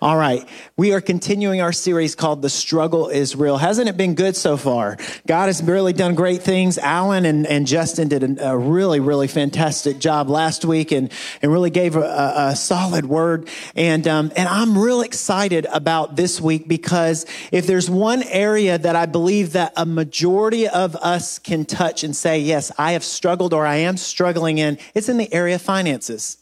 All 0.00 0.16
right. 0.16 0.48
We 0.76 0.92
are 0.92 1.00
continuing 1.00 1.60
our 1.60 1.72
series 1.72 2.14
called 2.14 2.40
The 2.40 2.48
Struggle 2.48 3.08
is 3.08 3.34
Real. 3.34 3.56
Hasn't 3.56 3.88
it 3.88 3.96
been 3.96 4.14
good 4.14 4.36
so 4.36 4.56
far? 4.56 4.96
God 5.26 5.46
has 5.46 5.60
really 5.60 5.92
done 5.92 6.14
great 6.14 6.42
things. 6.42 6.78
Alan 6.78 7.24
and, 7.26 7.44
and 7.48 7.66
Justin 7.66 8.06
did 8.06 8.38
a, 8.38 8.56
really, 8.56 9.00
really 9.00 9.26
fantastic 9.26 9.98
job 9.98 10.30
last 10.30 10.64
week 10.64 10.92
and, 10.92 11.10
and 11.42 11.50
really 11.50 11.70
gave 11.70 11.96
a, 11.96 12.02
a, 12.02 12.48
a 12.50 12.56
solid 12.56 13.06
word. 13.06 13.48
And, 13.74 14.06
um, 14.06 14.30
and 14.36 14.48
I'm 14.48 14.78
real 14.78 15.00
excited 15.00 15.66
about 15.72 16.14
this 16.14 16.40
week 16.40 16.68
because 16.68 17.26
if 17.50 17.66
there's 17.66 17.90
one 17.90 18.22
area 18.22 18.78
that 18.78 18.94
I 18.94 19.06
believe 19.06 19.54
that 19.54 19.72
a 19.76 19.84
majority 19.84 20.68
of 20.68 20.94
us 20.94 21.40
can 21.40 21.64
touch 21.64 22.04
and 22.04 22.14
say, 22.14 22.38
yes, 22.38 22.70
I 22.78 22.92
have 22.92 23.02
struggled 23.02 23.52
or 23.52 23.66
I 23.66 23.78
am 23.78 23.96
struggling 23.96 24.58
in, 24.58 24.78
it's 24.94 25.08
in 25.08 25.16
the 25.16 25.34
area 25.34 25.56
of 25.56 25.62
finances. 25.62 26.38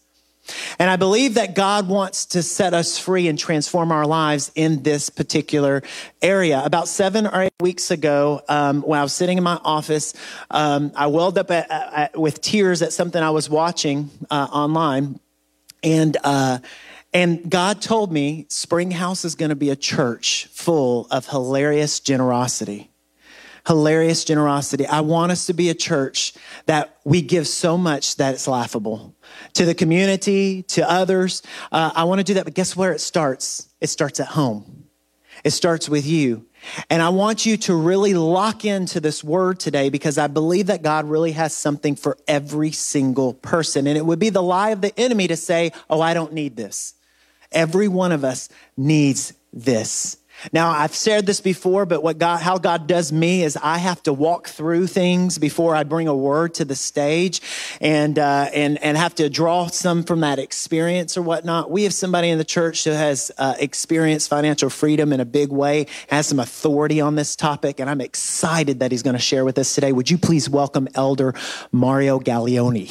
And 0.78 0.90
I 0.90 0.96
believe 0.96 1.34
that 1.34 1.54
God 1.54 1.88
wants 1.88 2.26
to 2.26 2.42
set 2.42 2.74
us 2.74 2.98
free 2.98 3.28
and 3.28 3.38
transform 3.38 3.92
our 3.92 4.06
lives 4.06 4.52
in 4.54 4.82
this 4.82 5.10
particular 5.10 5.82
area. 6.22 6.62
About 6.64 6.88
seven 6.88 7.26
or 7.26 7.42
eight 7.42 7.52
weeks 7.60 7.90
ago, 7.90 8.42
um, 8.48 8.82
when 8.82 8.98
I 8.98 9.02
was 9.02 9.12
sitting 9.12 9.38
in 9.38 9.44
my 9.44 9.60
office, 9.64 10.14
um, 10.50 10.92
I 10.94 11.06
welled 11.06 11.38
up 11.38 11.50
at, 11.50 11.70
at, 11.70 12.18
with 12.18 12.40
tears 12.40 12.82
at 12.82 12.92
something 12.92 13.22
I 13.22 13.30
was 13.30 13.48
watching 13.50 14.10
uh, 14.30 14.48
online. 14.52 15.20
And, 15.82 16.16
uh, 16.24 16.58
and 17.12 17.50
God 17.50 17.80
told 17.80 18.12
me 18.12 18.46
Spring 18.48 18.90
House 18.90 19.24
is 19.24 19.34
going 19.34 19.50
to 19.50 19.56
be 19.56 19.70
a 19.70 19.76
church 19.76 20.48
full 20.52 21.06
of 21.10 21.26
hilarious 21.28 22.00
generosity 22.00 22.90
hilarious 23.66 24.24
generosity. 24.24 24.86
I 24.86 25.00
want 25.00 25.32
us 25.32 25.46
to 25.46 25.54
be 25.54 25.70
a 25.70 25.74
church 25.74 26.34
that 26.66 26.98
we 27.04 27.20
give 27.22 27.48
so 27.48 27.76
much 27.76 28.16
that 28.16 28.34
it's 28.34 28.46
laughable 28.46 29.14
to 29.54 29.64
the 29.64 29.74
community, 29.74 30.62
to 30.64 30.88
others. 30.88 31.42
Uh, 31.72 31.90
I 31.94 32.04
want 32.04 32.20
to 32.20 32.24
do 32.24 32.34
that, 32.34 32.44
but 32.44 32.54
guess 32.54 32.76
where 32.76 32.92
it 32.92 33.00
starts? 33.00 33.68
It 33.80 33.88
starts 33.88 34.20
at 34.20 34.28
home. 34.28 34.84
It 35.44 35.50
starts 35.50 35.88
with 35.88 36.06
you. 36.06 36.46
And 36.90 37.02
I 37.02 37.10
want 37.10 37.46
you 37.46 37.56
to 37.58 37.74
really 37.74 38.14
lock 38.14 38.64
into 38.64 39.00
this 39.00 39.22
word 39.22 39.60
today 39.60 39.88
because 39.88 40.18
I 40.18 40.26
believe 40.26 40.66
that 40.66 40.82
God 40.82 41.04
really 41.06 41.32
has 41.32 41.54
something 41.54 41.94
for 41.94 42.16
every 42.26 42.72
single 42.72 43.34
person. 43.34 43.86
And 43.86 43.96
it 43.96 44.04
would 44.04 44.18
be 44.18 44.30
the 44.30 44.42
lie 44.42 44.70
of 44.70 44.80
the 44.80 44.98
enemy 44.98 45.28
to 45.28 45.36
say, 45.36 45.72
Oh, 45.88 46.00
I 46.00 46.14
don't 46.14 46.32
need 46.32 46.56
this. 46.56 46.94
Every 47.52 47.88
one 47.88 48.12
of 48.12 48.24
us 48.24 48.48
needs 48.76 49.32
this. 49.52 50.16
Now, 50.52 50.70
I've 50.70 50.94
shared 50.94 51.26
this 51.26 51.40
before, 51.40 51.86
but 51.86 52.02
what 52.02 52.18
God, 52.18 52.40
how 52.40 52.58
God 52.58 52.86
does 52.86 53.12
me 53.12 53.42
is 53.42 53.56
I 53.60 53.78
have 53.78 54.02
to 54.04 54.12
walk 54.12 54.48
through 54.48 54.86
things 54.86 55.38
before 55.38 55.74
I 55.74 55.82
bring 55.84 56.08
a 56.08 56.14
word 56.14 56.54
to 56.54 56.64
the 56.64 56.74
stage 56.74 57.40
and, 57.80 58.18
uh, 58.18 58.50
and, 58.52 58.82
and 58.82 58.96
have 58.96 59.14
to 59.16 59.28
draw 59.28 59.66
some 59.68 60.04
from 60.04 60.20
that 60.20 60.38
experience 60.38 61.16
or 61.16 61.22
whatnot. 61.22 61.70
We 61.70 61.84
have 61.84 61.94
somebody 61.94 62.28
in 62.30 62.38
the 62.38 62.44
church 62.44 62.84
who 62.84 62.90
has 62.90 63.32
uh, 63.38 63.54
experienced 63.58 64.28
financial 64.28 64.70
freedom 64.70 65.12
in 65.12 65.20
a 65.20 65.24
big 65.24 65.50
way, 65.50 65.86
has 66.08 66.26
some 66.26 66.38
authority 66.38 67.00
on 67.00 67.14
this 67.14 67.34
topic, 67.34 67.80
and 67.80 67.88
I'm 67.88 68.00
excited 68.00 68.80
that 68.80 68.92
he's 68.92 69.02
going 69.02 69.16
to 69.16 69.22
share 69.22 69.44
with 69.44 69.58
us 69.58 69.74
today. 69.74 69.92
Would 69.92 70.10
you 70.10 70.18
please 70.18 70.48
welcome 70.48 70.88
Elder 70.94 71.34
Mario 71.72 72.20
Gaglione? 72.20 72.88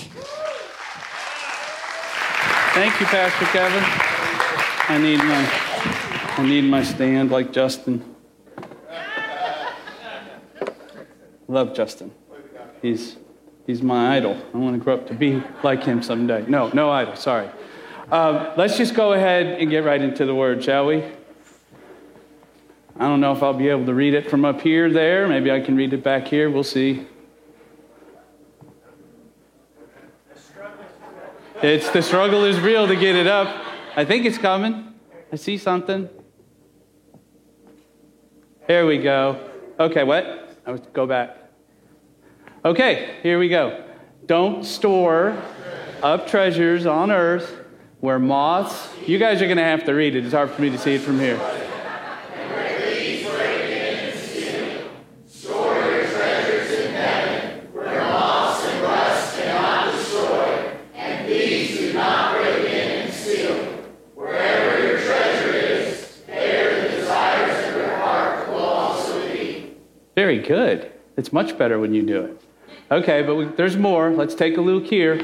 Thank 2.73 2.99
you, 2.99 3.05
Pastor 3.05 3.45
Kevin. 3.45 3.83
I 4.87 4.97
need 4.97 5.17
my 5.19 5.74
I 6.37 6.45
need 6.45 6.65
my 6.65 6.83
stand 6.83 7.31
like 7.31 7.53
Justin. 7.53 8.03
Love 11.47 11.73
Justin. 11.73 12.11
He's, 12.81 13.15
he's 13.65 13.81
my 13.81 14.17
idol. 14.17 14.37
I 14.53 14.57
want 14.57 14.77
to 14.77 14.83
grow 14.83 14.95
up 14.95 15.07
to 15.07 15.13
be 15.13 15.41
like 15.63 15.85
him 15.85 16.03
someday. 16.03 16.43
No, 16.45 16.67
no 16.73 16.91
idol, 16.91 17.15
sorry. 17.15 17.49
Um, 18.11 18.49
let's 18.57 18.75
just 18.75 18.95
go 18.95 19.13
ahead 19.13 19.61
and 19.61 19.69
get 19.69 19.85
right 19.85 20.01
into 20.01 20.25
the 20.25 20.35
word, 20.35 20.61
shall 20.61 20.87
we? 20.87 21.05
I 22.97 23.07
don't 23.07 23.21
know 23.21 23.31
if 23.31 23.41
I'll 23.41 23.53
be 23.53 23.69
able 23.69 23.85
to 23.85 23.93
read 23.93 24.13
it 24.13 24.29
from 24.29 24.43
up 24.43 24.59
here, 24.59 24.91
there. 24.91 25.29
Maybe 25.29 25.49
I 25.51 25.61
can 25.61 25.77
read 25.77 25.93
it 25.93 26.03
back 26.03 26.27
here. 26.27 26.49
We'll 26.49 26.63
see. 26.63 27.07
It's 31.61 31.89
the 31.91 32.01
struggle 32.01 32.43
is 32.43 32.59
real 32.59 32.87
to 32.87 32.95
get 32.97 33.15
it 33.15 33.27
up. 33.27 33.65
I 33.95 34.03
think 34.03 34.25
it's 34.25 34.37
coming. 34.37 34.93
I 35.31 35.37
see 35.37 35.57
something. 35.57 36.09
Here 38.67 38.87
we 38.87 38.97
go. 38.97 39.39
Okay, 39.79 40.03
what? 40.03 40.59
I 40.65 40.71
would 40.71 40.91
go 40.91 41.05
back. 41.05 41.37
Okay, 42.63 43.17
here 43.21 43.37
we 43.37 43.47
go. 43.47 43.85
Don't 44.25 44.65
store 44.65 45.39
up 46.01 46.25
treasures 46.25 46.87
on 46.87 47.11
earth 47.11 47.63
where 47.99 48.17
moths. 48.17 48.89
You 49.05 49.19
guys 49.19 49.39
are 49.43 49.45
going 49.45 49.57
to 49.57 49.63
have 49.63 49.83
to 49.83 49.93
read 49.93 50.15
it. 50.15 50.25
It's 50.25 50.33
hard 50.33 50.49
for 50.49 50.63
me 50.63 50.71
to 50.71 50.79
see 50.79 50.95
it 50.95 51.01
from 51.01 51.19
here. 51.19 51.39
Very 70.15 70.34
good. 70.47 70.91
It's 71.17 71.31
much 71.31 71.57
better 71.57 71.79
when 71.79 71.93
you 71.93 72.03
do 72.03 72.21
it. 72.21 72.41
Okay, 72.91 73.23
but 73.23 73.35
we, 73.35 73.45
there's 73.45 73.77
more. 73.77 74.11
Let's 74.11 74.35
take 74.35 74.57
a 74.57 74.61
look 74.61 74.85
here. 74.85 75.21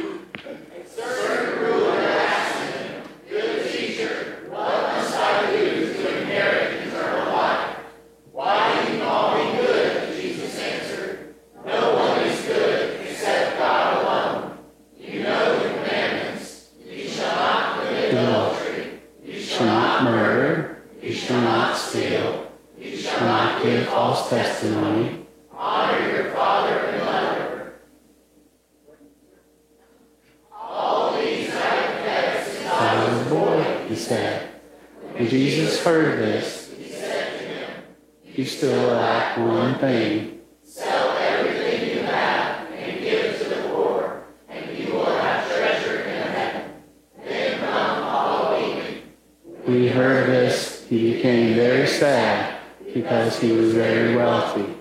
we 49.71 49.87
heard 49.87 50.27
this, 50.27 50.85
he 50.89 51.13
became 51.13 51.55
very 51.55 51.87
sad 51.87 52.59
because 52.93 53.39
he 53.39 53.51
was 53.51 53.73
very 53.73 54.15
wealthy. 54.15 54.75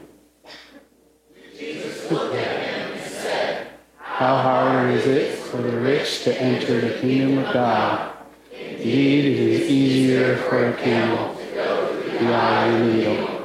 How 3.99 4.37
hard 4.37 4.91
is 4.91 5.06
it 5.06 5.39
for 5.39 5.59
the 5.59 5.81
rich 5.81 6.25
to 6.25 6.41
enter 6.41 6.81
the 6.81 6.99
kingdom 6.99 7.39
of 7.39 7.53
God? 7.55 8.12
Indeed, 8.53 9.25
it 9.25 9.39
is 9.39 9.71
easier 9.71 10.37
for 10.37 10.69
a 10.69 10.77
camel 10.77 11.34
to 11.34 11.55
go 11.55 12.03
through 12.03 12.27
the 12.27 12.34
eye 12.34 12.67
of 12.67 12.81
a 12.81 12.95
needle 12.95 13.40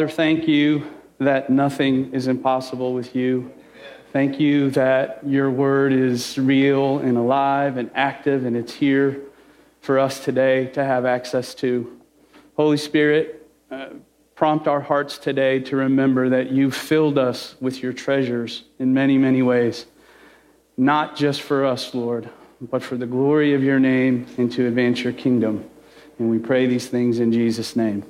Father, 0.00 0.12
thank 0.12 0.48
you 0.48 0.86
that 1.18 1.50
nothing 1.50 2.14
is 2.14 2.26
impossible 2.26 2.94
with 2.94 3.14
you. 3.14 3.52
Thank 4.14 4.40
you 4.40 4.70
that 4.70 5.20
your 5.26 5.50
word 5.50 5.92
is 5.92 6.38
real 6.38 7.00
and 7.00 7.18
alive 7.18 7.76
and 7.76 7.90
active, 7.94 8.46
and 8.46 8.56
it's 8.56 8.72
here 8.72 9.20
for 9.82 9.98
us 9.98 10.24
today 10.24 10.68
to 10.68 10.82
have 10.82 11.04
access 11.04 11.54
to. 11.56 12.00
Holy 12.56 12.78
Spirit, 12.78 13.46
uh, 13.70 13.90
prompt 14.34 14.66
our 14.66 14.80
hearts 14.80 15.18
today 15.18 15.60
to 15.60 15.76
remember 15.76 16.30
that 16.30 16.50
you 16.50 16.70
filled 16.70 17.18
us 17.18 17.56
with 17.60 17.82
your 17.82 17.92
treasures 17.92 18.64
in 18.78 18.94
many, 18.94 19.18
many 19.18 19.42
ways, 19.42 19.84
not 20.78 21.14
just 21.14 21.42
for 21.42 21.66
us, 21.66 21.94
Lord, 21.94 22.30
but 22.62 22.82
for 22.82 22.96
the 22.96 23.04
glory 23.04 23.52
of 23.52 23.62
your 23.62 23.78
name 23.78 24.24
and 24.38 24.50
to 24.52 24.66
advance 24.66 25.04
your 25.04 25.12
kingdom. 25.12 25.68
And 26.18 26.30
we 26.30 26.38
pray 26.38 26.66
these 26.66 26.88
things 26.88 27.20
in 27.20 27.32
Jesus' 27.32 27.76
name. 27.76 28.02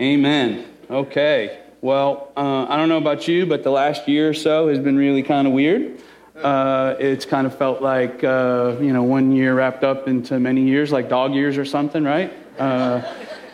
Amen. 0.00 0.71
Okay. 0.92 1.58
Well, 1.80 2.30
uh, 2.36 2.66
I 2.68 2.76
don't 2.76 2.90
know 2.90 2.98
about 2.98 3.26
you, 3.26 3.46
but 3.46 3.62
the 3.62 3.70
last 3.70 4.06
year 4.06 4.28
or 4.28 4.34
so 4.34 4.68
has 4.68 4.78
been 4.78 4.98
really 4.98 5.22
kind 5.22 5.46
of 5.46 5.54
weird. 5.54 6.02
Uh, 6.36 6.96
it's 6.98 7.24
kind 7.24 7.46
of 7.46 7.56
felt 7.56 7.80
like, 7.80 8.22
uh, 8.22 8.76
you 8.78 8.92
know, 8.92 9.02
one 9.02 9.32
year 9.32 9.54
wrapped 9.54 9.84
up 9.84 10.06
into 10.06 10.38
many 10.38 10.60
years, 10.68 10.92
like 10.92 11.08
dog 11.08 11.32
years 11.32 11.56
or 11.56 11.64
something, 11.64 12.04
right? 12.04 12.30
Uh, 12.58 13.00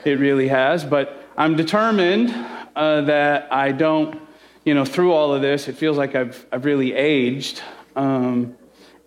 it 0.05 0.19
really 0.19 0.49
has. 0.49 0.85
But 0.85 1.29
I'm 1.37 1.55
determined 1.55 2.35
uh, 2.75 3.03
that 3.03 3.53
I 3.53 3.71
don't, 3.71 4.21
you 4.65 4.75
know, 4.75 4.85
through 4.85 5.13
all 5.13 5.33
of 5.33 5.41
this, 5.41 5.69
it 5.69 5.77
feels 5.77 5.97
like 5.97 6.17
I've, 6.17 6.45
I've 6.51 6.65
really 6.65 6.93
aged. 6.93 7.63
Um, 7.95 8.57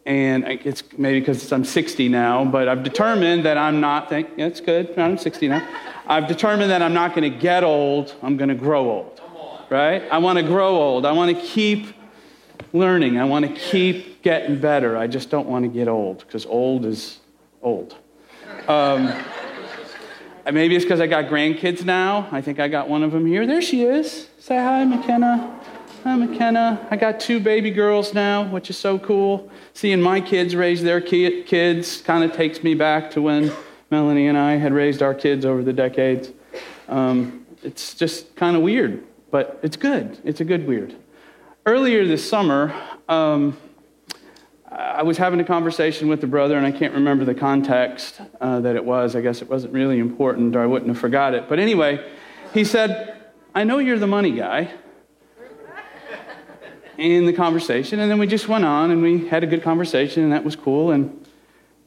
and 0.05 0.45
it's 0.47 0.83
maybe 0.97 1.19
because 1.19 1.51
I'm 1.51 1.65
60 1.65 2.07
now, 2.07 2.45
but 2.45 2.69
I've 2.69 2.83
determined 2.83 3.43
that 3.43 3.57
I'm 3.57 3.81
not, 3.81 4.07
think, 4.07 4.29
yeah, 4.37 4.45
it's 4.45 4.61
good, 4.61 4.97
I'm 4.97 5.17
60 5.17 5.49
now. 5.49 5.67
I've 6.07 6.27
determined 6.27 6.71
that 6.71 6.81
I'm 6.81 6.93
not 6.93 7.15
going 7.15 7.31
to 7.31 7.37
get 7.37 7.63
old, 7.63 8.15
I'm 8.21 8.37
going 8.37 8.49
to 8.49 8.55
grow 8.55 8.89
old, 8.89 9.21
right? 9.69 10.03
I 10.11 10.17
want 10.17 10.37
to 10.37 10.43
grow 10.43 10.75
old. 10.75 11.05
I 11.05 11.11
want 11.11 11.35
to 11.35 11.41
keep 11.41 11.87
learning. 12.73 13.19
I 13.19 13.25
want 13.25 13.45
to 13.47 13.53
keep 13.53 14.21
getting 14.21 14.59
better. 14.59 14.97
I 14.97 15.07
just 15.07 15.29
don't 15.29 15.47
want 15.47 15.63
to 15.63 15.69
get 15.69 15.87
old 15.87 16.19
because 16.19 16.45
old 16.45 16.85
is 16.85 17.19
old. 17.61 17.95
Um, 18.67 19.13
maybe 20.51 20.75
it's 20.75 20.85
because 20.85 20.99
I 20.99 21.07
got 21.07 21.25
grandkids 21.25 21.83
now. 21.83 22.27
I 22.31 22.41
think 22.41 22.59
I 22.59 22.67
got 22.67 22.89
one 22.89 23.03
of 23.03 23.11
them 23.11 23.25
here. 23.25 23.45
There 23.45 23.61
she 23.61 23.83
is. 23.83 24.27
Say 24.39 24.57
hi, 24.57 24.83
McKenna. 24.85 25.59
Hi, 26.03 26.15
McKenna. 26.15 26.87
I 26.89 26.95
got 26.95 27.19
two 27.19 27.39
baby 27.39 27.69
girls 27.69 28.13
now, 28.13 28.49
which 28.49 28.69
is 28.69 28.77
so 28.77 28.97
cool. 28.97 29.51
Seeing 29.73 30.01
my 30.01 30.19
kids 30.19 30.55
raise 30.55 30.81
their 30.81 30.99
kids 30.99 32.01
kind 32.01 32.23
of 32.23 32.33
takes 32.33 32.63
me 32.63 32.73
back 32.73 33.11
to 33.11 33.21
when 33.21 33.51
Melanie 33.91 34.27
and 34.27 34.37
I 34.37 34.55
had 34.55 34.71
raised 34.71 35.01
our 35.01 35.13
kids 35.13 35.45
over 35.45 35.61
the 35.63 35.73
decades. 35.73 36.31
Um, 36.87 37.45
it's 37.61 37.93
just 37.93 38.33
kind 38.37 38.55
of 38.55 38.61
weird, 38.61 39.03
but 39.31 39.59
it's 39.63 39.75
good. 39.75 40.17
It's 40.23 40.39
a 40.39 40.45
good 40.45 40.65
weird. 40.65 40.95
Earlier 41.65 42.07
this 42.07 42.27
summer, 42.27 42.73
um, 43.09 43.57
I 44.71 45.03
was 45.03 45.17
having 45.17 45.41
a 45.41 45.43
conversation 45.43 46.07
with 46.07 46.23
a 46.23 46.27
brother, 46.27 46.55
and 46.55 46.65
I 46.65 46.71
can't 46.71 46.93
remember 46.93 47.25
the 47.25 47.35
context 47.35 48.21
uh, 48.39 48.61
that 48.61 48.77
it 48.77 48.85
was. 48.85 49.13
I 49.13 49.19
guess 49.19 49.41
it 49.41 49.49
wasn't 49.49 49.73
really 49.73 49.99
important, 49.99 50.55
or 50.55 50.61
I 50.61 50.67
wouldn't 50.67 50.87
have 50.87 50.97
forgot 50.97 51.33
it. 51.33 51.49
But 51.49 51.59
anyway, 51.59 52.09
he 52.53 52.63
said, 52.63 53.21
I 53.53 53.65
know 53.65 53.79
you're 53.79 53.99
the 53.99 54.07
money 54.07 54.31
guy 54.31 54.71
in 56.97 57.25
the 57.25 57.33
conversation. 57.33 57.99
And 57.99 58.09
then 58.09 58.19
we 58.19 58.27
just 58.27 58.47
went 58.47 58.63
on 58.63 58.91
and 58.91 59.01
we 59.01 59.27
had 59.27 59.43
a 59.43 59.47
good 59.47 59.63
conversation, 59.63 60.23
and 60.23 60.31
that 60.31 60.45
was 60.45 60.55
cool. 60.55 60.91
And, 60.91 61.25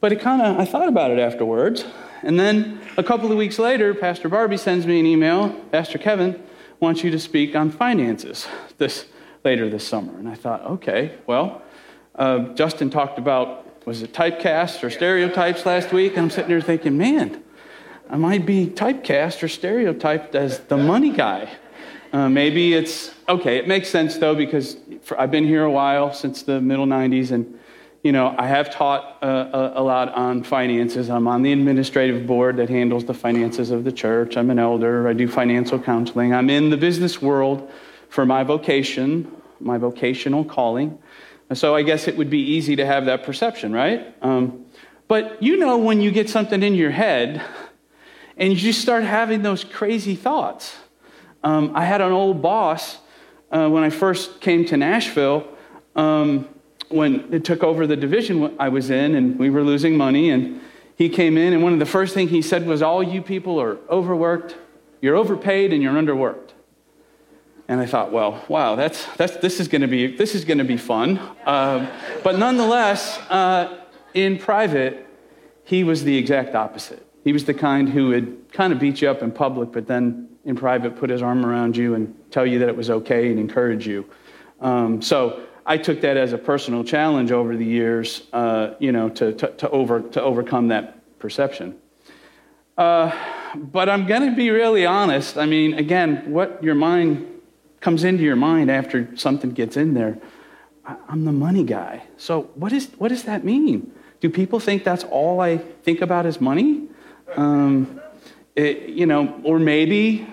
but 0.05 0.11
it 0.11 0.21
kind 0.21 0.39
of, 0.39 0.59
I 0.59 0.65
thought 0.65 0.87
about 0.87 1.09
it 1.09 1.17
afterwards. 1.17 1.83
And 2.21 2.39
then 2.39 2.79
a 2.95 3.01
couple 3.01 3.31
of 3.31 3.39
weeks 3.39 3.57
later, 3.57 3.91
Pastor 3.95 4.29
Barbie 4.29 4.55
sends 4.55 4.85
me 4.85 4.99
an 4.99 5.07
email 5.07 5.49
Pastor 5.71 5.97
Kevin 5.97 6.43
wants 6.79 7.03
you 7.03 7.09
to 7.09 7.17
speak 7.17 7.55
on 7.55 7.71
finances 7.71 8.47
this, 8.77 9.07
later 9.43 9.67
this 9.67 9.83
summer. 9.83 10.15
And 10.19 10.29
I 10.29 10.35
thought, 10.35 10.61
okay, 10.61 11.15
well, 11.25 11.63
uh, 12.13 12.53
Justin 12.53 12.91
talked 12.91 13.17
about, 13.17 13.87
was 13.87 14.03
it 14.03 14.13
typecast 14.13 14.83
or 14.83 14.91
stereotypes 14.91 15.65
last 15.65 15.91
week? 15.91 16.11
And 16.17 16.25
I'm 16.25 16.29
sitting 16.29 16.49
there 16.49 16.61
thinking, 16.61 16.99
man, 16.99 17.43
I 18.07 18.17
might 18.17 18.45
be 18.45 18.67
typecast 18.67 19.41
or 19.41 19.47
stereotyped 19.47 20.35
as 20.35 20.59
the 20.59 20.77
money 20.77 21.13
guy. 21.13 21.49
Uh, 22.13 22.29
maybe 22.29 22.75
it's 22.75 23.11
okay. 23.27 23.57
It 23.57 23.67
makes 23.67 23.89
sense 23.89 24.19
though 24.19 24.35
because 24.35 24.77
for, 25.01 25.19
I've 25.19 25.31
been 25.31 25.45
here 25.45 25.63
a 25.63 25.71
while 25.71 26.13
since 26.13 26.43
the 26.43 26.61
middle 26.61 26.85
'90s, 26.85 27.31
and 27.31 27.59
you 28.05 28.11
know 28.11 28.35
I 28.37 28.45
have 28.45 28.69
taught 28.69 29.17
uh, 29.23 29.71
a, 29.75 29.81
lot 29.81 30.13
on 30.13 30.43
finances. 30.43 31.09
I'm 31.09 31.27
on 31.27 31.41
the 31.41 31.51
administrative 31.51 32.27
board 32.27 32.57
that 32.57 32.69
handles 32.69 33.05
the 33.05 33.15
finances 33.15 33.71
of 33.71 33.83
the 33.83 33.91
church. 33.91 34.37
I'm 34.37 34.51
an 34.51 34.59
elder. 34.59 35.07
I 35.07 35.13
do 35.13 35.27
financial 35.27 35.79
counseling. 35.79 36.31
I'm 36.31 36.49
in 36.49 36.69
the 36.69 36.77
business 36.77 37.19
world 37.19 37.67
for 38.09 38.23
my 38.23 38.43
vocation, 38.43 39.29
my 39.59 39.79
vocational 39.79 40.45
calling. 40.45 40.99
So 41.53 41.75
I 41.75 41.81
guess 41.81 42.07
it 42.07 42.15
would 42.15 42.29
be 42.29 42.41
easy 42.41 42.75
to 42.75 42.85
have 42.85 43.05
that 43.05 43.23
perception, 43.23 43.73
right? 43.73 44.15
Um, 44.21 44.65
but 45.07 45.41
you 45.41 45.57
know 45.57 45.77
when 45.79 45.99
you 45.99 46.11
get 46.11 46.29
something 46.29 46.61
in 46.61 46.75
your 46.75 46.91
head 46.91 47.41
and 48.37 48.61
you 48.61 48.71
start 48.71 49.03
having 49.03 49.41
those 49.41 49.63
crazy 49.63 50.15
thoughts 50.15 50.75
um, 51.45 51.71
I 51.75 51.85
had 51.85 52.01
an 52.01 52.11
old 52.11 52.41
boss 52.41 52.97
uh, 53.51 53.69
when 53.69 53.83
I 53.83 53.91
first 53.91 54.41
came 54.41 54.65
to 54.65 54.77
Nashville. 54.77 55.47
Um, 55.95 56.49
when 56.95 57.33
it 57.33 57.43
took 57.43 57.63
over 57.63 57.85
the 57.85 57.95
division 57.95 58.55
I 58.59 58.69
was 58.69 58.89
in, 58.89 59.15
and 59.15 59.37
we 59.37 59.49
were 59.49 59.63
losing 59.63 59.97
money, 59.97 60.29
and 60.29 60.61
he 60.95 61.09
came 61.09 61.37
in, 61.37 61.53
and 61.53 61.61
one 61.61 61.73
of 61.73 61.79
the 61.79 61.85
first 61.85 62.13
things 62.13 62.31
he 62.31 62.41
said 62.41 62.65
was, 62.65 62.81
"All 62.81 63.03
you 63.03 63.21
people 63.21 63.61
are 63.61 63.77
overworked. 63.89 64.55
You're 65.01 65.15
overpaid, 65.15 65.73
and 65.73 65.83
you're 65.83 65.93
underworked." 65.93 66.51
And 67.67 67.81
I 67.81 67.87
thought, 67.87 68.11
well, 68.11 68.45
wow, 68.47 68.75
that's, 68.75 69.05
that's, 69.17 69.37
this 69.37 69.59
is 69.59 69.67
going 69.67 69.81
to 69.81 69.87
be 69.87 70.15
this 70.15 70.35
is 70.35 70.45
going 70.45 70.59
to 70.59 70.63
be 70.63 70.77
fun. 70.77 71.19
Um, 71.45 71.87
but 72.23 72.37
nonetheless, 72.37 73.17
uh, 73.29 73.79
in 74.13 74.37
private, 74.37 75.05
he 75.63 75.83
was 75.83 76.03
the 76.03 76.15
exact 76.15 76.53
opposite. 76.53 77.05
He 77.23 77.33
was 77.33 77.45
the 77.45 77.55
kind 77.55 77.89
who 77.89 78.09
would 78.09 78.51
kind 78.51 78.71
of 78.71 78.79
beat 78.79 79.01
you 79.01 79.09
up 79.09 79.23
in 79.23 79.31
public, 79.31 79.71
but 79.71 79.87
then 79.87 80.29
in 80.45 80.55
private 80.55 80.95
put 80.95 81.09
his 81.09 81.23
arm 81.23 81.43
around 81.43 81.75
you 81.75 81.95
and 81.95 82.15
tell 82.29 82.45
you 82.45 82.59
that 82.59 82.69
it 82.69 82.77
was 82.77 82.91
okay 82.91 83.31
and 83.31 83.39
encourage 83.39 83.87
you. 83.87 84.05
Um, 84.61 85.01
so 85.01 85.43
I 85.65 85.77
took 85.77 86.01
that 86.01 86.15
as 86.15 86.31
a 86.31 86.37
personal 86.37 86.83
challenge 86.83 87.31
over 87.31 87.57
the 87.57 87.65
years, 87.65 88.23
uh, 88.33 88.75
you 88.79 88.91
know, 88.91 89.09
to, 89.09 89.33
to, 89.33 89.47
to, 89.47 89.69
over, 89.69 90.01
to 90.01 90.21
overcome 90.21 90.67
that 90.67 91.17
perception. 91.17 91.75
Uh, 92.77 93.11
but 93.55 93.89
I'm 93.89 94.05
going 94.05 94.29
to 94.29 94.35
be 94.35 94.49
really 94.51 94.85
honest. 94.85 95.37
I 95.37 95.45
mean, 95.45 95.73
again, 95.73 96.31
what 96.31 96.63
your 96.63 96.75
mind 96.75 97.25
comes 97.79 98.03
into 98.03 98.23
your 98.23 98.35
mind 98.35 98.69
after 98.69 99.15
something 99.15 99.51
gets 99.51 99.77
in 99.77 99.93
there. 99.93 100.19
I'm 100.85 101.25
the 101.25 101.31
money 101.31 101.63
guy. 101.63 102.03
So 102.17 102.43
what, 102.55 102.71
is, 102.71 102.91
what 102.97 103.07
does 103.07 103.23
that 103.23 103.43
mean? 103.43 103.91
Do 104.19 104.29
people 104.29 104.59
think 104.59 104.83
that's 104.83 105.03
all 105.03 105.41
I 105.41 105.57
think 105.57 106.01
about 106.01 106.25
is 106.25 106.39
money? 106.39 106.87
Um, 107.35 107.99
it, 108.55 108.89
you 108.89 109.05
know, 109.05 109.39
or 109.43 109.57
maybe 109.57 110.27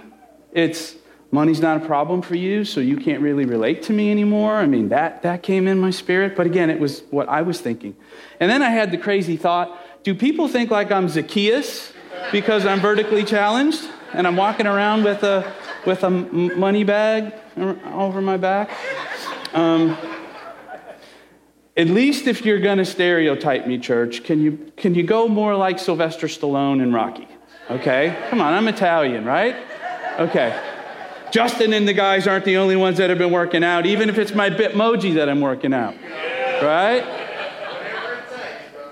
it's 0.52 0.94
money's 1.32 1.60
not 1.60 1.82
a 1.82 1.86
problem 1.86 2.22
for 2.22 2.36
you, 2.36 2.64
so 2.64 2.80
you 2.80 2.96
can't 2.96 3.22
really 3.22 3.46
relate 3.46 3.82
to 3.84 3.92
me 3.92 4.10
anymore. 4.10 4.56
I 4.56 4.66
mean, 4.66 4.90
that, 4.90 5.22
that 5.22 5.42
came 5.42 5.66
in 5.66 5.80
my 5.80 5.90
spirit. 5.90 6.36
But 6.36 6.46
again, 6.46 6.70
it 6.70 6.78
was 6.78 7.02
what 7.10 7.28
I 7.28 7.42
was 7.42 7.60
thinking. 7.60 7.96
And 8.38 8.50
then 8.50 8.62
I 8.62 8.68
had 8.68 8.92
the 8.92 8.98
crazy 8.98 9.36
thought 9.36 9.78
do 10.02 10.16
people 10.16 10.48
think 10.48 10.70
like 10.70 10.90
I'm 10.90 11.08
Zacchaeus 11.08 11.92
because 12.32 12.66
I'm 12.66 12.80
vertically 12.80 13.24
challenged 13.24 13.88
and 14.12 14.26
I'm 14.26 14.34
walking 14.34 14.66
around 14.66 15.04
with 15.04 15.22
a, 15.22 15.54
with 15.86 16.02
a 16.02 16.10
money 16.10 16.82
bag 16.82 17.32
over 17.56 18.20
my 18.20 18.36
back? 18.36 18.70
Um, 19.54 19.96
at 21.76 21.86
least 21.86 22.26
if 22.26 22.44
you're 22.44 22.58
going 22.58 22.78
to 22.78 22.84
stereotype 22.84 23.66
me, 23.66 23.78
church, 23.78 24.24
can 24.24 24.42
you, 24.42 24.72
can 24.76 24.96
you 24.96 25.04
go 25.04 25.28
more 25.28 25.54
like 25.54 25.78
Sylvester 25.78 26.26
Stallone 26.26 26.82
and 26.82 26.92
Rocky? 26.92 27.28
Okay? 27.70 28.18
Come 28.28 28.40
on, 28.40 28.52
I'm 28.54 28.66
Italian, 28.66 29.24
right? 29.24 29.54
Okay. 30.18 30.71
Justin 31.32 31.72
and 31.72 31.88
the 31.88 31.94
guys 31.94 32.26
aren't 32.26 32.44
the 32.44 32.58
only 32.58 32.76
ones 32.76 32.98
that 32.98 33.08
have 33.08 33.18
been 33.18 33.32
working 33.32 33.64
out, 33.64 33.86
even 33.86 34.10
if 34.10 34.18
it's 34.18 34.34
my 34.34 34.50
Bitmoji 34.50 35.14
that 35.14 35.30
I'm 35.30 35.40
working 35.40 35.72
out. 35.72 35.94
Right? 36.62 37.02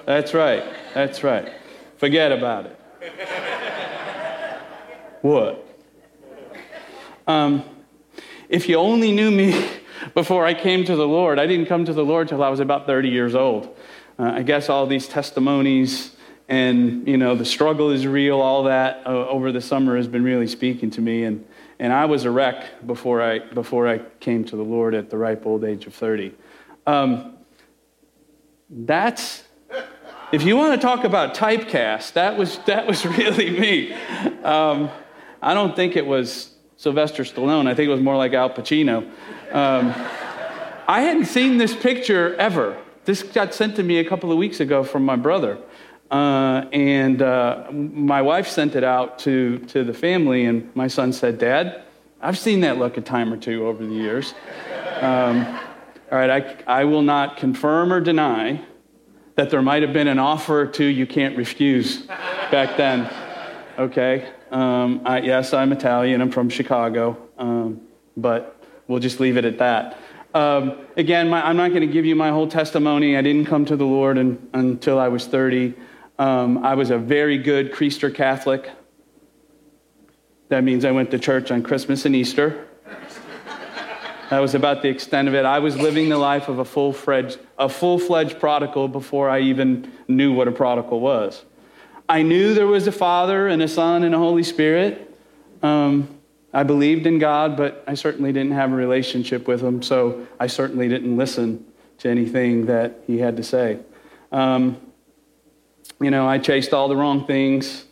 That's 0.06 0.32
right. 0.32 0.64
That's 0.94 1.22
right. 1.22 1.52
Forget 1.98 2.32
about 2.32 2.66
it. 2.66 2.80
What? 5.20 5.66
Um, 7.26 7.62
if 8.48 8.70
you 8.70 8.76
only 8.76 9.12
knew 9.12 9.30
me 9.30 9.68
before 10.14 10.46
I 10.46 10.54
came 10.54 10.86
to 10.86 10.96
the 10.96 11.06
Lord, 11.06 11.38
I 11.38 11.46
didn't 11.46 11.66
come 11.66 11.84
to 11.84 11.92
the 11.92 12.04
Lord 12.04 12.28
till 12.28 12.42
I 12.42 12.48
was 12.48 12.60
about 12.60 12.86
30 12.86 13.10
years 13.10 13.34
old. 13.34 13.76
Uh, 14.18 14.32
I 14.34 14.42
guess 14.42 14.70
all 14.70 14.86
these 14.86 15.06
testimonies 15.06 16.16
and 16.48 17.06
you 17.06 17.16
know 17.16 17.36
the 17.36 17.44
struggle 17.44 17.90
is 17.90 18.06
real 18.06 18.40
all 18.40 18.64
that 18.64 19.06
uh, 19.06 19.10
over 19.28 19.52
the 19.52 19.60
summer 19.60 19.96
has 19.96 20.08
been 20.08 20.24
really 20.24 20.48
speaking 20.48 20.90
to 20.90 21.00
me 21.00 21.22
and 21.22 21.46
and 21.80 21.92
i 21.92 22.04
was 22.04 22.24
a 22.24 22.30
wreck 22.30 22.86
before 22.86 23.20
i 23.20 23.38
before 23.38 23.88
i 23.88 23.98
came 24.20 24.44
to 24.44 24.54
the 24.54 24.62
lord 24.62 24.94
at 24.94 25.10
the 25.10 25.16
ripe 25.16 25.44
old 25.44 25.64
age 25.64 25.86
of 25.86 25.94
30 25.94 26.32
um, 26.86 27.36
that's 28.68 29.44
if 30.30 30.44
you 30.44 30.56
want 30.56 30.80
to 30.80 30.86
talk 30.86 31.04
about 31.04 31.34
typecast 31.34 32.12
that 32.12 32.38
was 32.38 32.58
that 32.66 32.86
was 32.86 33.04
really 33.18 33.50
me. 33.50 33.92
Um, 34.44 34.90
i 35.42 35.54
don't 35.54 35.74
think 35.74 35.96
it 35.96 36.06
was 36.06 36.54
sylvester 36.76 37.24
stallone. 37.24 37.66
I 37.66 37.74
think 37.74 37.88
it 37.88 37.92
was 37.92 38.00
more 38.00 38.16
like 38.16 38.32
al 38.32 38.50
pacino. 38.50 39.10
Um, 39.52 39.92
i 40.86 41.00
hadn't 41.00 41.26
seen 41.26 41.58
this 41.58 41.74
picture 41.74 42.34
ever. 42.36 42.76
This 43.04 43.22
got 43.22 43.54
sent 43.54 43.76
to 43.76 43.82
me 43.82 43.98
a 43.98 44.04
couple 44.04 44.30
of 44.30 44.38
weeks 44.38 44.60
ago 44.60 44.84
from 44.84 45.04
my 45.04 45.16
brother 45.16 45.58
uh, 46.10 46.66
and 46.72 47.22
uh, 47.22 47.70
my 47.70 48.20
wife 48.20 48.48
sent 48.48 48.74
it 48.74 48.82
out 48.82 49.18
to, 49.20 49.58
to 49.60 49.84
the 49.84 49.94
family, 49.94 50.44
and 50.44 50.74
my 50.74 50.88
son 50.88 51.12
said, 51.12 51.38
Dad, 51.38 51.82
I've 52.20 52.38
seen 52.38 52.60
that 52.60 52.78
look 52.78 52.96
a 52.96 53.00
time 53.00 53.32
or 53.32 53.36
two 53.36 53.66
over 53.66 53.86
the 53.86 53.94
years. 53.94 54.34
Um, 55.00 55.46
all 56.10 56.18
right, 56.18 56.30
I, 56.66 56.80
I 56.80 56.84
will 56.84 57.02
not 57.02 57.36
confirm 57.36 57.92
or 57.92 58.00
deny 58.00 58.60
that 59.36 59.50
there 59.50 59.62
might 59.62 59.82
have 59.82 59.92
been 59.92 60.08
an 60.08 60.18
offer 60.18 60.60
or 60.60 60.66
two 60.66 60.84
you 60.84 61.06
can't 61.06 61.36
refuse 61.36 62.02
back 62.50 62.76
then. 62.76 63.08
Okay? 63.78 64.28
Um, 64.50 65.02
I, 65.04 65.20
yes, 65.20 65.54
I'm 65.54 65.72
Italian, 65.72 66.20
I'm 66.20 66.32
from 66.32 66.50
Chicago, 66.50 67.16
um, 67.38 67.80
but 68.16 68.62
we'll 68.88 68.98
just 68.98 69.20
leave 69.20 69.36
it 69.36 69.44
at 69.44 69.58
that. 69.58 69.96
Um, 70.34 70.78
again, 70.96 71.28
my, 71.28 71.46
I'm 71.46 71.56
not 71.56 71.68
going 71.68 71.82
to 71.82 71.92
give 71.92 72.04
you 72.04 72.16
my 72.16 72.30
whole 72.30 72.48
testimony. 72.48 73.16
I 73.16 73.22
didn't 73.22 73.46
come 73.46 73.64
to 73.66 73.76
the 73.76 73.86
Lord 73.86 74.18
in, 74.18 74.48
until 74.52 74.98
I 74.98 75.08
was 75.08 75.26
30. 75.26 75.74
Um, 76.20 76.62
I 76.62 76.74
was 76.74 76.90
a 76.90 76.98
very 76.98 77.38
good 77.38 77.72
Creaster 77.72 78.14
Catholic. 78.14 78.70
That 80.50 80.62
means 80.62 80.84
I 80.84 80.90
went 80.90 81.10
to 81.12 81.18
church 81.18 81.50
on 81.50 81.62
Christmas 81.62 82.04
and 82.04 82.14
Easter. 82.14 82.68
That 84.28 84.40
was 84.40 84.54
about 84.54 84.82
the 84.82 84.88
extent 84.90 85.28
of 85.28 85.34
it. 85.34 85.46
I 85.46 85.60
was 85.60 85.78
living 85.78 86.10
the 86.10 86.18
life 86.18 86.48
of 86.48 86.58
a 86.58 86.64
full-fledged, 86.66 87.38
a 87.58 87.70
full-fledged 87.70 88.38
prodigal 88.38 88.86
before 88.88 89.30
I 89.30 89.40
even 89.40 89.90
knew 90.08 90.34
what 90.34 90.46
a 90.46 90.52
prodigal 90.52 91.00
was. 91.00 91.42
I 92.06 92.20
knew 92.20 92.52
there 92.52 92.66
was 92.66 92.86
a 92.86 92.92
Father 92.92 93.48
and 93.48 93.62
a 93.62 93.68
Son 93.68 94.04
and 94.04 94.14
a 94.14 94.18
Holy 94.18 94.42
Spirit. 94.42 95.16
Um, 95.62 96.06
I 96.52 96.64
believed 96.64 97.06
in 97.06 97.18
God, 97.18 97.56
but 97.56 97.82
I 97.86 97.94
certainly 97.94 98.30
didn't 98.30 98.52
have 98.52 98.72
a 98.72 98.76
relationship 98.76 99.48
with 99.48 99.62
Him, 99.62 99.80
so 99.80 100.26
I 100.38 100.48
certainly 100.48 100.86
didn't 100.86 101.16
listen 101.16 101.64
to 102.00 102.10
anything 102.10 102.66
that 102.66 103.04
He 103.06 103.16
had 103.16 103.38
to 103.38 103.42
say. 103.42 103.78
Um, 104.30 104.78
you 106.00 106.10
know, 106.10 106.26
I 106.26 106.38
chased 106.38 106.72
all 106.72 106.88
the 106.88 106.96
wrong 106.96 107.26
things. 107.26 107.84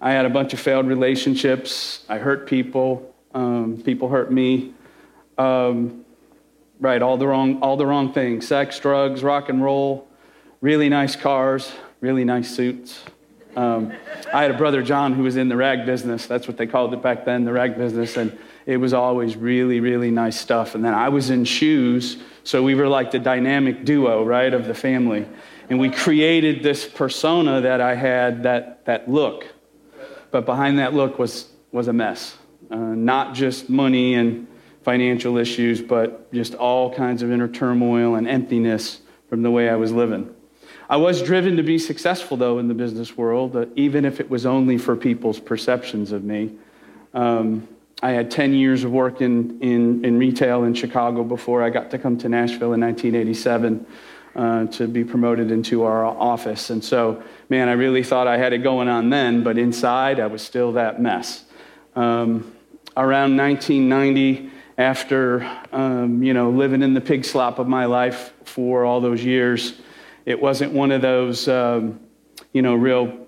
I 0.00 0.12
had 0.12 0.26
a 0.26 0.30
bunch 0.30 0.52
of 0.52 0.60
failed 0.60 0.86
relationships. 0.86 2.04
I 2.08 2.18
hurt 2.18 2.46
people. 2.46 3.14
Um, 3.34 3.82
people 3.84 4.08
hurt 4.08 4.32
me. 4.32 4.74
Um, 5.38 6.04
right, 6.80 7.00
all 7.00 7.16
the 7.16 7.26
wrong, 7.26 7.62
all 7.62 7.76
the 7.76 7.86
wrong 7.86 8.12
things: 8.12 8.46
sex, 8.46 8.78
drugs, 8.78 9.22
rock 9.22 9.48
and 9.48 9.62
roll, 9.62 10.08
really 10.60 10.88
nice 10.88 11.16
cars, 11.16 11.72
really 12.00 12.24
nice 12.24 12.54
suits. 12.54 13.02
Um, 13.56 13.92
I 14.32 14.42
had 14.42 14.50
a 14.50 14.56
brother 14.56 14.82
John 14.82 15.12
who 15.12 15.22
was 15.22 15.36
in 15.36 15.48
the 15.48 15.56
rag 15.56 15.84
business. 15.84 16.26
That's 16.26 16.48
what 16.48 16.56
they 16.56 16.66
called 16.66 16.94
it 16.94 17.02
back 17.02 17.24
then, 17.24 17.44
the 17.44 17.52
rag 17.52 17.76
business, 17.76 18.16
and 18.16 18.36
it 18.66 18.78
was 18.78 18.92
always 18.92 19.36
really, 19.36 19.80
really 19.80 20.10
nice 20.10 20.40
stuff. 20.40 20.74
And 20.74 20.84
then 20.84 20.94
I 20.94 21.10
was 21.10 21.30
in 21.30 21.44
shoes, 21.44 22.16
so 22.44 22.62
we 22.62 22.74
were 22.74 22.88
like 22.88 23.10
the 23.10 23.18
dynamic 23.18 23.84
duo, 23.84 24.24
right, 24.24 24.52
of 24.52 24.66
the 24.66 24.74
family. 24.74 25.26
And 25.72 25.80
we 25.80 25.88
created 25.88 26.62
this 26.62 26.86
persona 26.86 27.62
that 27.62 27.80
I 27.80 27.94
had, 27.94 28.42
that 28.42 28.84
that 28.84 29.10
look. 29.10 29.46
But 30.30 30.44
behind 30.44 30.78
that 30.78 30.92
look 30.92 31.18
was 31.18 31.48
was 31.70 31.88
a 31.88 31.94
mess. 31.94 32.36
Uh, 32.70 32.76
not 32.76 33.34
just 33.34 33.70
money 33.70 34.12
and 34.12 34.46
financial 34.82 35.38
issues, 35.38 35.80
but 35.80 36.30
just 36.30 36.54
all 36.56 36.92
kinds 36.92 37.22
of 37.22 37.32
inner 37.32 37.48
turmoil 37.48 38.16
and 38.16 38.28
emptiness 38.28 39.00
from 39.30 39.40
the 39.40 39.50
way 39.50 39.70
I 39.70 39.76
was 39.76 39.92
living. 39.92 40.34
I 40.90 40.98
was 40.98 41.22
driven 41.22 41.56
to 41.56 41.62
be 41.62 41.78
successful, 41.78 42.36
though, 42.36 42.58
in 42.58 42.68
the 42.68 42.74
business 42.74 43.16
world, 43.16 43.56
uh, 43.56 43.64
even 43.74 44.04
if 44.04 44.20
it 44.20 44.28
was 44.28 44.44
only 44.44 44.76
for 44.76 44.94
people's 44.94 45.40
perceptions 45.40 46.12
of 46.12 46.22
me. 46.22 46.54
Um, 47.14 47.66
I 48.02 48.10
had 48.10 48.30
10 48.30 48.52
years 48.52 48.84
of 48.84 48.92
work 48.92 49.22
in, 49.22 49.58
in, 49.62 50.04
in, 50.04 50.18
retail 50.18 50.64
in 50.64 50.74
Chicago 50.74 51.24
before 51.24 51.62
I 51.62 51.70
got 51.70 51.90
to 51.92 51.98
come 51.98 52.18
to 52.18 52.28
Nashville 52.28 52.74
in 52.74 52.80
1987 52.82 53.86
uh, 54.34 54.66
to 54.66 54.86
be 54.86 55.04
promoted 55.04 55.50
into 55.50 55.84
our 55.84 56.04
office. 56.04 56.70
And 56.70 56.82
so, 56.82 57.22
man, 57.48 57.68
I 57.68 57.72
really 57.72 58.02
thought 58.02 58.26
I 58.26 58.38
had 58.38 58.52
it 58.52 58.58
going 58.58 58.88
on 58.88 59.10
then, 59.10 59.42
but 59.42 59.58
inside 59.58 60.20
I 60.20 60.26
was 60.26 60.42
still 60.42 60.72
that 60.72 61.00
mess. 61.00 61.44
Um, 61.94 62.52
around 62.96 63.36
1990, 63.36 64.50
after 64.78 65.44
um, 65.72 66.22
you 66.22 66.32
know 66.32 66.50
living 66.50 66.82
in 66.82 66.94
the 66.94 67.00
pig 67.00 67.24
slop 67.24 67.58
of 67.58 67.68
my 67.68 67.84
life 67.84 68.32
for 68.44 68.84
all 68.84 69.00
those 69.00 69.22
years 69.24 69.74
it 70.24 70.40
wasn't 70.40 70.72
one 70.72 70.90
of 70.90 71.02
those 71.02 71.46
um, 71.48 72.00
you 72.52 72.62
know 72.62 72.74
real 72.74 73.26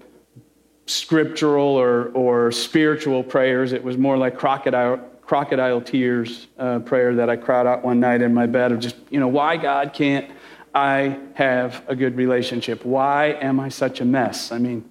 scriptural 0.86 1.68
or, 1.68 2.08
or 2.10 2.50
spiritual 2.50 3.22
prayers 3.22 3.72
it 3.72 3.82
was 3.82 3.96
more 3.96 4.16
like 4.16 4.38
crocodile 4.38 4.98
crocodile 5.22 5.80
tears 5.80 6.46
uh, 6.58 6.78
prayer 6.80 7.14
that 7.14 7.30
i 7.30 7.36
cried 7.36 7.66
out 7.66 7.84
one 7.84 8.00
night 8.00 8.20
in 8.20 8.32
my 8.32 8.46
bed 8.46 8.72
of 8.72 8.80
just 8.80 8.96
you 9.10 9.20
know 9.20 9.28
why 9.28 9.56
god 9.56 9.92
can't 9.92 10.30
i 10.74 11.18
have 11.34 11.82
a 11.88 11.96
good 11.96 12.16
relationship 12.16 12.84
why 12.84 13.26
am 13.26 13.60
i 13.60 13.68
such 13.68 14.00
a 14.00 14.04
mess 14.04 14.52
i 14.52 14.58
mean 14.58 14.84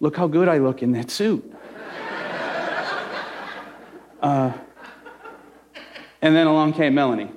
look 0.00 0.16
how 0.16 0.26
good 0.26 0.48
i 0.48 0.58
look 0.58 0.82
in 0.82 0.92
that 0.92 1.10
suit 1.10 1.54
uh, 4.22 4.52
and 6.22 6.36
then 6.36 6.46
along 6.46 6.72
came 6.74 6.94
Melanie. 6.94 7.30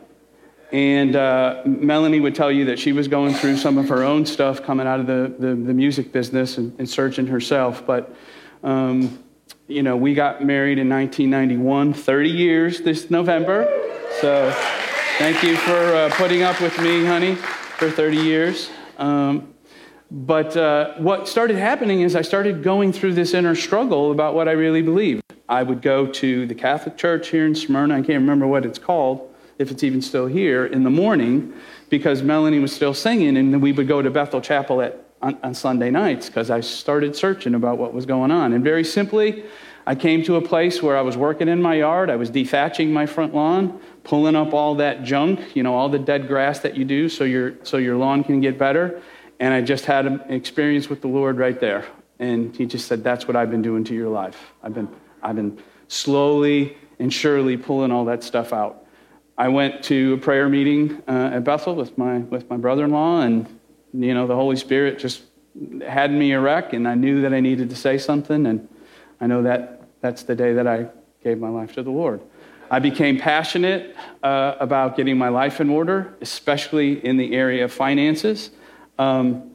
And 0.72 1.16
uh, 1.16 1.64
Melanie 1.66 2.20
would 2.20 2.36
tell 2.36 2.52
you 2.52 2.66
that 2.66 2.80
she 2.80 2.92
was 2.92 3.08
going 3.08 3.34
through 3.34 3.58
some 3.58 3.78
of 3.78 3.90
her 3.90 4.04
own 4.04 4.26
stuff 4.26 4.64
coming 4.64 4.88
out 4.88 5.00
of 5.00 5.08
the, 5.08 5.34
the, 5.40 5.56
the 5.56 5.74
music 5.74 6.12
business 6.12 6.58
and, 6.58 6.76
and, 6.80 6.90
searching 6.90 7.28
herself. 7.28 7.86
But, 7.86 8.14
um, 8.64 9.24
you 9.68 9.84
know, 9.84 9.96
we 9.96 10.14
got 10.14 10.44
married 10.44 10.78
in 10.78 10.90
1991, 10.90 11.94
30 11.94 12.30
years 12.30 12.82
this 12.82 13.10
November. 13.10 13.66
So 14.22 14.52
thank 15.18 15.42
you 15.44 15.56
for 15.58 15.96
uh, 15.96 16.10
putting 16.14 16.44
up 16.44 16.60
with 16.62 16.78
me, 16.80 17.06
honey, 17.06 17.38
for 17.78 17.90
30 17.90 18.18
years. 18.18 18.70
Um, 18.98 19.54
but 20.10 20.56
uh, 20.56 20.94
what 20.98 21.28
started 21.28 21.58
happening 21.58 22.02
is 22.02 22.16
I 22.16 22.22
started 22.22 22.64
going 22.64 22.94
through 22.94 23.14
this 23.14 23.34
inner 23.34 23.56
struggle 23.56 24.12
about 24.12 24.34
what 24.34 24.48
I 24.48 24.52
really 24.52 24.82
believed. 24.82 25.24
I 25.50 25.64
would 25.64 25.82
go 25.82 26.08
to 26.08 26.48
the 26.48 26.56
Catholic 26.56 26.98
Church 26.98 27.30
here 27.30 27.46
in 27.46 27.54
Smyrna. 27.54 27.96
I 27.96 27.98
can't 27.98 28.22
remember 28.22 28.48
what 28.48 28.66
it's 28.66 28.80
called, 28.80 29.34
if 29.60 29.72
it's 29.72 29.84
even 29.84 30.02
still 30.02 30.28
here, 30.28 30.66
in 30.66 30.84
the 30.84 30.90
morning 30.90 31.54
because 31.90 32.24
Melanie 32.24 32.60
was 32.60 32.74
still 32.74 32.94
singing, 32.94 33.38
and 33.38 33.62
we 33.62 33.72
would 33.72 33.88
go 33.88 34.02
to 34.02 34.10
Bethel 34.10 34.42
Chapel 34.42 34.82
at, 34.82 35.06
on, 35.22 35.38
on 35.44 35.54
Sunday 35.54 35.92
nights 35.92 36.28
because 36.28 36.50
I 36.50 36.62
started 36.62 37.16
searching 37.16 37.56
about 37.56 37.78
what 37.78 37.94
was 37.94 38.06
going 38.06 38.32
on. 38.32 38.54
And 38.54 38.64
very 38.64 38.84
simply, 38.84 39.44
I 39.88 39.96
came 39.96 40.24
to 40.24 40.36
a 40.36 40.42
place 40.42 40.82
where 40.82 40.98
I 40.98 41.02
was 41.02 41.16
working 41.16 41.48
in 41.48 41.62
my 41.62 41.76
yard. 41.76 42.10
I 42.10 42.16
was 42.16 42.32
dethatching 42.32 42.90
my 42.90 43.06
front 43.06 43.36
lawn, 43.36 43.80
pulling 44.04 44.36
up 44.36 44.54
all 44.54 44.76
that 44.76 45.04
junk, 45.04 45.56
you 45.56 45.62
know, 45.62 45.76
all 45.76 45.90
the 45.90 46.00
dead 46.00 46.28
grass 46.28 46.60
that 46.60 46.76
you 46.76 46.86
do 46.86 47.08
so 47.08 47.24
your, 47.24 47.54
so 47.64 47.78
your 47.78 47.96
lawn 47.96 48.24
can 48.24 48.42
get 48.42 48.58
better. 48.58 49.02
And 49.40 49.54
I 49.54 49.62
just 49.62 49.86
had 49.86 50.06
an 50.08 50.22
experience 50.30 50.90
with 50.90 51.02
the 51.02 51.08
Lord 51.08 51.38
right 51.38 51.60
there. 51.60 51.86
And 52.18 52.56
he 52.56 52.66
just 52.66 52.88
said, 52.88 53.04
That's 53.04 53.28
what 53.28 53.36
I've 53.36 53.52
been 53.52 53.62
doing 53.62 53.84
to 53.86 53.94
your 53.94 54.10
life. 54.10 54.54
I've 54.64 54.74
been 54.74 54.90
I've 55.22 55.36
been 55.36 55.62
slowly 55.88 56.78
and 57.00 57.12
surely 57.12 57.58
pulling 57.58 57.92
all 57.92 58.06
that 58.06 58.24
stuff 58.24 58.54
out. 58.54 58.86
I 59.38 59.50
went 59.50 59.84
to 59.86 60.14
a 60.14 60.18
prayer 60.18 60.48
meeting 60.48 61.02
uh, 61.08 61.32
at 61.34 61.44
Bethel 61.44 61.76
with 61.76 61.98
my, 61.98 62.20
with 62.20 62.50
my 62.50 62.58
brother 62.58 62.86
in 62.86 62.92
law, 62.92 63.22
and 63.22 63.48
you 63.94 64.14
know, 64.14 64.28
the 64.28 64.36
Holy 64.36 64.56
Spirit 64.56 65.00
just 65.00 65.24
had 65.86 66.12
me 66.12 66.32
a 66.32 66.40
wreck, 66.40 66.74
and 66.74 66.88
I 66.88 66.96
knew 66.96 67.22
that 67.22 67.34
I 67.34 67.40
needed 67.40 67.70
to 67.70 67.76
say 67.76 67.98
something, 67.98 68.46
and 68.46 68.68
I 69.20 69.28
know 69.28 69.44
that 69.44 69.75
that's 70.06 70.22
the 70.22 70.36
day 70.36 70.54
that 70.54 70.68
I 70.68 70.88
gave 71.24 71.40
my 71.40 71.50
life 71.50 71.74
to 71.74 71.82
the 71.82 71.90
Lord. 71.90 72.22
I 72.70 72.78
became 72.78 73.18
passionate 73.18 73.96
uh, 74.22 74.56
about 74.60 74.96
getting 74.96 75.18
my 75.18 75.30
life 75.30 75.60
in 75.60 75.68
order, 75.68 76.14
especially 76.22 77.04
in 77.04 77.18
the 77.18 77.34
area 77.34 77.66
of 77.66 77.74
finances. 77.74 78.52
Um, 79.00 79.52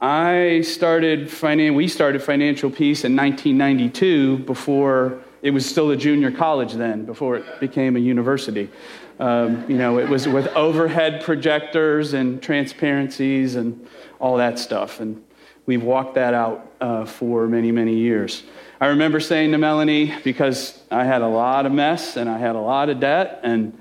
I 0.00 0.62
started 0.62 1.28
finan- 1.28 1.76
we 1.76 1.86
started 1.86 2.22
Financial 2.22 2.70
Peace 2.70 3.04
in 3.04 3.14
1992 3.14 4.38
before 4.38 5.20
it 5.42 5.52
was 5.52 5.64
still 5.64 5.92
a 5.92 5.96
junior 5.96 6.32
college 6.32 6.72
then, 6.72 7.04
before 7.04 7.36
it 7.36 7.60
became 7.60 7.94
a 7.94 8.00
university. 8.00 8.68
Um, 9.20 9.64
you 9.70 9.76
know, 9.76 9.98
it 9.98 10.08
was 10.08 10.26
with 10.26 10.48
overhead 10.56 11.22
projectors 11.22 12.14
and 12.14 12.42
transparencies 12.42 13.54
and 13.54 13.86
all 14.18 14.38
that 14.38 14.58
stuff. 14.58 14.98
And 14.98 15.22
we've 15.66 15.82
walked 15.82 16.14
that 16.14 16.34
out 16.34 16.70
uh, 16.80 17.04
for 17.04 17.46
many, 17.46 17.72
many 17.72 17.94
years. 17.94 18.42
I 18.80 18.88
remember 18.88 19.20
saying 19.20 19.52
to 19.52 19.58
Melanie, 19.58 20.14
because 20.24 20.82
I 20.90 21.04
had 21.04 21.22
a 21.22 21.26
lot 21.26 21.64
of 21.64 21.72
mess 21.72 22.16
and 22.16 22.28
I 22.28 22.38
had 22.38 22.56
a 22.56 22.60
lot 22.60 22.88
of 22.88 23.00
debt, 23.00 23.40
and 23.42 23.78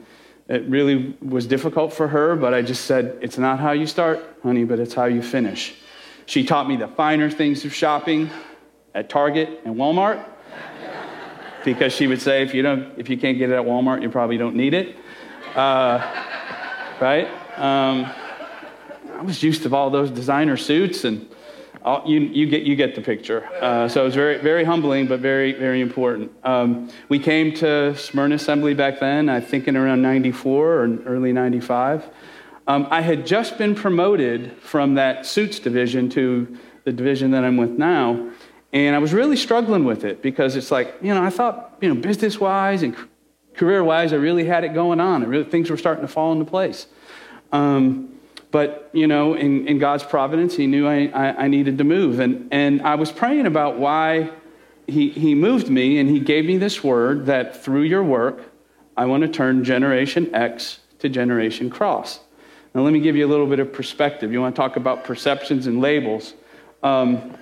it 0.47 0.63
really 0.67 1.15
was 1.21 1.47
difficult 1.47 1.93
for 1.93 2.07
her, 2.07 2.35
but 2.35 2.53
I 2.53 2.61
just 2.61 2.85
said, 2.85 3.17
It's 3.21 3.37
not 3.37 3.59
how 3.59 3.71
you 3.71 3.87
start, 3.87 4.23
honey, 4.43 4.63
but 4.63 4.79
it's 4.79 4.93
how 4.93 5.05
you 5.05 5.21
finish. 5.21 5.75
She 6.25 6.45
taught 6.45 6.67
me 6.67 6.77
the 6.77 6.87
finer 6.87 7.29
things 7.29 7.65
of 7.65 7.73
shopping 7.73 8.29
at 8.93 9.09
Target 9.09 9.61
and 9.65 9.75
Walmart 9.75 10.23
because 11.65 11.93
she 11.93 12.07
would 12.07 12.21
say, 12.21 12.43
if 12.43 12.53
you, 12.53 12.61
don't, 12.61 12.97
if 12.97 13.09
you 13.09 13.17
can't 13.17 13.37
get 13.37 13.49
it 13.49 13.53
at 13.53 13.65
Walmart, 13.65 14.01
you 14.01 14.09
probably 14.09 14.37
don't 14.37 14.55
need 14.55 14.73
it. 14.73 14.95
Uh, 15.55 15.99
right? 17.01 17.27
Um, 17.57 18.05
I 19.13 19.21
was 19.21 19.41
used 19.43 19.63
to 19.63 19.75
all 19.75 19.89
those 19.89 20.09
designer 20.09 20.57
suits, 20.57 21.03
and 21.03 21.32
all, 21.83 22.03
you, 22.05 22.21
you, 22.21 22.45
get, 22.45 22.63
you 22.63 22.75
get 22.75 22.95
the 22.95 23.01
picture. 23.01 23.45
Uh, 23.61 23.87
so 23.87 24.01
it 24.01 24.05
was 24.05 24.15
very, 24.15 24.37
very 24.37 24.63
humbling, 24.63 25.07
but 25.07 25.19
very, 25.19 25.53
very 25.53 25.81
important. 25.81 26.31
Um, 26.43 26.89
we 27.09 27.19
came 27.19 27.53
to 27.55 27.95
Smyrna 27.95 28.35
Assembly 28.35 28.73
back 28.73 28.99
then, 28.99 29.29
I 29.29 29.41
think 29.41 29.67
in 29.67 29.75
around 29.75 30.01
94 30.01 30.73
or 30.73 30.97
early 31.05 31.33
95. 31.33 32.09
Um, 32.67 32.87
I 32.89 33.01
had 33.01 33.25
just 33.25 33.57
been 33.57 33.75
promoted 33.75 34.53
from 34.61 34.95
that 34.95 35.25
suits 35.25 35.59
division 35.59 36.09
to 36.11 36.57
the 36.85 36.93
division 36.93 37.31
that 37.31 37.43
I'm 37.43 37.57
with 37.57 37.71
now, 37.71 38.31
and 38.71 38.95
I 38.95 38.99
was 38.99 39.13
really 39.13 39.35
struggling 39.35 39.83
with 39.83 40.05
it 40.05 40.21
because 40.21 40.55
it's 40.55 40.71
like, 40.71 40.95
you 41.01 41.13
know, 41.13 41.23
I 41.23 41.29
thought, 41.29 41.77
you 41.81 41.93
know, 41.93 41.99
business 41.99 42.39
wise 42.39 42.81
and 42.81 42.95
career 43.53 43.83
wise, 43.83 44.13
I 44.13 44.15
really 44.15 44.45
had 44.45 44.63
it 44.63 44.73
going 44.73 44.99
on. 44.99 45.23
really, 45.25 45.43
things 45.43 45.69
were 45.69 45.77
starting 45.77 46.01
to 46.01 46.07
fall 46.07 46.31
into 46.31 46.45
place. 46.45 46.87
Um, 47.51 48.12
but, 48.53 48.91
you 48.93 49.07
know, 49.07 49.33
in, 49.33 49.67
in, 49.67 49.79
God's 49.79 50.03
providence, 50.03 50.55
He 50.55 50.67
knew 50.67 50.87
I, 50.87 51.07
I, 51.07 51.45
I 51.45 51.47
needed 51.47 51.79
to 51.79 51.83
move. 51.83 52.19
And, 52.19 52.47
and 52.51 52.83
I 52.83 52.93
was 52.93 53.11
praying 53.11 53.47
about 53.47 53.79
why 53.79 54.29
he, 54.85 55.09
he 55.09 55.33
moved 55.33 55.69
me, 55.69 55.97
and 55.97 56.07
He 56.07 56.19
gave 56.19 56.45
me 56.45 56.57
this 56.57 56.83
word 56.83 57.25
that 57.25 57.63
through 57.63 57.81
your 57.81 58.03
work, 58.03 58.51
I 58.95 59.07
want 59.07 59.23
to 59.23 59.27
turn 59.27 59.63
Generation 59.63 60.35
X 60.35 60.81
to 60.99 61.09
Generation 61.09 61.71
Cross. 61.71 62.19
Now, 62.75 62.81
let 62.81 62.93
me 62.93 62.99
give 62.99 63.15
you 63.15 63.25
a 63.25 63.31
little 63.31 63.47
bit 63.47 63.57
of 63.57 63.73
perspective. 63.73 64.31
You 64.31 64.39
want 64.39 64.55
to 64.55 64.61
talk 64.61 64.75
about 64.75 65.03
perceptions 65.03 65.65
and 65.65 65.81
labels. 65.81 66.35
Um, 66.83 67.35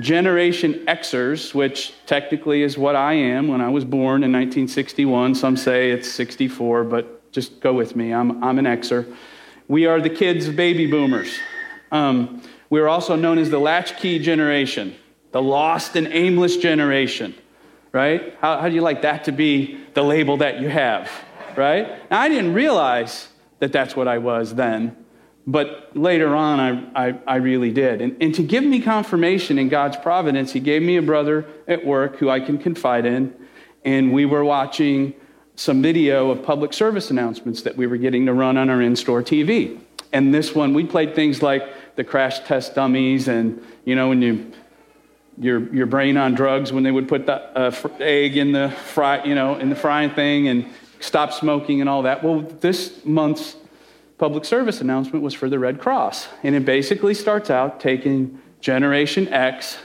Generation 0.00 0.84
Xers, 0.88 1.54
which 1.54 1.94
technically 2.06 2.62
is 2.62 2.76
what 2.76 2.96
I 2.96 3.12
am 3.12 3.46
when 3.46 3.60
I 3.60 3.68
was 3.68 3.84
born 3.84 4.24
in 4.24 4.32
1961. 4.32 5.36
Some 5.36 5.56
say 5.56 5.92
it's 5.92 6.10
64, 6.10 6.82
but 6.82 7.30
just 7.30 7.60
go 7.60 7.72
with 7.72 7.94
me. 7.94 8.12
I'm, 8.12 8.42
I'm 8.42 8.58
an 8.58 8.64
Xer. 8.64 9.06
We 9.68 9.86
are 9.86 10.00
the 10.00 10.10
kids 10.10 10.46
of 10.46 10.54
baby 10.54 10.86
boomers. 10.86 11.38
Um, 11.90 12.42
we're 12.70 12.88
also 12.88 13.16
known 13.16 13.38
as 13.38 13.50
the 13.50 13.58
latchkey 13.58 14.18
generation, 14.20 14.94
the 15.32 15.42
lost 15.42 15.96
and 15.96 16.06
aimless 16.08 16.56
generation, 16.56 17.34
right? 17.92 18.36
How, 18.40 18.60
how 18.60 18.68
do 18.68 18.74
you 18.74 18.80
like 18.80 19.02
that 19.02 19.24
to 19.24 19.32
be 19.32 19.80
the 19.94 20.02
label 20.02 20.36
that 20.38 20.60
you 20.60 20.68
have, 20.68 21.10
right? 21.56 22.10
Now, 22.10 22.20
I 22.20 22.28
didn't 22.28 22.54
realize 22.54 23.28
that 23.58 23.72
that's 23.72 23.96
what 23.96 24.06
I 24.06 24.18
was 24.18 24.54
then. 24.54 24.96
But 25.48 25.96
later 25.96 26.34
on, 26.34 26.60
I, 26.60 27.08
I, 27.08 27.18
I, 27.26 27.36
really 27.36 27.70
did. 27.70 28.00
And, 28.00 28.16
and 28.20 28.34
to 28.34 28.42
give 28.42 28.64
me 28.64 28.80
confirmation 28.80 29.60
in 29.60 29.68
God's 29.68 29.96
providence, 29.96 30.52
He 30.52 30.58
gave 30.58 30.82
me 30.82 30.96
a 30.96 31.02
brother 31.02 31.46
at 31.68 31.86
work 31.86 32.16
who 32.16 32.28
I 32.28 32.40
can 32.40 32.58
confide 32.58 33.06
in. 33.06 33.32
And 33.84 34.12
we 34.12 34.26
were 34.26 34.44
watching 34.44 35.14
some 35.56 35.82
video 35.82 36.30
of 36.30 36.42
public 36.42 36.72
service 36.72 37.10
announcements 37.10 37.62
that 37.62 37.76
we 37.76 37.86
were 37.86 37.96
getting 37.96 38.26
to 38.26 38.32
run 38.32 38.56
on 38.56 38.70
our 38.70 38.80
in 38.80 38.94
store 38.94 39.22
TV. 39.22 39.80
And 40.12 40.32
this 40.32 40.54
one, 40.54 40.74
we 40.74 40.84
played 40.84 41.14
things 41.14 41.42
like 41.42 41.96
the 41.96 42.04
crash 42.04 42.40
test 42.40 42.74
dummies 42.74 43.26
and, 43.26 43.62
you 43.84 43.94
know, 43.94 44.08
when 44.08 44.22
you 44.22 44.52
your, 45.38 45.72
your 45.74 45.86
brain 45.86 46.16
on 46.16 46.34
drugs 46.34 46.72
when 46.72 46.82
they 46.82 46.90
would 46.90 47.08
put 47.08 47.26
the 47.26 47.34
uh, 47.34 47.88
egg 48.00 48.36
in 48.36 48.52
the 48.52 48.70
fry, 48.70 49.22
you 49.24 49.34
know, 49.34 49.56
in 49.56 49.68
the 49.68 49.76
frying 49.76 50.10
thing 50.10 50.48
and 50.48 50.66
stop 51.00 51.32
smoking 51.32 51.80
and 51.80 51.90
all 51.90 52.02
that. 52.02 52.22
Well, 52.22 52.40
this 52.40 53.04
month's 53.04 53.56
public 54.18 54.44
service 54.44 54.80
announcement 54.80 55.22
was 55.22 55.34
for 55.34 55.48
the 55.48 55.58
Red 55.58 55.78
Cross. 55.78 56.28
And 56.42 56.54
it 56.54 56.64
basically 56.64 57.14
starts 57.14 57.50
out 57.50 57.80
taking 57.80 58.40
Generation 58.60 59.28
X 59.28 59.78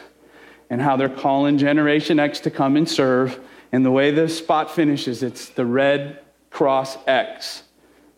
and 0.70 0.82
how 0.82 0.96
they're 0.96 1.10
calling 1.10 1.58
Generation 1.58 2.18
X 2.18 2.40
to 2.42 2.52
come 2.52 2.78
and 2.78 2.88
serve. 2.88 3.40
And 3.72 3.86
the 3.86 3.92
way 3.92 4.12
the 4.12 4.28
spot 4.28 4.70
finishes, 4.72 5.24
it's 5.24 5.50
the 5.50 5.66
Red 5.66 6.20
Cross 6.50 6.98
X. 7.08 7.64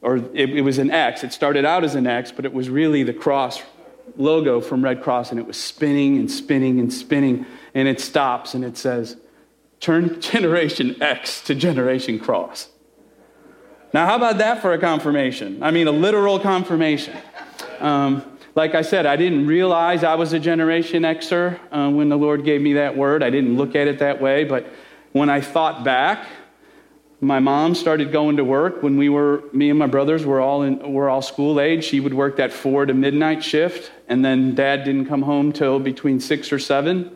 Or 0.01 0.17
it, 0.17 0.49
it 0.49 0.61
was 0.61 0.79
an 0.79 0.91
X. 0.91 1.23
It 1.23 1.31
started 1.31 1.63
out 1.63 1.83
as 1.83 1.95
an 1.95 2.07
X, 2.07 2.31
but 2.31 2.45
it 2.45 2.53
was 2.53 2.69
really 2.69 3.03
the 3.03 3.13
cross 3.13 3.61
logo 4.17 4.59
from 4.59 4.83
Red 4.83 5.01
Cross, 5.01 5.31
and 5.31 5.39
it 5.39 5.45
was 5.45 5.57
spinning 5.57 6.17
and 6.17 6.29
spinning 6.29 6.79
and 6.79 6.91
spinning. 6.91 7.45
And 7.73 7.87
it 7.87 8.01
stops 8.01 8.53
and 8.53 8.65
it 8.65 8.77
says, 8.77 9.17
Turn 9.79 10.19
Generation 10.21 11.01
X 11.01 11.41
to 11.43 11.55
Generation 11.55 12.19
Cross. 12.19 12.69
Now, 13.93 14.07
how 14.07 14.15
about 14.15 14.39
that 14.39 14.61
for 14.61 14.73
a 14.73 14.79
confirmation? 14.79 15.61
I 15.61 15.69
mean, 15.69 15.87
a 15.87 15.91
literal 15.91 16.39
confirmation. 16.39 17.15
Um, 17.79 18.23
like 18.55 18.75
I 18.75 18.81
said, 18.81 19.05
I 19.05 19.15
didn't 19.15 19.45
realize 19.45 20.03
I 20.03 20.15
was 20.15 20.33
a 20.33 20.39
Generation 20.39 21.03
Xer 21.03 21.59
uh, 21.71 21.89
when 21.91 22.09
the 22.09 22.17
Lord 22.17 22.43
gave 22.43 22.61
me 22.61 22.73
that 22.73 22.97
word. 22.97 23.23
I 23.23 23.29
didn't 23.29 23.55
look 23.55 23.75
at 23.75 23.87
it 23.87 23.99
that 23.99 24.19
way. 24.21 24.43
But 24.43 24.67
when 25.13 25.29
I 25.29 25.41
thought 25.41 25.83
back, 25.83 26.27
my 27.21 27.39
mom 27.39 27.73
started 27.73 28.11
going 28.11 28.37
to 28.37 28.43
work 28.43 28.83
when 28.83 28.97
we 28.97 29.07
were, 29.07 29.43
me 29.53 29.69
and 29.69 29.79
my 29.79 29.87
brothers 29.87 30.25
were 30.25 30.41
all, 30.41 30.63
in, 30.63 30.91
were 30.91 31.09
all 31.09 31.21
school 31.21 31.61
age. 31.61 31.85
She 31.85 32.01
would 32.01 32.13
work 32.13 32.35
that 32.37 32.51
four 32.51 32.85
to 32.85 32.93
midnight 32.93 33.43
shift, 33.43 33.91
and 34.09 34.25
then 34.25 34.55
dad 34.55 34.83
didn't 34.83 35.05
come 35.05 35.21
home 35.21 35.53
till 35.53 35.79
between 35.79 36.19
six 36.19 36.51
or 36.51 36.59
seven. 36.59 37.15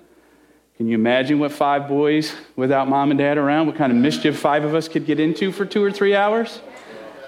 Can 0.77 0.87
you 0.87 0.95
imagine 0.95 1.39
what 1.39 1.51
five 1.51 1.87
boys 1.87 2.33
without 2.55 2.87
mom 2.87 3.11
and 3.11 3.17
dad 3.17 3.37
around, 3.37 3.67
what 3.67 3.75
kind 3.75 3.91
of 3.91 3.97
mischief 3.97 4.39
five 4.39 4.63
of 4.63 4.75
us 4.75 4.87
could 4.87 5.05
get 5.05 5.19
into 5.19 5.51
for 5.51 5.65
two 5.65 5.83
or 5.83 5.91
three 5.91 6.15
hours? 6.15 6.61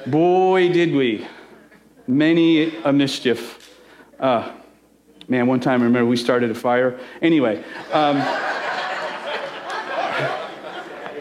Boy, 0.06 0.72
did 0.72 0.94
we. 0.94 1.28
Many 2.08 2.78
a 2.84 2.94
mischief. 2.94 3.76
Uh, 4.20 4.52
man, 5.28 5.48
one 5.48 5.60
time 5.60 5.82
I 5.82 5.86
remember 5.86 6.08
we 6.08 6.16
started 6.16 6.52
a 6.52 6.56
fire. 6.56 7.00
Anyway, 7.22 7.64
um, 7.92 8.18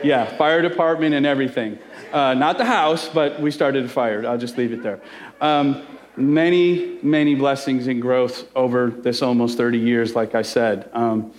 yeah, 0.05 0.25
fire 0.37 0.63
department 0.63 1.15
and 1.15 1.27
everything. 1.27 1.79
Uh, 2.13 2.35
not 2.35 2.59
the 2.59 2.65
house, 2.65 3.09
but 3.09 3.41
we 3.41 3.51
started 3.51 3.85
a 3.85 3.89
fire. 3.89 4.27
I'll 4.27 4.39
just 4.39 4.57
leave 4.57 4.73
it 4.73 4.83
there. 4.83 5.01
Um, 5.41 5.87
many, 6.17 6.99
many 7.03 7.35
blessings 7.35 7.87
and 7.87 8.03
growth 8.03 8.45
over 8.57 8.91
this 8.91 9.23
almost 9.23 9.57
30 9.57 9.79
years, 9.79 10.15
like 10.15 10.35
I 10.35 10.43
said. 10.43 10.91
Um, 10.93 11.33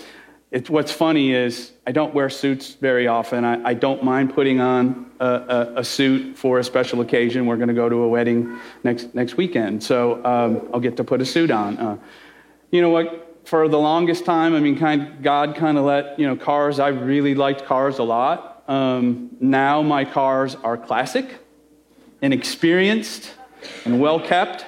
it, 0.52 0.70
what's 0.70 0.92
funny 0.92 1.34
is 1.34 1.74
I 1.86 1.92
don't 1.92 2.14
wear 2.14 2.30
suits 2.30 2.74
very 2.74 3.08
often. 3.08 3.46
I, 3.46 3.70
I 3.70 3.74
don't 3.76 4.04
mind 4.04 4.34
putting 4.34 4.60
on 4.60 5.12
a, 5.20 5.26
a, 5.26 5.74
a, 5.78 5.84
suit 5.84 6.38
for 6.38 6.58
a 6.58 6.64
special 6.64 7.02
occasion. 7.02 7.46
We're 7.46 7.58
going 7.58 7.68
to 7.68 7.76
go 7.76 7.88
to 7.88 7.98
a 7.98 8.08
wedding 8.08 8.58
next, 8.84 9.14
next 9.14 9.38
weekend, 9.38 9.84
so 9.84 10.24
um, 10.26 10.68
I'll 10.74 10.80
get 10.80 10.98
to 10.98 11.04
put 11.04 11.22
a 11.22 11.26
suit 11.26 11.52
on. 11.52 11.78
Uh, 11.78 11.98
you 12.72 12.82
know 12.82 12.90
what? 12.90 13.28
For 13.46 13.68
the 13.68 13.78
longest 13.78 14.26
time, 14.26 14.56
I 14.56 14.60
mean, 14.60 14.78
kind, 14.78 15.24
God 15.24 15.56
kind 15.56 15.78
of 15.78 15.86
let, 15.86 16.20
you 16.20 16.26
know, 16.26 16.36
cars, 16.36 16.80
I 16.80 16.90
really 16.90 17.36
liked 17.36 17.66
cars 17.66 18.00
a 18.00 18.04
lot. 18.04 18.49
Um, 18.70 19.36
now 19.40 19.82
my 19.82 20.06
cars 20.06 20.54
are 20.54 20.78
classic 20.78 21.40
and 22.22 22.32
experienced 22.32 23.34
and 23.84 24.00
well 24.00 24.20
kept 24.20 24.64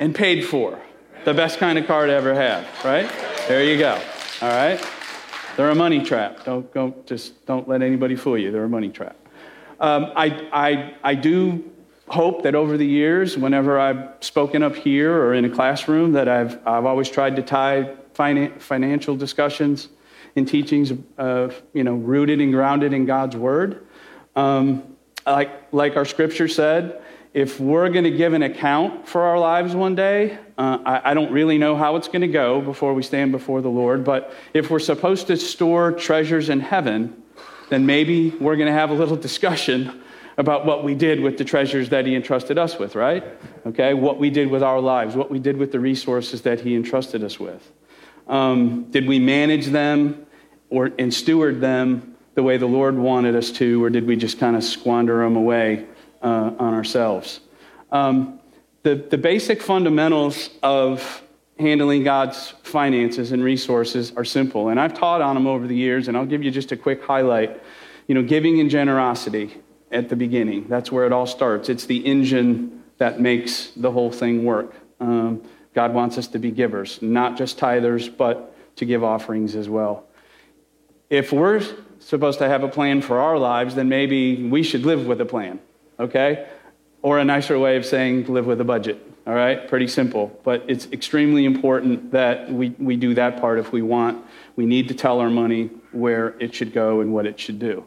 and 0.00 0.14
paid 0.14 0.46
for. 0.46 0.80
The 1.26 1.34
best 1.34 1.58
kind 1.58 1.78
of 1.78 1.86
car 1.86 2.06
to 2.06 2.12
ever 2.12 2.32
have, 2.32 2.66
right? 2.82 3.06
There 3.46 3.62
you 3.62 3.78
go. 3.78 4.00
All 4.40 4.48
right? 4.48 4.82
They're 5.58 5.68
a 5.68 5.74
money 5.74 6.02
trap. 6.02 6.42
Don't, 6.44 6.72
don't, 6.72 7.06
just 7.06 7.44
don't 7.44 7.68
let 7.68 7.82
anybody 7.82 8.16
fool 8.16 8.38
you. 8.38 8.50
They're 8.50 8.64
a 8.64 8.68
money 8.68 8.88
trap. 8.88 9.16
Um, 9.78 10.10
I, 10.16 10.48
I, 10.50 10.94
I 11.04 11.14
do 11.14 11.70
hope 12.06 12.44
that 12.44 12.54
over 12.54 12.78
the 12.78 12.86
years, 12.86 13.36
whenever 13.36 13.78
I've 13.78 14.08
spoken 14.20 14.62
up 14.62 14.74
here 14.74 15.12
or 15.12 15.34
in 15.34 15.44
a 15.44 15.50
classroom, 15.50 16.12
that 16.12 16.28
I've, 16.28 16.66
I've 16.66 16.86
always 16.86 17.10
tried 17.10 17.36
to 17.36 17.42
tie 17.42 17.94
finan- 18.14 18.58
financial 18.58 19.16
discussions 19.16 19.88
and 20.38 20.48
teachings, 20.48 20.92
uh, 21.18 21.50
you 21.74 21.84
know, 21.84 21.94
rooted 21.94 22.40
and 22.40 22.52
grounded 22.52 22.92
in 22.92 23.04
God's 23.04 23.36
word. 23.36 23.86
Um, 24.34 24.96
like, 25.26 25.72
like 25.72 25.96
our 25.96 26.04
scripture 26.04 26.48
said, 26.48 27.02
if 27.34 27.60
we're 27.60 27.90
going 27.90 28.04
to 28.04 28.10
give 28.10 28.32
an 28.32 28.42
account 28.42 29.06
for 29.06 29.22
our 29.22 29.38
lives 29.38 29.74
one 29.74 29.94
day, 29.94 30.38
uh, 30.56 30.78
I, 30.84 31.10
I, 31.10 31.14
don't 31.14 31.30
really 31.30 31.58
know 31.58 31.76
how 31.76 31.96
it's 31.96 32.08
going 32.08 32.22
to 32.22 32.28
go 32.28 32.60
before 32.60 32.94
we 32.94 33.02
stand 33.02 33.32
before 33.32 33.60
the 33.60 33.68
Lord, 33.68 34.02
but 34.02 34.32
if 34.54 34.70
we're 34.70 34.78
supposed 34.78 35.26
to 35.26 35.36
store 35.36 35.92
treasures 35.92 36.48
in 36.48 36.60
heaven, 36.60 37.22
then 37.68 37.84
maybe 37.84 38.30
we're 38.30 38.56
going 38.56 38.66
to 38.66 38.72
have 38.72 38.90
a 38.90 38.94
little 38.94 39.16
discussion 39.28 40.02
about 40.38 40.64
what 40.64 40.84
we 40.84 40.94
did 40.94 41.20
with 41.20 41.36
the 41.36 41.44
treasures 41.44 41.88
that 41.90 42.06
He 42.06 42.14
entrusted 42.14 42.58
us 42.58 42.78
with, 42.78 42.94
right? 42.94 43.24
Okay, 43.66 43.92
what 43.92 44.18
we 44.18 44.30
did 44.30 44.48
with 44.48 44.62
our 44.62 44.80
lives, 44.80 45.16
what 45.16 45.30
we 45.30 45.38
did 45.38 45.56
with 45.56 45.72
the 45.72 45.80
resources 45.80 46.42
that 46.42 46.60
He 46.60 46.74
entrusted 46.74 47.22
us 47.24 47.38
with. 47.38 47.72
Um, 48.28 48.84
did 48.90 49.06
we 49.06 49.18
manage 49.18 49.66
them 49.66 50.26
or, 50.70 50.90
and 50.98 51.12
steward 51.12 51.60
them 51.60 52.16
the 52.34 52.42
way 52.42 52.56
the 52.56 52.66
Lord 52.66 52.96
wanted 52.96 53.34
us 53.34 53.50
to, 53.52 53.82
or 53.82 53.90
did 53.90 54.06
we 54.06 54.16
just 54.16 54.38
kind 54.38 54.54
of 54.56 54.62
squander 54.62 55.18
them 55.18 55.36
away? 55.36 55.86
uh, 56.22 56.52
on 56.58 56.74
ourselves. 56.74 57.40
Um, 57.90 58.40
the, 58.82 58.94
the 58.94 59.18
basic 59.18 59.62
fundamentals 59.62 60.50
of 60.62 61.22
handling 61.58 62.04
God's 62.04 62.54
finances 62.62 63.32
and 63.32 63.42
resources 63.42 64.12
are 64.16 64.24
simple, 64.24 64.68
and 64.68 64.78
I've 64.78 64.94
taught 64.94 65.20
on 65.20 65.34
them 65.34 65.46
over 65.46 65.66
the 65.66 65.74
years, 65.76 66.08
and 66.08 66.16
I'll 66.16 66.26
give 66.26 66.42
you 66.42 66.50
just 66.50 66.72
a 66.72 66.76
quick 66.76 67.02
highlight. 67.02 67.60
You 68.06 68.14
know, 68.14 68.22
giving 68.22 68.60
and 68.60 68.70
generosity 68.70 69.54
at 69.90 70.08
the 70.08 70.16
beginning, 70.16 70.66
that's 70.68 70.92
where 70.92 71.04
it 71.04 71.12
all 71.12 71.26
starts. 71.26 71.68
It's 71.68 71.86
the 71.86 71.98
engine 71.98 72.82
that 72.98 73.20
makes 73.20 73.70
the 73.76 73.90
whole 73.90 74.10
thing 74.10 74.44
work. 74.44 74.74
Um, 75.00 75.42
God 75.74 75.92
wants 75.92 76.18
us 76.18 76.26
to 76.28 76.38
be 76.38 76.50
givers, 76.50 77.00
not 77.02 77.36
just 77.36 77.58
tithers, 77.58 78.14
but 78.14 78.54
to 78.76 78.84
give 78.84 79.04
offerings 79.04 79.54
as 79.54 79.68
well. 79.68 80.07
If 81.10 81.32
we're 81.32 81.62
supposed 82.00 82.38
to 82.38 82.48
have 82.48 82.62
a 82.62 82.68
plan 82.68 83.02
for 83.02 83.20
our 83.20 83.38
lives, 83.38 83.74
then 83.74 83.88
maybe 83.88 84.48
we 84.48 84.62
should 84.62 84.84
live 84.84 85.06
with 85.06 85.20
a 85.20 85.24
plan 85.24 85.60
okay? 85.98 86.48
Or 87.02 87.18
a 87.18 87.24
nicer 87.24 87.58
way 87.58 87.76
of 87.76 87.84
saying 87.84 88.26
live 88.26 88.46
with 88.46 88.60
a 88.60 88.64
budget, 88.64 89.04
all 89.26 89.34
right? 89.34 89.68
Pretty 89.68 89.88
simple. 89.88 90.38
But 90.44 90.64
it's 90.68 90.86
extremely 90.92 91.44
important 91.44 92.12
that 92.12 92.50
we, 92.50 92.70
we 92.78 92.96
do 92.96 93.14
that 93.14 93.40
part 93.40 93.58
if 93.58 93.72
we 93.72 93.82
want. 93.82 94.24
We 94.56 94.66
need 94.66 94.88
to 94.88 94.94
tell 94.94 95.20
our 95.20 95.30
money 95.30 95.70
where 95.92 96.36
it 96.40 96.54
should 96.54 96.72
go 96.72 97.00
and 97.00 97.12
what 97.12 97.26
it 97.26 97.38
should 97.38 97.58
do. 97.58 97.84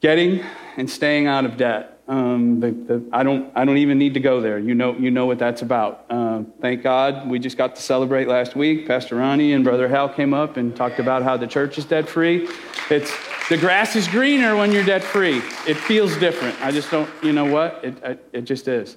Getting 0.00 0.44
and 0.76 0.88
staying 0.88 1.26
out 1.26 1.44
of 1.44 1.56
debt. 1.56 1.97
Um, 2.08 2.60
the, 2.60 2.70
the, 2.70 3.04
I, 3.12 3.22
don't, 3.22 3.52
I 3.54 3.66
don't 3.66 3.76
even 3.76 3.98
need 3.98 4.14
to 4.14 4.20
go 4.20 4.40
there. 4.40 4.58
You 4.58 4.74
know, 4.74 4.96
you 4.96 5.10
know 5.10 5.26
what 5.26 5.38
that's 5.38 5.60
about. 5.60 6.06
Uh, 6.08 6.42
thank 6.60 6.82
God 6.82 7.28
we 7.28 7.38
just 7.38 7.58
got 7.58 7.76
to 7.76 7.82
celebrate 7.82 8.28
last 8.28 8.56
week. 8.56 8.86
Pastor 8.88 9.16
Ronnie 9.16 9.52
and 9.52 9.62
Brother 9.62 9.88
Hal 9.88 10.08
came 10.08 10.32
up 10.32 10.56
and 10.56 10.74
talked 10.74 11.00
about 11.00 11.22
how 11.22 11.36
the 11.36 11.46
church 11.46 11.76
is 11.76 11.84
debt 11.84 12.08
free. 12.08 12.48
It's, 12.88 13.12
the 13.50 13.58
grass 13.58 13.94
is 13.94 14.08
greener 14.08 14.56
when 14.56 14.72
you're 14.72 14.84
debt 14.84 15.04
free. 15.04 15.42
It 15.66 15.76
feels 15.76 16.16
different. 16.16 16.58
I 16.62 16.70
just 16.70 16.90
don't, 16.90 17.10
you 17.22 17.32
know 17.32 17.44
what? 17.44 17.84
It, 17.84 18.26
it 18.32 18.42
just 18.42 18.68
is. 18.68 18.96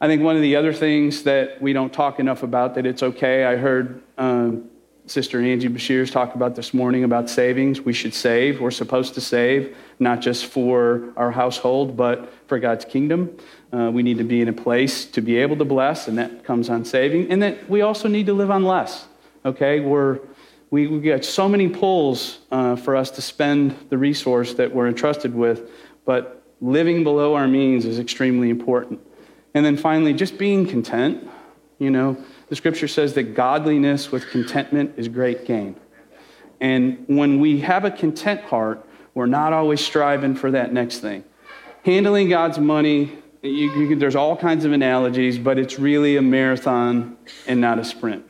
I 0.00 0.06
think 0.06 0.22
one 0.22 0.36
of 0.36 0.42
the 0.42 0.54
other 0.54 0.72
things 0.72 1.24
that 1.24 1.60
we 1.60 1.72
don't 1.72 1.92
talk 1.92 2.20
enough 2.20 2.44
about 2.44 2.76
that 2.76 2.86
it's 2.86 3.02
okay. 3.02 3.44
I 3.44 3.56
heard 3.56 4.00
um, 4.16 4.70
Sister 5.06 5.38
Angie 5.38 5.68
Bashir's 5.68 6.10
talked 6.10 6.34
about 6.34 6.56
this 6.56 6.72
morning 6.72 7.04
about 7.04 7.28
savings. 7.28 7.82
We 7.82 7.92
should 7.92 8.14
save. 8.14 8.60
We're 8.60 8.70
supposed 8.70 9.12
to 9.14 9.20
save, 9.20 9.76
not 9.98 10.22
just 10.22 10.46
for 10.46 11.12
our 11.14 11.30
household, 11.30 11.94
but 11.94 12.32
for 12.46 12.58
God's 12.58 12.86
kingdom. 12.86 13.36
Uh, 13.70 13.90
we 13.92 14.02
need 14.02 14.16
to 14.16 14.24
be 14.24 14.40
in 14.40 14.48
a 14.48 14.52
place 14.52 15.04
to 15.06 15.20
be 15.20 15.36
able 15.36 15.56
to 15.56 15.64
bless, 15.66 16.08
and 16.08 16.16
that 16.16 16.42
comes 16.42 16.70
on 16.70 16.86
saving. 16.86 17.30
And 17.30 17.42
that 17.42 17.68
we 17.68 17.82
also 17.82 18.08
need 18.08 18.24
to 18.26 18.32
live 18.32 18.50
on 18.50 18.64
less. 18.64 19.06
Okay? 19.44 19.80
We're, 19.80 20.20
we, 20.70 20.86
we 20.86 21.00
got 21.00 21.22
so 21.22 21.50
many 21.50 21.68
pulls 21.68 22.38
uh, 22.50 22.74
for 22.76 22.96
us 22.96 23.10
to 23.10 23.22
spend 23.22 23.76
the 23.90 23.98
resource 23.98 24.54
that 24.54 24.74
we're 24.74 24.88
entrusted 24.88 25.34
with, 25.34 25.70
but 26.06 26.42
living 26.62 27.04
below 27.04 27.34
our 27.34 27.46
means 27.46 27.84
is 27.84 27.98
extremely 27.98 28.48
important. 28.48 29.00
And 29.52 29.66
then 29.66 29.76
finally, 29.76 30.14
just 30.14 30.38
being 30.38 30.66
content. 30.66 31.28
You 31.78 31.90
know, 31.90 32.16
the 32.54 32.58
scripture 32.58 32.86
says 32.86 33.14
that 33.14 33.34
godliness 33.34 34.12
with 34.12 34.30
contentment 34.30 34.94
is 34.96 35.08
great 35.08 35.44
gain. 35.44 35.74
And 36.60 37.04
when 37.08 37.40
we 37.40 37.58
have 37.62 37.84
a 37.84 37.90
content 37.90 38.42
heart, 38.42 38.88
we're 39.12 39.26
not 39.26 39.52
always 39.52 39.84
striving 39.84 40.36
for 40.36 40.52
that 40.52 40.72
next 40.72 41.00
thing. 41.00 41.24
Handling 41.84 42.28
God's 42.28 42.60
money, 42.60 43.10
you, 43.42 43.72
you, 43.72 43.96
there's 43.96 44.14
all 44.14 44.36
kinds 44.36 44.64
of 44.64 44.70
analogies, 44.70 45.36
but 45.36 45.58
it's 45.58 45.80
really 45.80 46.16
a 46.16 46.22
marathon 46.22 47.16
and 47.48 47.60
not 47.60 47.80
a 47.80 47.84
sprint. 47.84 48.24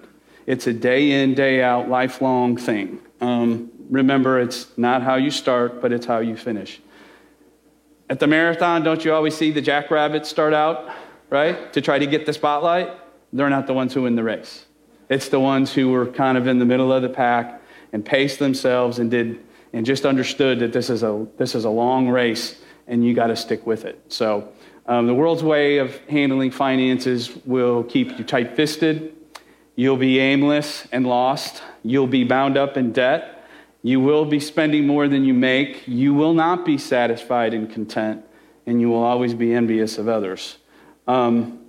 It's 0.46 0.66
a 0.66 0.72
day 0.72 1.22
in, 1.22 1.34
day 1.34 1.62
out, 1.62 1.90
lifelong 1.90 2.56
thing. 2.56 3.00
Um, 3.20 3.70
remember, 3.90 4.40
it's 4.40 4.68
not 4.78 5.02
how 5.02 5.16
you 5.16 5.30
start, 5.30 5.82
but 5.82 5.92
it's 5.92 6.06
how 6.06 6.20
you 6.20 6.38
finish. 6.38 6.80
At 8.08 8.20
the 8.20 8.26
marathon, 8.26 8.84
don't 8.84 9.04
you 9.04 9.12
always 9.12 9.36
see 9.36 9.50
the 9.50 9.60
jackrabbits 9.60 10.30
start 10.30 10.54
out, 10.54 10.88
right? 11.28 11.70
To 11.74 11.82
try 11.82 11.98
to 11.98 12.06
get 12.06 12.24
the 12.24 12.32
spotlight? 12.32 13.03
They're 13.34 13.50
not 13.50 13.66
the 13.66 13.74
ones 13.74 13.92
who 13.92 14.02
win 14.02 14.14
the 14.14 14.22
race. 14.22 14.64
It's 15.10 15.28
the 15.28 15.40
ones 15.40 15.74
who 15.74 15.90
were 15.90 16.06
kind 16.06 16.38
of 16.38 16.46
in 16.46 16.60
the 16.60 16.64
middle 16.64 16.92
of 16.92 17.02
the 17.02 17.08
pack 17.08 17.60
and 17.92 18.04
paced 18.04 18.38
themselves 18.38 19.00
and 19.00 19.10
did 19.10 19.44
and 19.72 19.84
just 19.84 20.06
understood 20.06 20.60
that 20.60 20.72
this 20.72 20.88
is 20.88 21.02
a 21.02 21.26
this 21.36 21.56
is 21.56 21.64
a 21.64 21.70
long 21.70 22.08
race 22.08 22.62
and 22.86 23.04
you 23.04 23.12
got 23.12 23.26
to 23.26 23.36
stick 23.36 23.66
with 23.66 23.84
it. 23.84 24.00
So 24.08 24.48
um, 24.86 25.08
the 25.08 25.14
world's 25.14 25.42
way 25.42 25.78
of 25.78 25.98
handling 26.08 26.52
finances 26.52 27.36
will 27.44 27.82
keep 27.82 28.16
you 28.18 28.24
tight-fisted. 28.24 29.14
You'll 29.74 29.96
be 29.96 30.20
aimless 30.20 30.86
and 30.92 31.04
lost. 31.06 31.62
You'll 31.82 32.06
be 32.06 32.22
bound 32.22 32.56
up 32.56 32.76
in 32.76 32.92
debt. 32.92 33.44
You 33.82 34.00
will 34.00 34.24
be 34.24 34.38
spending 34.38 34.86
more 34.86 35.08
than 35.08 35.24
you 35.24 35.34
make. 35.34 35.88
You 35.88 36.14
will 36.14 36.34
not 36.34 36.64
be 36.64 36.78
satisfied 36.78 37.52
and 37.52 37.68
content, 37.70 38.24
and 38.66 38.80
you 38.80 38.90
will 38.90 39.02
always 39.02 39.34
be 39.34 39.52
envious 39.52 39.98
of 39.98 40.08
others. 40.08 40.58
Um, 41.08 41.63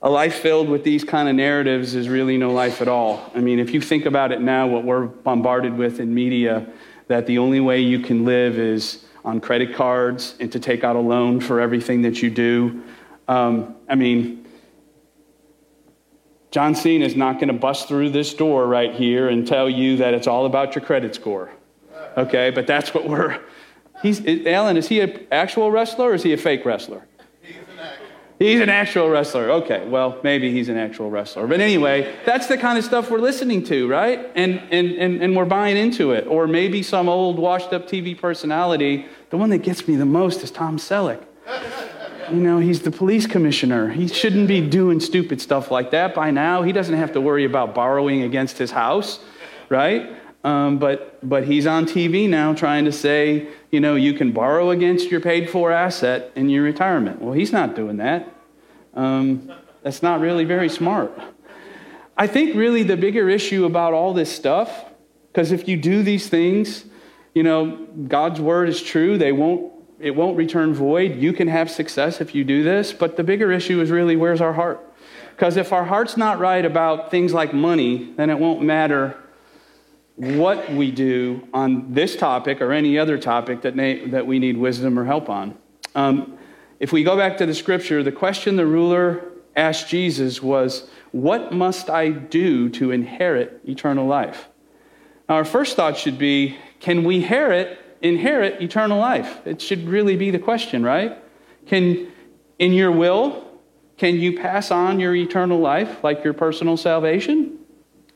a 0.00 0.08
life 0.08 0.36
filled 0.36 0.68
with 0.68 0.84
these 0.84 1.02
kind 1.02 1.28
of 1.28 1.34
narratives 1.34 1.94
is 1.94 2.08
really 2.08 2.38
no 2.38 2.52
life 2.52 2.80
at 2.80 2.88
all. 2.88 3.32
I 3.34 3.40
mean, 3.40 3.58
if 3.58 3.74
you 3.74 3.80
think 3.80 4.06
about 4.06 4.30
it 4.30 4.40
now, 4.40 4.66
what 4.66 4.84
we're 4.84 5.06
bombarded 5.06 5.76
with 5.76 5.98
in 5.98 6.14
media, 6.14 6.66
that 7.08 7.26
the 7.26 7.38
only 7.38 7.58
way 7.60 7.80
you 7.80 8.00
can 8.00 8.24
live 8.24 8.58
is 8.58 9.04
on 9.24 9.40
credit 9.40 9.74
cards 9.74 10.36
and 10.38 10.52
to 10.52 10.60
take 10.60 10.84
out 10.84 10.94
a 10.94 11.00
loan 11.00 11.40
for 11.40 11.60
everything 11.60 12.02
that 12.02 12.22
you 12.22 12.30
do. 12.30 12.82
Um, 13.26 13.74
I 13.88 13.96
mean, 13.96 14.46
John 16.52 16.74
Cena 16.74 17.04
is 17.04 17.16
not 17.16 17.34
going 17.34 17.48
to 17.48 17.54
bust 17.54 17.88
through 17.88 18.10
this 18.10 18.32
door 18.32 18.66
right 18.66 18.94
here 18.94 19.28
and 19.28 19.46
tell 19.46 19.68
you 19.68 19.96
that 19.96 20.14
it's 20.14 20.26
all 20.26 20.46
about 20.46 20.76
your 20.76 20.84
credit 20.84 21.14
score. 21.14 21.50
Okay, 22.16 22.50
but 22.50 22.66
that's 22.66 22.94
what 22.94 23.08
we're. 23.08 23.40
He's, 24.00 24.24
Alan, 24.46 24.76
is 24.76 24.88
he 24.88 25.00
an 25.00 25.26
actual 25.32 25.72
wrestler 25.72 26.10
or 26.10 26.14
is 26.14 26.22
he 26.22 26.32
a 26.32 26.36
fake 26.36 26.64
wrestler? 26.64 27.07
He's 28.38 28.60
an 28.60 28.68
actual 28.68 29.08
wrestler. 29.08 29.50
Okay, 29.50 29.86
well, 29.88 30.20
maybe 30.22 30.52
he's 30.52 30.68
an 30.68 30.76
actual 30.76 31.10
wrestler. 31.10 31.48
But 31.48 31.60
anyway, 31.60 32.16
that's 32.24 32.46
the 32.46 32.56
kind 32.56 32.78
of 32.78 32.84
stuff 32.84 33.10
we're 33.10 33.18
listening 33.18 33.64
to, 33.64 33.88
right? 33.88 34.30
And, 34.36 34.62
and, 34.70 34.92
and, 34.92 35.20
and 35.22 35.36
we're 35.36 35.44
buying 35.44 35.76
into 35.76 36.12
it. 36.12 36.26
Or 36.28 36.46
maybe 36.46 36.84
some 36.84 37.08
old 37.08 37.38
washed 37.38 37.72
up 37.72 37.88
TV 37.88 38.16
personality. 38.16 39.06
The 39.30 39.36
one 39.36 39.50
that 39.50 39.58
gets 39.58 39.88
me 39.88 39.96
the 39.96 40.06
most 40.06 40.44
is 40.44 40.52
Tom 40.52 40.78
Selleck. 40.78 41.24
You 42.30 42.36
know, 42.36 42.58
he's 42.58 42.82
the 42.82 42.92
police 42.92 43.26
commissioner. 43.26 43.88
He 43.88 44.06
shouldn't 44.06 44.46
be 44.46 44.60
doing 44.60 45.00
stupid 45.00 45.40
stuff 45.40 45.72
like 45.72 45.90
that 45.90 46.14
by 46.14 46.30
now. 46.30 46.62
He 46.62 46.72
doesn't 46.72 46.94
have 46.94 47.12
to 47.12 47.20
worry 47.20 47.44
about 47.44 47.74
borrowing 47.74 48.22
against 48.22 48.58
his 48.58 48.70
house, 48.70 49.18
right? 49.68 50.14
Um, 50.44 50.78
but, 50.78 51.26
but 51.28 51.44
he's 51.44 51.66
on 51.66 51.86
TV 51.86 52.28
now 52.28 52.54
trying 52.54 52.84
to 52.84 52.92
say, 52.92 53.48
you 53.70 53.80
know, 53.80 53.94
you 53.94 54.14
can 54.14 54.32
borrow 54.32 54.70
against 54.70 55.10
your 55.10 55.20
paid 55.20 55.50
for 55.50 55.70
asset 55.70 56.32
in 56.34 56.48
your 56.48 56.62
retirement. 56.62 57.20
Well, 57.20 57.34
he's 57.34 57.52
not 57.52 57.76
doing 57.76 57.98
that. 57.98 58.32
Um, 58.94 59.52
that's 59.82 60.02
not 60.02 60.20
really 60.20 60.44
very 60.44 60.68
smart. 60.68 61.12
I 62.16 62.26
think 62.26 62.56
really 62.56 62.82
the 62.82 62.96
bigger 62.96 63.28
issue 63.28 63.64
about 63.64 63.92
all 63.92 64.14
this 64.14 64.34
stuff, 64.34 64.86
because 65.30 65.52
if 65.52 65.68
you 65.68 65.76
do 65.76 66.02
these 66.02 66.28
things, 66.28 66.84
you 67.34 67.42
know, 67.42 67.86
God's 68.08 68.40
word 68.40 68.68
is 68.68 68.82
true. 68.82 69.18
They 69.18 69.32
won't, 69.32 69.72
it 70.00 70.16
won't 70.16 70.36
return 70.36 70.74
void. 70.74 71.16
You 71.16 71.32
can 71.32 71.46
have 71.48 71.70
success 71.70 72.20
if 72.20 72.34
you 72.34 72.44
do 72.44 72.64
this. 72.64 72.92
But 72.92 73.16
the 73.16 73.22
bigger 73.22 73.52
issue 73.52 73.80
is 73.80 73.90
really 73.90 74.16
where's 74.16 74.40
our 74.40 74.54
heart? 74.54 74.80
Because 75.36 75.56
if 75.56 75.72
our 75.72 75.84
heart's 75.84 76.16
not 76.16 76.40
right 76.40 76.64
about 76.64 77.10
things 77.10 77.32
like 77.32 77.54
money, 77.54 78.12
then 78.16 78.30
it 78.30 78.38
won't 78.38 78.62
matter 78.62 79.16
what 80.18 80.72
we 80.72 80.90
do 80.90 81.46
on 81.54 81.94
this 81.94 82.16
topic 82.16 82.60
or 82.60 82.72
any 82.72 82.98
other 82.98 83.16
topic 83.16 83.62
that, 83.62 83.76
na- 83.76 84.10
that 84.10 84.26
we 84.26 84.40
need 84.40 84.56
wisdom 84.56 84.98
or 84.98 85.04
help 85.04 85.30
on. 85.30 85.56
Um, 85.94 86.36
if 86.80 86.92
we 86.92 87.04
go 87.04 87.16
back 87.16 87.36
to 87.38 87.46
the 87.46 87.54
scripture, 87.54 88.02
the 88.02 88.12
question 88.12 88.56
the 88.56 88.66
ruler 88.66 89.30
asked 89.54 89.88
Jesus 89.88 90.42
was, 90.42 90.88
What 91.12 91.52
must 91.52 91.88
I 91.88 92.10
do 92.10 92.68
to 92.70 92.90
inherit 92.90 93.60
eternal 93.64 94.06
life? 94.06 94.48
Now, 95.28 95.36
our 95.36 95.44
first 95.44 95.76
thought 95.76 95.96
should 95.96 96.18
be, 96.18 96.56
Can 96.80 97.04
we 97.04 97.16
inherit, 97.16 97.78
inherit 98.02 98.60
eternal 98.60 98.98
life? 98.98 99.38
It 99.46 99.62
should 99.62 99.86
really 99.86 100.16
be 100.16 100.32
the 100.32 100.38
question, 100.40 100.82
right? 100.82 101.16
Can, 101.66 102.10
in 102.58 102.72
your 102.72 102.90
will, 102.90 103.44
can 103.98 104.16
you 104.16 104.36
pass 104.36 104.72
on 104.72 104.98
your 104.98 105.14
eternal 105.14 105.60
life 105.60 106.02
like 106.02 106.24
your 106.24 106.34
personal 106.34 106.76
salvation? 106.76 107.57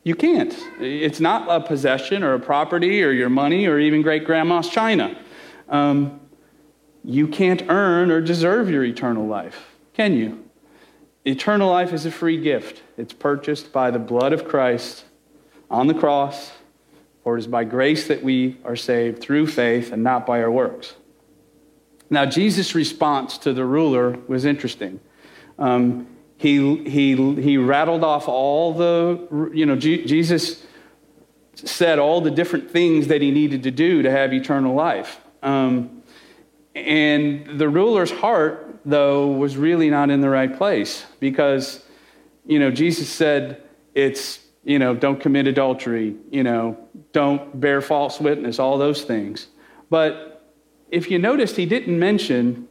You 0.05 0.15
can't. 0.17 0.57
It's 0.81 1.21
not 1.21 1.49
a 1.49 1.65
possession 1.65 2.25
or 2.25 2.35
a 2.35 2.41
property 2.41 3.05
or 3.05 3.13
your 3.13 3.29
money 3.29 3.67
or 3.67 3.79
even 3.79 4.03
great 4.03 4.25
grandma's 4.25 4.69
china. 4.69 5.17
Um, 5.69 6.21
you 7.05 7.29
can't 7.29 7.63
earn 7.69 8.11
or 8.11 8.21
deserve 8.21 8.69
your 8.69 8.85
eternal 8.85 9.27
life, 9.27 9.77
can 9.95 10.15
you? 10.15 10.45
Eternal 11.25 11.71
life 11.71 11.93
is 11.93 12.05
a 12.05 12.11
free 12.11 12.41
gift. 12.41 12.83
It's 12.97 13.13
purchased 13.13 13.73
by 13.73 13.91
the 13.93 13.99
blood 13.99 14.33
of 14.33 14.47
Christ 14.49 15.05
on 15.71 15.87
the 15.87 15.95
cross, 15.95 16.51
for 17.23 17.37
it 17.37 17.41
is 17.41 17.47
by 17.47 17.63
grace 17.65 18.09
that 18.09 18.23
we 18.23 18.59
are 18.65 18.77
saved 18.77 19.21
through 19.21 19.47
faith 19.47 19.93
and 19.93 20.03
not 20.03 20.27
by 20.27 20.43
our 20.43 20.51
works. 20.51 20.95
Now, 22.11 22.27
Jesus' 22.27 22.75
response 22.75 23.39
to 23.39 23.53
the 23.53 23.65
ruler 23.65 24.19
was 24.27 24.45
interesting. 24.45 25.01
Um, 25.59 26.09
he, 26.43 26.77
he, 26.91 27.35
he 27.41 27.57
rattled 27.57 28.03
off 28.03 28.27
all 28.27 28.75
the, 28.75 29.51
you 29.55 29.65
know, 29.65 29.77
G- 29.77 30.05
Jesus 30.05 30.67
said 31.55 32.01
all 32.01 32.21
the 32.21 32.33
different 32.33 32.69
things 32.69 33.07
that 33.07 33.23
he 33.23 33.31
needed 33.31 33.63
to 33.63 33.71
do 33.71 34.03
to 34.03 34.11
have 34.11 34.33
eternal 34.33 34.75
life. 34.75 35.21
Um, 35.45 36.03
and 36.75 37.61
the 37.61 37.69
ruler's 37.69 38.11
heart, 38.11 38.81
though, 38.85 39.29
was 39.29 39.57
really 39.57 39.89
not 39.89 40.11
in 40.11 40.21
the 40.21 40.29
right 40.29 40.57
place 40.57 41.07
because, 41.21 41.85
you 42.45 42.59
know, 42.59 42.73
Jesus 42.73 43.09
said 43.09 43.63
it's, 43.95 44.41
you 44.65 44.81
know, 44.81 44.97
don't 44.97 45.21
commit 45.21 45.47
adultery, 45.47 46.17
you 46.33 46.43
know, 46.43 46.77
don't 47.13 47.61
bear 47.61 47.81
false 47.81 48.19
witness, 48.19 48.59
all 48.59 48.79
those 48.79 49.03
things. 49.03 49.47
But 49.91 50.45
if 50.91 51.09
you 51.09 51.21
noticed, 51.21 51.55
he 51.55 51.67
didn't 51.67 51.97
mention 51.97 52.67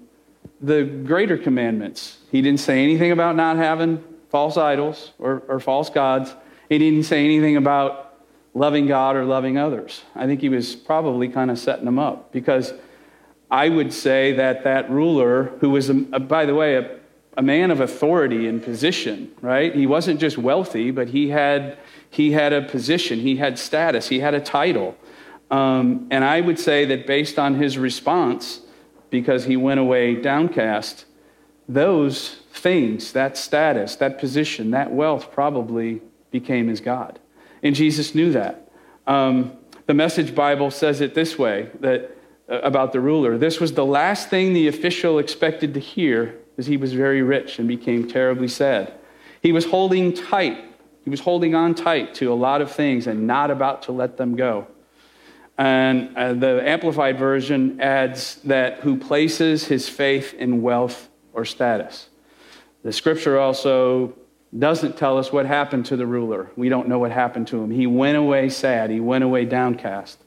the 0.61 0.83
greater 0.83 1.37
commandments. 1.37 2.17
He 2.31 2.41
didn't 2.41 2.59
say 2.59 2.83
anything 2.83 3.11
about 3.11 3.35
not 3.35 3.57
having 3.57 4.03
false 4.29 4.57
idols 4.57 5.11
or, 5.19 5.43
or 5.47 5.59
false 5.59 5.89
gods. 5.89 6.33
He 6.69 6.77
didn't 6.77 7.03
say 7.03 7.25
anything 7.25 7.57
about 7.57 8.13
loving 8.53 8.85
God 8.85 9.15
or 9.15 9.25
loving 9.25 9.57
others. 9.57 10.03
I 10.15 10.25
think 10.25 10.41
he 10.41 10.49
was 10.49 10.75
probably 10.75 11.29
kind 11.29 11.49
of 11.51 11.57
setting 11.57 11.85
them 11.85 11.99
up 11.99 12.31
because 12.31 12.73
I 13.49 13.69
would 13.69 13.93
say 13.93 14.33
that 14.33 14.63
that 14.63 14.89
ruler, 14.89 15.45
who 15.59 15.71
was, 15.71 15.89
a, 15.89 15.93
by 15.93 16.45
the 16.45 16.55
way, 16.55 16.75
a, 16.75 16.99
a 17.37 17.41
man 17.41 17.71
of 17.71 17.79
authority 17.79 18.47
and 18.47 18.63
position, 18.63 19.31
right? 19.41 19.73
He 19.73 19.87
wasn't 19.87 20.19
just 20.19 20.37
wealthy, 20.37 20.91
but 20.91 21.09
he 21.09 21.29
had, 21.29 21.77
he 22.09 22.31
had 22.31 22.53
a 22.53 22.61
position, 22.61 23.19
he 23.19 23.37
had 23.37 23.57
status, 23.57 24.07
he 24.07 24.19
had 24.19 24.33
a 24.33 24.39
title. 24.41 24.97
Um, 25.49 26.07
and 26.11 26.23
I 26.23 26.39
would 26.39 26.59
say 26.59 26.85
that 26.85 27.07
based 27.07 27.39
on 27.39 27.55
his 27.55 27.77
response, 27.77 28.61
because 29.11 29.45
he 29.45 29.55
went 29.55 29.79
away 29.79 30.15
downcast, 30.15 31.05
those 31.67 32.37
things, 32.51 33.13
that 33.13 33.37
status, 33.37 33.95
that 33.97 34.17
position, 34.17 34.71
that 34.71 34.91
wealth 34.91 35.31
probably 35.31 36.01
became 36.31 36.67
his 36.67 36.81
God. 36.81 37.19
And 37.61 37.75
Jesus 37.75 38.15
knew 38.15 38.31
that. 38.31 38.71
Um, 39.05 39.53
the 39.85 39.93
Message 39.93 40.33
Bible 40.33 40.71
says 40.71 41.01
it 41.01 41.13
this 41.13 41.37
way 41.37 41.69
that 41.81 42.17
uh, 42.49 42.59
about 42.61 42.91
the 42.91 42.99
ruler. 42.99 43.37
This 43.37 43.59
was 43.59 43.73
the 43.73 43.85
last 43.85 44.29
thing 44.29 44.53
the 44.53 44.67
official 44.67 45.19
expected 45.19 45.73
to 45.73 45.79
hear 45.79 46.35
as 46.57 46.67
he 46.67 46.77
was 46.77 46.93
very 46.93 47.21
rich 47.21 47.59
and 47.59 47.67
became 47.67 48.07
terribly 48.07 48.47
sad. 48.47 48.93
He 49.41 49.51
was 49.51 49.65
holding 49.65 50.13
tight. 50.13 50.57
He 51.03 51.09
was 51.09 51.21
holding 51.21 51.55
on 51.55 51.75
tight 51.75 52.13
to 52.15 52.31
a 52.31 52.35
lot 52.35 52.61
of 52.61 52.71
things 52.71 53.07
and 53.07 53.25
not 53.25 53.51
about 53.51 53.83
to 53.83 53.91
let 53.91 54.17
them 54.17 54.35
go. 54.35 54.67
And 55.61 56.17
uh, 56.17 56.33
the 56.33 56.67
Amplified 56.67 57.19
Version 57.19 57.79
adds 57.79 58.37
that 58.45 58.79
who 58.79 58.97
places 58.97 59.65
his 59.65 59.87
faith 59.87 60.33
in 60.33 60.63
wealth 60.63 61.07
or 61.33 61.45
status. 61.45 62.09
The 62.81 62.91
scripture 62.91 63.39
also 63.39 64.15
doesn't 64.57 64.97
tell 64.97 65.19
us 65.19 65.31
what 65.31 65.45
happened 65.45 65.85
to 65.85 65.95
the 65.95 66.07
ruler. 66.07 66.49
We 66.55 66.69
don't 66.69 66.87
know 66.87 66.97
what 66.97 67.11
happened 67.11 67.47
to 67.49 67.61
him. 67.61 67.69
He 67.69 67.85
went 67.85 68.17
away 68.17 68.49
sad, 68.49 68.89
he 68.89 68.99
went 68.99 69.23
away 69.23 69.45
downcast. 69.45 70.17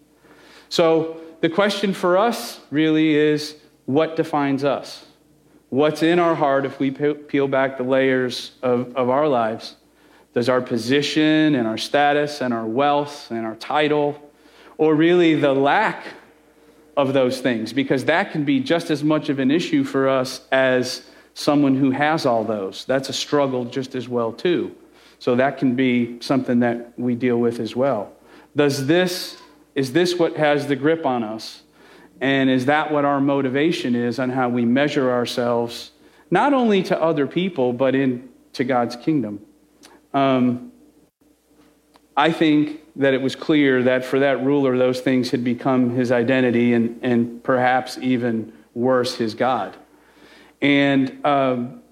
So 0.68 1.20
the 1.40 1.48
question 1.48 1.94
for 1.94 2.16
us 2.16 2.60
really 2.70 3.16
is 3.16 3.56
what 3.86 4.14
defines 4.14 4.62
us? 4.62 5.04
What's 5.68 6.04
in 6.04 6.20
our 6.20 6.36
heart 6.36 6.64
if 6.64 6.78
we 6.78 6.92
peel 6.92 7.48
back 7.48 7.76
the 7.76 7.82
layers 7.82 8.52
of, 8.62 8.94
of 8.94 9.10
our 9.10 9.26
lives? 9.26 9.74
Does 10.32 10.48
our 10.48 10.60
position 10.60 11.56
and 11.56 11.66
our 11.66 11.78
status 11.78 12.40
and 12.40 12.54
our 12.54 12.66
wealth 12.66 13.32
and 13.32 13.44
our 13.44 13.56
title, 13.56 14.23
or 14.78 14.94
really 14.94 15.34
the 15.34 15.52
lack 15.52 16.04
of 16.96 17.12
those 17.12 17.40
things? 17.40 17.72
Because 17.72 18.04
that 18.06 18.32
can 18.32 18.44
be 18.44 18.60
just 18.60 18.90
as 18.90 19.02
much 19.02 19.28
of 19.28 19.38
an 19.38 19.50
issue 19.50 19.84
for 19.84 20.08
us 20.08 20.40
as 20.52 21.04
someone 21.34 21.76
who 21.76 21.90
has 21.90 22.24
all 22.24 22.44
those. 22.44 22.84
That's 22.84 23.08
a 23.08 23.12
struggle 23.12 23.64
just 23.64 23.94
as 23.94 24.08
well, 24.08 24.32
too. 24.32 24.74
So 25.18 25.36
that 25.36 25.58
can 25.58 25.74
be 25.74 26.20
something 26.20 26.60
that 26.60 26.98
we 26.98 27.14
deal 27.14 27.38
with 27.38 27.58
as 27.58 27.74
well. 27.74 28.12
Does 28.54 28.86
this, 28.86 29.40
is 29.74 29.92
this 29.92 30.18
what 30.18 30.36
has 30.36 30.66
the 30.66 30.76
grip 30.76 31.04
on 31.04 31.24
us? 31.24 31.62
And 32.20 32.48
is 32.48 32.66
that 32.66 32.92
what 32.92 33.04
our 33.04 33.20
motivation 33.20 33.96
is 33.96 34.18
on 34.18 34.30
how 34.30 34.48
we 34.48 34.64
measure 34.64 35.10
ourselves, 35.10 35.90
not 36.30 36.52
only 36.54 36.82
to 36.84 37.00
other 37.00 37.26
people, 37.26 37.72
but 37.72 37.94
in 37.94 38.28
to 38.52 38.64
God's 38.64 38.96
kingdom? 38.96 39.40
Um, 40.12 40.72
I 42.16 42.30
think 42.30 42.80
that 42.96 43.14
it 43.14 43.20
was 43.20 43.34
clear 43.34 43.82
that 43.82 44.04
for 44.04 44.20
that 44.20 44.44
ruler, 44.44 44.78
those 44.78 45.00
things 45.00 45.30
had 45.30 45.42
become 45.42 45.90
his 45.90 46.12
identity 46.12 46.72
and, 46.72 46.98
and 47.02 47.42
perhaps 47.42 47.98
even 47.98 48.52
worse, 48.72 49.16
his 49.16 49.34
God. 49.34 49.76
And 50.60 51.24
um, 51.24 51.82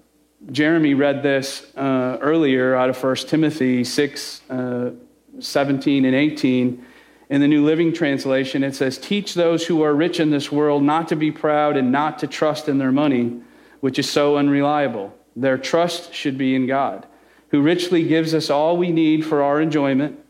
Jeremy 0.51 0.93
read 0.93 1.23
this 1.23 1.75
uh, 1.75 2.17
earlier 2.21 2.75
out 2.75 2.89
of 2.89 3.01
1 3.01 3.15
Timothy 3.15 3.83
6 3.83 4.41
uh, 4.49 4.91
17 5.39 6.05
and 6.05 6.15
18. 6.15 6.85
In 7.29 7.41
the 7.41 7.47
New 7.47 7.65
Living 7.65 7.93
Translation, 7.93 8.63
it 8.63 8.75
says, 8.75 8.97
Teach 8.97 9.33
those 9.33 9.65
who 9.65 9.81
are 9.81 9.95
rich 9.95 10.19
in 10.19 10.29
this 10.29 10.51
world 10.51 10.83
not 10.83 11.07
to 11.07 11.15
be 11.15 11.31
proud 11.31 11.77
and 11.77 11.91
not 11.91 12.19
to 12.19 12.27
trust 12.27 12.69
in 12.69 12.77
their 12.77 12.91
money, 12.91 13.41
which 13.79 13.97
is 13.97 14.09
so 14.09 14.37
unreliable. 14.37 15.13
Their 15.35 15.57
trust 15.57 16.13
should 16.13 16.37
be 16.37 16.53
in 16.53 16.67
God, 16.67 17.07
who 17.49 17.61
richly 17.61 18.03
gives 18.03 18.33
us 18.33 18.49
all 18.49 18.77
we 18.77 18.91
need 18.91 19.25
for 19.25 19.41
our 19.41 19.59
enjoyment. 19.59 20.22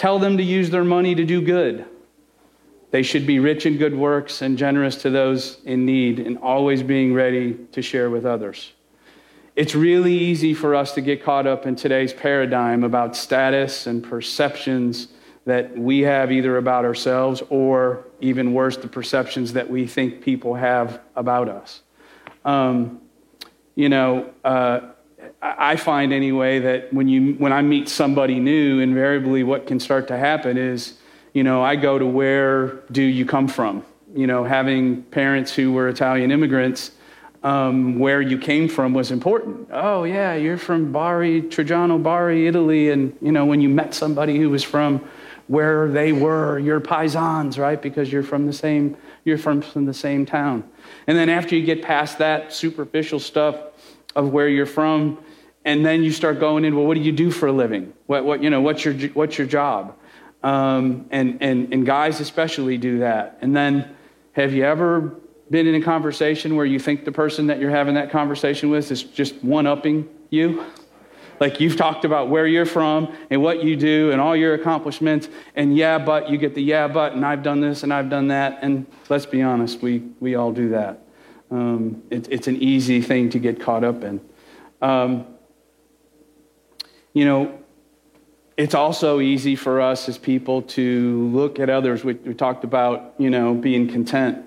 Tell 0.00 0.18
them 0.18 0.38
to 0.38 0.42
use 0.42 0.70
their 0.70 0.82
money 0.82 1.14
to 1.14 1.26
do 1.26 1.42
good 1.42 1.84
they 2.90 3.02
should 3.02 3.26
be 3.26 3.38
rich 3.38 3.66
in 3.66 3.76
good 3.76 3.96
works 3.96 4.42
and 4.42 4.58
generous 4.58 4.96
to 5.02 5.10
those 5.10 5.58
in 5.64 5.86
need 5.86 6.18
and 6.18 6.38
always 6.38 6.82
being 6.82 7.14
ready 7.14 7.54
to 7.72 7.82
share 7.82 8.10
with 8.10 8.26
others. 8.26 8.72
It's 9.54 9.74
really 9.74 10.16
easy 10.16 10.54
for 10.54 10.74
us 10.74 10.92
to 10.94 11.00
get 11.00 11.22
caught 11.22 11.46
up 11.46 11.66
in 11.66 11.76
today's 11.76 12.12
paradigm 12.12 12.82
about 12.82 13.14
status 13.14 13.86
and 13.86 14.02
perceptions 14.02 15.08
that 15.44 15.76
we 15.76 16.00
have 16.00 16.32
either 16.32 16.56
about 16.56 16.84
ourselves 16.84 17.42
or, 17.48 18.06
even 18.20 18.52
worse, 18.52 18.76
the 18.76 18.88
perceptions 18.88 19.52
that 19.52 19.68
we 19.68 19.86
think 19.86 20.22
people 20.22 20.54
have 20.54 21.00
about 21.14 21.48
us. 21.48 21.82
Um, 22.44 23.00
you 23.74 23.88
know, 23.88 24.32
uh, 24.44 24.80
I 25.42 25.76
find 25.76 26.12
anyway 26.12 26.58
that 26.58 26.92
when, 26.92 27.08
you, 27.08 27.32
when 27.34 27.52
I 27.52 27.62
meet 27.62 27.88
somebody 27.88 28.38
new, 28.38 28.80
invariably 28.80 29.42
what 29.42 29.66
can 29.66 29.80
start 29.80 30.08
to 30.08 30.16
happen 30.18 30.58
is 30.58 30.94
you 31.32 31.44
know, 31.44 31.62
I 31.62 31.76
go 31.76 31.98
to 31.98 32.06
where 32.06 32.80
do 32.90 33.02
you 33.02 33.24
come 33.24 33.48
from? 33.48 33.84
You 34.14 34.26
know, 34.26 34.44
having 34.44 35.02
parents 35.04 35.54
who 35.54 35.72
were 35.72 35.88
Italian 35.88 36.32
immigrants, 36.32 36.90
um, 37.42 37.98
where 37.98 38.20
you 38.20 38.36
came 38.36 38.68
from 38.68 38.92
was 38.92 39.10
important. 39.10 39.68
Oh, 39.72 40.04
yeah, 40.04 40.34
you're 40.34 40.58
from 40.58 40.92
Bari, 40.92 41.42
Trajano 41.42 42.02
Bari, 42.02 42.46
Italy. 42.46 42.90
And, 42.90 43.16
you 43.22 43.32
know, 43.32 43.46
when 43.46 43.60
you 43.60 43.68
met 43.68 43.94
somebody 43.94 44.36
who 44.38 44.50
was 44.50 44.64
from 44.64 45.08
where 45.46 45.88
they 45.88 46.12
were, 46.12 46.58
you're 46.58 46.80
paisans, 46.80 47.58
right? 47.58 47.80
Because 47.80 48.12
you're 48.12 48.22
from 48.22 48.46
the 48.46 48.52
same, 48.52 48.96
you're 49.24 49.38
from, 49.38 49.62
from 49.62 49.84
the 49.84 49.94
same 49.94 50.26
town. 50.26 50.68
And 51.06 51.16
then 51.16 51.28
after 51.28 51.56
you 51.56 51.64
get 51.64 51.82
past 51.82 52.18
that 52.18 52.52
superficial 52.52 53.18
stuff 53.20 53.56
of 54.16 54.30
where 54.30 54.48
you're 54.48 54.66
from, 54.66 55.18
and 55.64 55.84
then 55.84 56.02
you 56.02 56.10
start 56.10 56.40
going 56.40 56.64
in, 56.64 56.74
well, 56.74 56.86
what 56.86 56.94
do 56.94 57.00
you 57.00 57.12
do 57.12 57.30
for 57.30 57.46
a 57.46 57.52
living? 57.52 57.92
What, 58.06 58.24
what, 58.24 58.42
you 58.42 58.50
know, 58.50 58.60
what's 58.60 58.84
your, 58.84 58.94
what's 59.10 59.36
your 59.38 59.46
job? 59.46 59.96
Um, 60.42 61.06
and, 61.10 61.38
and, 61.42 61.72
and 61.72 61.84
guys 61.84 62.20
especially 62.20 62.78
do 62.78 63.00
that. 63.00 63.38
And 63.42 63.54
then, 63.54 63.94
have 64.32 64.52
you 64.54 64.64
ever 64.64 65.16
been 65.50 65.66
in 65.66 65.74
a 65.74 65.82
conversation 65.82 66.56
where 66.56 66.64
you 66.64 66.78
think 66.78 67.04
the 67.04 67.12
person 67.12 67.48
that 67.48 67.58
you're 67.58 67.70
having 67.70 67.94
that 67.94 68.10
conversation 68.10 68.70
with 68.70 68.90
is 68.90 69.02
just 69.02 69.34
one 69.44 69.66
upping 69.66 70.08
you? 70.30 70.64
Like 71.40 71.58
you've 71.58 71.76
talked 71.76 72.04
about 72.04 72.28
where 72.28 72.46
you're 72.46 72.66
from 72.66 73.14
and 73.30 73.42
what 73.42 73.64
you 73.64 73.74
do 73.74 74.12
and 74.12 74.20
all 74.20 74.36
your 74.36 74.54
accomplishments, 74.54 75.28
and 75.56 75.76
yeah, 75.76 75.98
but 75.98 76.30
you 76.30 76.38
get 76.38 76.54
the 76.54 76.62
yeah, 76.62 76.86
but, 76.86 77.14
and 77.14 77.24
I've 77.24 77.42
done 77.42 77.60
this 77.60 77.82
and 77.82 77.92
I've 77.92 78.10
done 78.10 78.28
that. 78.28 78.58
And 78.62 78.86
let's 79.08 79.26
be 79.26 79.42
honest, 79.42 79.80
we, 79.82 80.04
we 80.20 80.34
all 80.34 80.52
do 80.52 80.68
that. 80.70 81.02
Um, 81.50 82.02
it, 82.10 82.28
it's 82.30 82.46
an 82.46 82.56
easy 82.56 83.02
thing 83.02 83.30
to 83.30 83.38
get 83.38 83.60
caught 83.60 83.84
up 83.84 84.04
in. 84.04 84.20
Um, 84.80 85.26
you 87.12 87.24
know, 87.24 87.58
it's 88.56 88.74
also 88.74 89.20
easy 89.20 89.56
for 89.56 89.80
us 89.80 90.08
as 90.08 90.18
people 90.18 90.62
to 90.62 91.28
look 91.28 91.58
at 91.58 91.70
others. 91.70 92.04
We, 92.04 92.14
we 92.14 92.34
talked 92.34 92.62
about, 92.62 93.14
you 93.18 93.30
know, 93.30 93.54
being 93.54 93.88
content. 93.88 94.44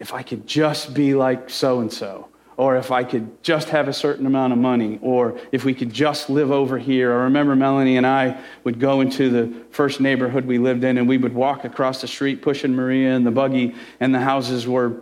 If 0.00 0.12
I 0.12 0.22
could 0.22 0.46
just 0.46 0.92
be 0.92 1.14
like 1.14 1.48
so 1.48 1.80
and 1.80 1.90
so, 1.92 2.28
or 2.56 2.76
if 2.76 2.90
I 2.90 3.04
could 3.04 3.42
just 3.42 3.68
have 3.70 3.88
a 3.88 3.92
certain 3.92 4.26
amount 4.26 4.52
of 4.52 4.58
money, 4.58 4.98
or 5.02 5.38
if 5.50 5.64
we 5.64 5.72
could 5.72 5.92
just 5.92 6.28
live 6.28 6.50
over 6.50 6.78
here. 6.78 7.12
I 7.12 7.24
remember 7.24 7.56
Melanie 7.56 7.96
and 7.96 8.06
I 8.06 8.40
would 8.64 8.78
go 8.78 9.00
into 9.00 9.30
the 9.30 9.64
first 9.70 10.00
neighborhood 10.00 10.44
we 10.44 10.58
lived 10.58 10.84
in, 10.84 10.98
and 10.98 11.08
we 11.08 11.16
would 11.16 11.34
walk 11.34 11.64
across 11.64 12.00
the 12.00 12.08
street 12.08 12.42
pushing 12.42 12.74
Maria 12.74 13.14
in 13.14 13.24
the 13.24 13.30
buggy, 13.30 13.74
and 13.98 14.14
the 14.14 14.20
houses 14.20 14.66
were 14.68 15.00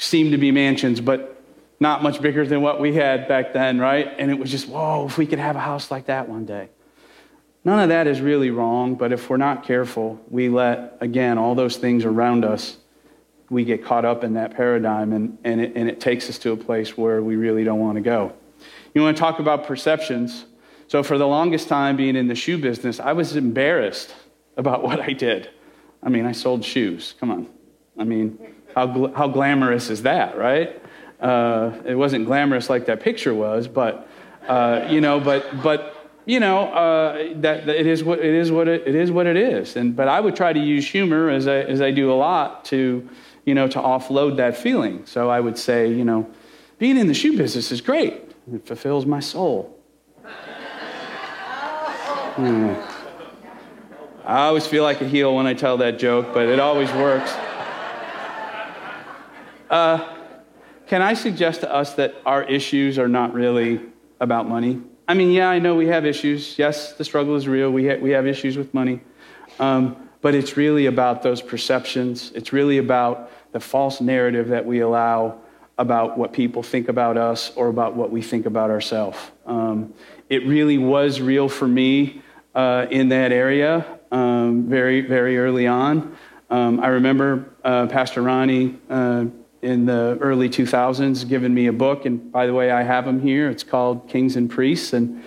seemed 0.00 0.32
to 0.32 0.38
be 0.38 0.50
mansions, 0.50 1.00
but 1.00 1.42
not 1.78 2.02
much 2.02 2.20
bigger 2.22 2.46
than 2.46 2.62
what 2.62 2.80
we 2.80 2.94
had 2.94 3.28
back 3.28 3.52
then, 3.52 3.78
right? 3.78 4.12
And 4.18 4.30
it 4.30 4.38
was 4.38 4.50
just, 4.50 4.66
whoa, 4.66 5.06
if 5.06 5.18
we 5.18 5.26
could 5.26 5.38
have 5.38 5.56
a 5.56 5.60
house 5.60 5.90
like 5.90 6.06
that 6.06 6.28
one 6.28 6.46
day. 6.46 6.70
None 7.64 7.80
of 7.80 7.90
that 7.90 8.06
is 8.06 8.22
really 8.22 8.50
wrong, 8.50 8.94
but 8.94 9.12
if 9.12 9.28
we're 9.28 9.36
not 9.36 9.64
careful, 9.64 10.18
we 10.30 10.48
let, 10.48 10.96
again, 11.00 11.36
all 11.36 11.54
those 11.54 11.76
things 11.76 12.06
around 12.06 12.46
us, 12.46 12.78
we 13.50 13.64
get 13.64 13.84
caught 13.84 14.06
up 14.06 14.24
in 14.24 14.34
that 14.34 14.54
paradigm, 14.54 15.12
and, 15.12 15.36
and, 15.44 15.60
it, 15.60 15.72
and 15.76 15.88
it 15.88 16.00
takes 16.00 16.30
us 16.30 16.38
to 16.38 16.52
a 16.52 16.56
place 16.56 16.96
where 16.96 17.22
we 17.22 17.36
really 17.36 17.64
don't 17.64 17.80
want 17.80 17.96
to 17.96 18.00
go. 18.00 18.32
You 18.94 19.02
want 19.02 19.16
to 19.16 19.20
talk 19.20 19.38
about 19.38 19.66
perceptions? 19.66 20.46
So, 20.88 21.02
for 21.02 21.18
the 21.18 21.26
longest 21.26 21.68
time 21.68 21.96
being 21.96 22.16
in 22.16 22.26
the 22.26 22.34
shoe 22.34 22.56
business, 22.56 23.00
I 23.00 23.12
was 23.12 23.36
embarrassed 23.36 24.14
about 24.56 24.82
what 24.84 25.00
I 25.00 25.12
did. 25.12 25.50
I 26.02 26.08
mean, 26.08 26.24
I 26.24 26.32
sold 26.32 26.64
shoes. 26.64 27.14
Come 27.20 27.30
on. 27.30 27.46
I 27.98 28.04
mean, 28.04 28.38
how, 28.74 28.86
gl- 28.86 29.14
how 29.14 29.28
glamorous 29.28 29.90
is 29.90 30.02
that, 30.02 30.36
right? 30.36 30.80
Uh, 31.20 31.72
it 31.84 31.94
wasn't 31.94 32.26
glamorous 32.26 32.70
like 32.70 32.86
that 32.86 33.00
picture 33.00 33.34
was, 33.34 33.68
but, 33.68 34.08
uh, 34.48 34.86
you 34.88 35.00
know, 35.00 35.20
but, 35.20 35.62
but 35.62 36.00
you 36.26 36.38
know, 36.38 36.68
uh, 36.72 37.34
that, 37.40 37.66
that, 37.66 37.76
it 37.76 37.86
is 37.86 38.04
what 38.04 38.20
it 38.20 38.34
is 38.34 38.52
what 38.52 38.68
it, 38.68 38.86
it 38.86 38.94
is 38.94 39.10
what 39.10 39.26
it 39.26 39.36
is. 39.36 39.76
And 39.76 39.96
but 39.96 40.06
I 40.06 40.20
would 40.20 40.36
try 40.36 40.52
to 40.52 40.60
use 40.60 40.86
humor 40.86 41.28
as 41.28 41.48
I 41.48 41.56
as 41.56 41.80
I 41.80 41.90
do 41.90 42.12
a 42.12 42.14
lot 42.14 42.64
to, 42.66 43.08
you 43.44 43.54
know, 43.54 43.66
to 43.68 43.78
offload 43.78 44.36
that 44.36 44.56
feeling. 44.56 45.06
So 45.06 45.28
I 45.28 45.40
would 45.40 45.58
say, 45.58 45.92
you 45.92 46.04
know, 46.04 46.30
being 46.78 46.96
in 46.98 47.06
the 47.06 47.14
shoe 47.14 47.36
business 47.36 47.72
is 47.72 47.80
great. 47.80 48.22
It 48.52 48.66
fulfills 48.66 49.06
my 49.06 49.20
soul. 49.20 49.76
Hmm. 52.36 52.74
I 54.24 54.46
always 54.46 54.66
feel 54.66 54.84
like 54.84 55.00
a 55.00 55.08
heel 55.08 55.34
when 55.34 55.46
I 55.46 55.54
tell 55.54 55.78
that 55.78 55.98
joke, 55.98 56.32
but 56.32 56.46
it 56.48 56.60
always 56.60 56.92
works. 56.92 57.34
Uh, 59.70 60.04
can 60.88 61.00
I 61.00 61.14
suggest 61.14 61.60
to 61.60 61.72
us 61.72 61.94
that 61.94 62.16
our 62.26 62.42
issues 62.42 62.98
are 62.98 63.08
not 63.08 63.32
really 63.32 63.80
about 64.18 64.48
money? 64.48 64.82
I 65.06 65.14
mean, 65.14 65.30
yeah, 65.30 65.48
I 65.48 65.60
know 65.60 65.76
we 65.76 65.86
have 65.86 66.04
issues. 66.04 66.58
Yes, 66.58 66.94
the 66.94 67.04
struggle 67.04 67.36
is 67.36 67.46
real. 67.46 67.70
We, 67.70 67.86
ha- 67.86 67.98
we 68.00 68.10
have 68.10 68.26
issues 68.26 68.56
with 68.56 68.74
money. 68.74 69.00
Um, 69.60 70.08
but 70.20 70.34
it's 70.34 70.56
really 70.56 70.86
about 70.86 71.22
those 71.22 71.40
perceptions. 71.40 72.32
It's 72.34 72.52
really 72.52 72.78
about 72.78 73.30
the 73.52 73.60
false 73.60 74.00
narrative 74.00 74.48
that 74.48 74.66
we 74.66 74.80
allow 74.80 75.38
about 75.78 76.18
what 76.18 76.32
people 76.32 76.62
think 76.62 76.88
about 76.88 77.16
us 77.16 77.52
or 77.56 77.68
about 77.68 77.94
what 77.94 78.10
we 78.10 78.20
think 78.20 78.46
about 78.46 78.70
ourselves. 78.70 79.18
Um, 79.46 79.94
it 80.28 80.44
really 80.46 80.78
was 80.78 81.20
real 81.20 81.48
for 81.48 81.66
me 81.66 82.22
uh, 82.54 82.86
in 82.90 83.08
that 83.10 83.32
area 83.32 83.86
um, 84.10 84.68
very, 84.68 85.00
very 85.00 85.38
early 85.38 85.66
on. 85.66 86.16
Um, 86.50 86.80
I 86.80 86.88
remember 86.88 87.50
uh, 87.64 87.86
Pastor 87.86 88.22
Ronnie 88.22 88.76
uh, 88.90 89.26
in 89.62 89.86
the 89.86 90.18
early 90.20 90.48
2000s 90.48 91.28
given 91.28 91.52
me 91.52 91.66
a 91.66 91.72
book. 91.72 92.06
And 92.06 92.32
by 92.32 92.46
the 92.46 92.54
way, 92.54 92.70
I 92.70 92.82
have 92.82 93.04
them 93.04 93.20
here. 93.20 93.48
It's 93.50 93.62
called 93.64 94.08
Kings 94.08 94.36
and 94.36 94.50
Priests. 94.50 94.92
And 94.92 95.22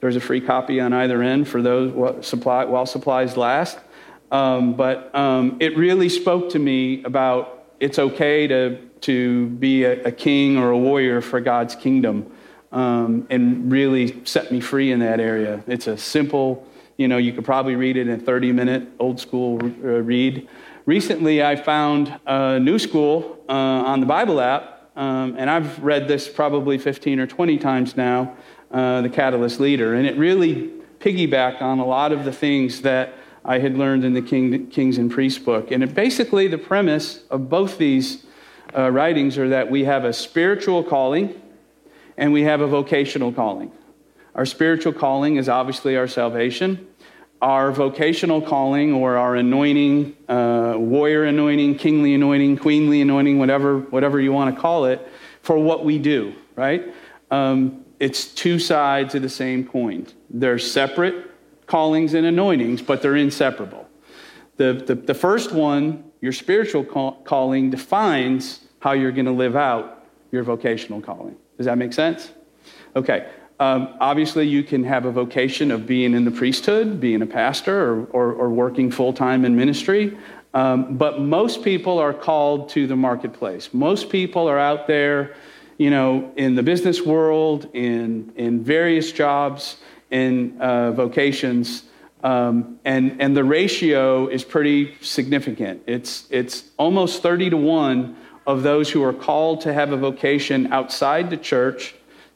there's 0.00 0.16
a 0.16 0.20
free 0.20 0.40
copy 0.40 0.80
on 0.80 0.92
either 0.92 1.22
end 1.22 1.48
for 1.48 1.62
those 1.62 2.24
supply, 2.26 2.64
while 2.64 2.86
supplies 2.86 3.36
last. 3.36 3.78
Um, 4.30 4.74
but 4.74 5.14
um, 5.14 5.56
it 5.60 5.76
really 5.76 6.08
spoke 6.08 6.50
to 6.50 6.58
me 6.58 7.02
about 7.04 7.66
it's 7.80 7.98
okay 7.98 8.46
to, 8.46 8.78
to 9.02 9.48
be 9.48 9.84
a, 9.84 10.04
a 10.04 10.12
king 10.12 10.56
or 10.56 10.70
a 10.70 10.78
warrior 10.78 11.20
for 11.20 11.40
God's 11.40 11.74
kingdom. 11.74 12.32
um, 12.72 13.26
and 13.30 13.70
really 13.70 14.24
set 14.24 14.50
me 14.50 14.60
free 14.60 14.92
in 14.92 15.00
that 15.00 15.20
area. 15.20 15.62
It's 15.66 15.86
a 15.86 15.96
simple, 15.96 16.66
you 16.96 17.06
know, 17.06 17.18
you 17.18 17.32
could 17.32 17.44
probably 17.44 17.76
read 17.76 17.96
it 17.96 18.08
in 18.08 18.14
a 18.14 18.18
30 18.18 18.52
minute 18.52 18.88
old 18.98 19.20
school 19.20 19.62
uh, 19.62 20.00
read. 20.02 20.48
Recently, 20.84 21.44
I 21.44 21.54
found 21.54 22.18
a 22.26 22.58
new 22.58 22.76
school 22.76 23.38
uh, 23.48 23.52
on 23.52 24.00
the 24.00 24.06
Bible 24.06 24.40
app, 24.40 24.90
um, 24.96 25.36
and 25.38 25.48
I've 25.48 25.78
read 25.78 26.08
this 26.08 26.28
probably 26.28 26.76
15 26.76 27.20
or 27.20 27.26
20 27.28 27.56
times 27.58 27.96
now, 27.96 28.36
uh, 28.72 29.00
The 29.00 29.08
Catalyst 29.08 29.60
Leader, 29.60 29.94
and 29.94 30.08
it 30.08 30.16
really 30.16 30.72
piggybacked 30.98 31.62
on 31.62 31.78
a 31.78 31.84
lot 31.84 32.10
of 32.10 32.24
the 32.24 32.32
things 32.32 32.80
that 32.80 33.14
I 33.44 33.60
had 33.60 33.78
learned 33.78 34.04
in 34.04 34.12
the 34.12 34.22
King, 34.22 34.66
Kings 34.68 34.98
and 34.98 35.08
Priests 35.08 35.38
book. 35.38 35.70
And 35.70 35.84
it, 35.84 35.94
basically, 35.94 36.48
the 36.48 36.58
premise 36.58 37.22
of 37.30 37.48
both 37.48 37.78
these 37.78 38.24
uh, 38.76 38.90
writings 38.90 39.38
are 39.38 39.48
that 39.50 39.70
we 39.70 39.84
have 39.84 40.04
a 40.04 40.12
spiritual 40.12 40.82
calling 40.82 41.40
and 42.16 42.32
we 42.32 42.42
have 42.42 42.60
a 42.60 42.66
vocational 42.66 43.32
calling. 43.32 43.70
Our 44.34 44.46
spiritual 44.46 44.94
calling 44.94 45.36
is 45.36 45.48
obviously 45.48 45.96
our 45.96 46.08
salvation. 46.08 46.88
Our 47.42 47.72
vocational 47.72 48.40
calling 48.40 48.92
or 48.92 49.16
our 49.16 49.34
anointing, 49.34 50.16
uh, 50.28 50.74
warrior 50.78 51.24
anointing, 51.24 51.76
kingly 51.76 52.14
anointing, 52.14 52.58
queenly 52.58 53.00
anointing, 53.00 53.38
whatever, 53.38 53.80
whatever 53.80 54.20
you 54.20 54.32
want 54.32 54.54
to 54.54 54.60
call 54.60 54.86
it, 54.86 55.06
for 55.42 55.58
what 55.58 55.84
we 55.84 55.98
do, 55.98 56.34
right? 56.54 56.94
Um, 57.32 57.84
it's 57.98 58.26
two 58.26 58.58
sides 58.58 59.16
of 59.16 59.22
the 59.22 59.28
same 59.28 59.66
coin. 59.66 60.06
They're 60.30 60.58
separate 60.58 61.32
callings 61.66 62.14
and 62.14 62.24
anointings, 62.26 62.80
but 62.80 63.02
they're 63.02 63.16
inseparable. 63.16 63.88
The, 64.56 64.84
the, 64.86 64.94
the 64.94 65.14
first 65.14 65.50
one, 65.50 66.04
your 66.20 66.32
spiritual 66.32 66.84
call, 66.84 67.22
calling, 67.24 67.70
defines 67.70 68.60
how 68.78 68.92
you're 68.92 69.12
going 69.12 69.26
to 69.26 69.32
live 69.32 69.56
out 69.56 70.06
your 70.30 70.44
vocational 70.44 71.00
calling. 71.00 71.36
Does 71.56 71.66
that 71.66 71.76
make 71.76 71.92
sense? 71.92 72.30
Okay. 72.94 73.28
Um, 73.62 73.94
obviously, 74.00 74.48
you 74.48 74.64
can 74.64 74.82
have 74.82 75.04
a 75.04 75.12
vocation 75.12 75.70
of 75.70 75.86
being 75.86 76.14
in 76.14 76.24
the 76.24 76.32
priesthood, 76.32 76.98
being 76.98 77.22
a 77.22 77.26
pastor, 77.26 77.80
or, 77.80 78.06
or, 78.06 78.32
or 78.32 78.50
working 78.50 78.90
full 78.90 79.12
time 79.12 79.44
in 79.44 79.54
ministry. 79.54 80.18
Um, 80.52 80.96
but 80.96 81.20
most 81.20 81.62
people 81.62 82.00
are 82.00 82.12
called 82.12 82.70
to 82.70 82.88
the 82.88 82.96
marketplace. 82.96 83.72
Most 83.72 84.10
people 84.10 84.48
are 84.48 84.58
out 84.58 84.88
there, 84.88 85.36
you 85.78 85.90
know, 85.90 86.32
in 86.34 86.56
the 86.56 86.64
business 86.64 87.02
world, 87.02 87.68
in, 87.72 88.32
in 88.34 88.64
various 88.64 89.12
jobs, 89.12 89.76
in 90.10 90.60
uh, 90.60 90.90
vocations. 90.90 91.84
Um, 92.24 92.80
and, 92.84 93.22
and 93.22 93.36
the 93.36 93.44
ratio 93.44 94.26
is 94.26 94.42
pretty 94.42 94.96
significant. 95.00 95.84
It's, 95.86 96.26
it's 96.30 96.64
almost 96.78 97.22
30 97.22 97.50
to 97.50 97.56
1 97.56 98.16
of 98.44 98.64
those 98.64 98.90
who 98.90 99.04
are 99.04 99.12
called 99.12 99.60
to 99.60 99.72
have 99.72 99.92
a 99.92 99.96
vocation 99.96 100.72
outside 100.72 101.30
the 101.30 101.36
church 101.36 101.94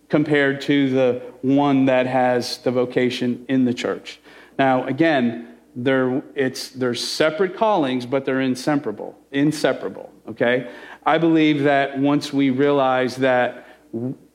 compared 0.09 0.61
to 0.63 0.91
the 0.91 1.23
one 1.43 1.87
that 1.87 2.07
has 2.07 2.59
the 2.59 2.71
vocation 2.71 3.45
in 3.49 3.65
the 3.65 3.75
church. 3.75 4.21
Now, 4.59 4.85
again, 4.87 5.57
they're, 5.75 6.23
it's, 6.35 6.71
they're 6.71 6.95
separate 6.95 7.57
callings, 7.57 8.07
but 8.07 8.25
they're 8.25 8.41
inseparable. 8.41 9.19
Inseparable, 9.33 10.11
okay? 10.29 10.71
I 11.05 11.19
believe 11.19 11.65
that 11.65 11.99
once 11.99 12.33
we 12.33 12.51
realize 12.51 13.17
that 13.17 13.67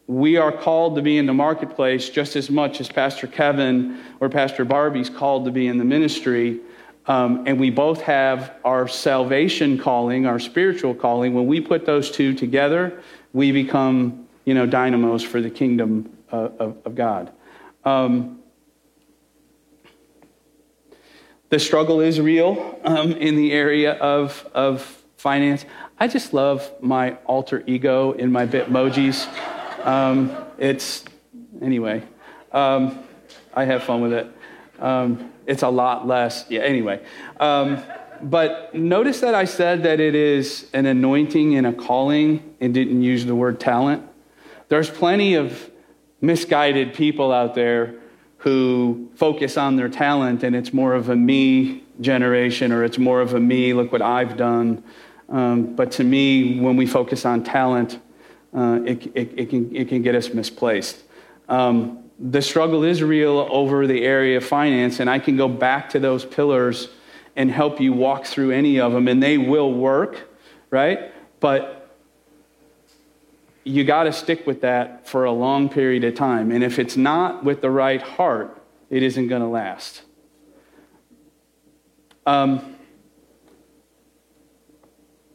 we 0.08 0.38
are 0.38 0.52
called 0.52 0.96
to 0.96 1.02
be 1.02 1.18
in 1.18 1.26
the 1.26 1.34
marketplace 1.34 2.10
just 2.10 2.36
as 2.36 2.50
much 2.50 2.82
as 2.82 2.90
Pastor 2.90 3.28
Kevin 3.28 4.00
or 4.20 4.30
Pastor 4.30 4.66
Barbie's 4.66 5.10
called 5.10 5.46
to 5.46 5.52
be 5.52 5.68
in 5.68 5.78
the 5.78 5.86
ministry, 5.86 6.60
um, 7.08 7.44
and 7.48 7.60
we 7.60 7.72
both 7.72 8.02
have 8.02 8.54
our 8.64 8.88
salvation 8.88 9.78
calling, 9.78 10.26
our 10.28 10.38
spiritual 10.38 10.94
calling. 10.94 11.34
When 11.34 11.48
we 11.48 11.60
put 11.60 11.86
those 11.86 12.12
two 12.12 12.34
together, 12.34 13.02
we 13.34 13.52
become, 13.52 14.21
you 14.46 14.54
know, 14.54 14.66
dynamos 14.66 15.24
for 15.24 15.42
the 15.42 15.50
kingdom 15.50 16.18
of, 16.30 16.78
of, 16.86 16.96
God. 16.96 17.32
Um, 17.86 18.40
the 21.50 21.60
struggle 21.60 22.00
is 22.00 22.20
real 22.20 22.80
um, 22.84 23.12
in 23.12 23.36
the 23.36 23.52
area 23.52 23.94
of, 23.94 24.48
of 24.54 24.82
finance. 25.18 25.66
I 26.00 26.08
just 26.08 26.34
love 26.34 26.72
my 26.82 27.14
alter 27.26 27.64
ego 27.68 28.14
in 28.14 28.32
my 28.32 28.48
Bitmojis. 28.48 29.28
Um, 29.86 30.36
it's, 30.58 31.04
anyway, 31.62 32.04
um, 32.52 33.04
I 33.54 33.66
have 33.66 33.84
fun 33.84 34.02
with 34.02 34.14
it. 34.14 34.28
Um, 34.80 35.32
it's 35.46 35.64
a 35.64 35.70
lot 35.70 36.08
less. 36.08 36.46
Yeah, 36.50 36.62
anyway. 36.62 37.04
Um, 37.40 37.84
but 38.22 38.74
notice 38.74 39.20
that 39.22 39.36
I 39.36 39.46
said 39.46 39.84
that 39.84 40.00
it 40.00 40.16
is 40.16 40.70
an 40.74 40.86
anointing 40.86 41.56
and 41.56 41.68
a 41.68 41.74
calling 41.74 42.56
and 42.60 42.74
didn't 42.74 43.02
use 43.02 43.26
the 43.26 43.36
word 43.36 43.60
talent. 43.60 44.08
There's 44.72 44.90
plenty 44.90 45.34
of 45.34 45.70
misguided 46.22 46.94
people 46.94 47.34
out 47.34 47.56
there 47.56 47.96
who 48.38 49.12
focus 49.16 49.58
on 49.58 49.76
their 49.76 49.90
talent 49.90 50.44
and 50.44 50.56
it's 50.56 50.72
more 50.72 50.94
of 50.94 51.10
a 51.10 51.16
me 51.16 51.84
generation 52.00 52.72
or 52.72 52.86
it's 52.86 52.98
more 52.98 53.20
of 53.20 53.34
a 53.34 53.40
me, 53.42 53.74
look 53.74 53.92
what 53.92 54.02
I've 54.02 54.38
done. 54.38 54.82
Um, 55.28 55.76
but 55.76 55.92
to 55.92 56.06
me, 56.06 56.62
when 56.62 56.78
we 56.78 56.86
focus 56.86 57.26
on 57.26 57.44
talent, 57.44 58.00
uh, 58.56 58.80
it, 58.86 59.08
it, 59.14 59.34
it, 59.36 59.50
can, 59.50 59.76
it 59.76 59.90
can 59.90 60.04
get 60.04 60.16
us 60.16 60.34
misplaced. 60.34 61.04
Um, 61.50 62.10
the 62.18 62.42
struggle 62.42 62.86
is 62.86 63.04
real 63.04 63.46
over 63.52 63.86
the 63.88 64.06
area 64.06 64.38
of 64.38 64.46
finance, 64.46 65.02
and 65.02 65.10
I 65.10 65.20
can 65.20 65.36
go 65.36 65.50
back 65.50 65.90
to 65.90 66.00
those 66.00 66.24
pillars 66.24 66.88
and 67.36 67.52
help 67.52 67.82
you 67.82 67.92
walk 67.92 68.26
through 68.26 68.52
any 68.52 68.80
of 68.80 68.94
them, 68.94 69.10
and 69.10 69.22
they 69.22 69.38
will 69.38 69.74
work, 69.74 70.30
right? 70.70 71.12
But 71.42 71.81
you 73.63 73.84
got 73.84 74.04
to 74.04 74.13
stick 74.13 74.47
with 74.47 74.62
that 74.62 75.08
for 75.08 75.26
a 75.26 75.32
long 75.32 75.69
period 75.69 76.04
of 76.04 76.15
time. 76.15 76.52
And 76.52 76.63
if 76.63 76.80
it's 76.80 76.97
not 76.97 77.43
with 77.43 77.62
the 77.62 77.69
right 77.69 78.02
heart, 78.02 78.62
it 78.89 79.04
isn't 79.04 79.28
going 79.28 79.41
to 79.41 79.47
last. 79.47 80.02
Um, 82.26 82.76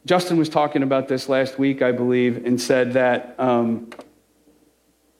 Justin 0.05 0.37
was 0.37 0.49
talking 0.49 0.83
about 0.83 1.07
this 1.07 1.27
last 1.27 1.59
week, 1.59 1.81
I 1.81 1.91
believe, 1.91 2.45
and 2.45 2.61
said 2.61 2.93
that 2.93 3.35
um, 3.39 3.89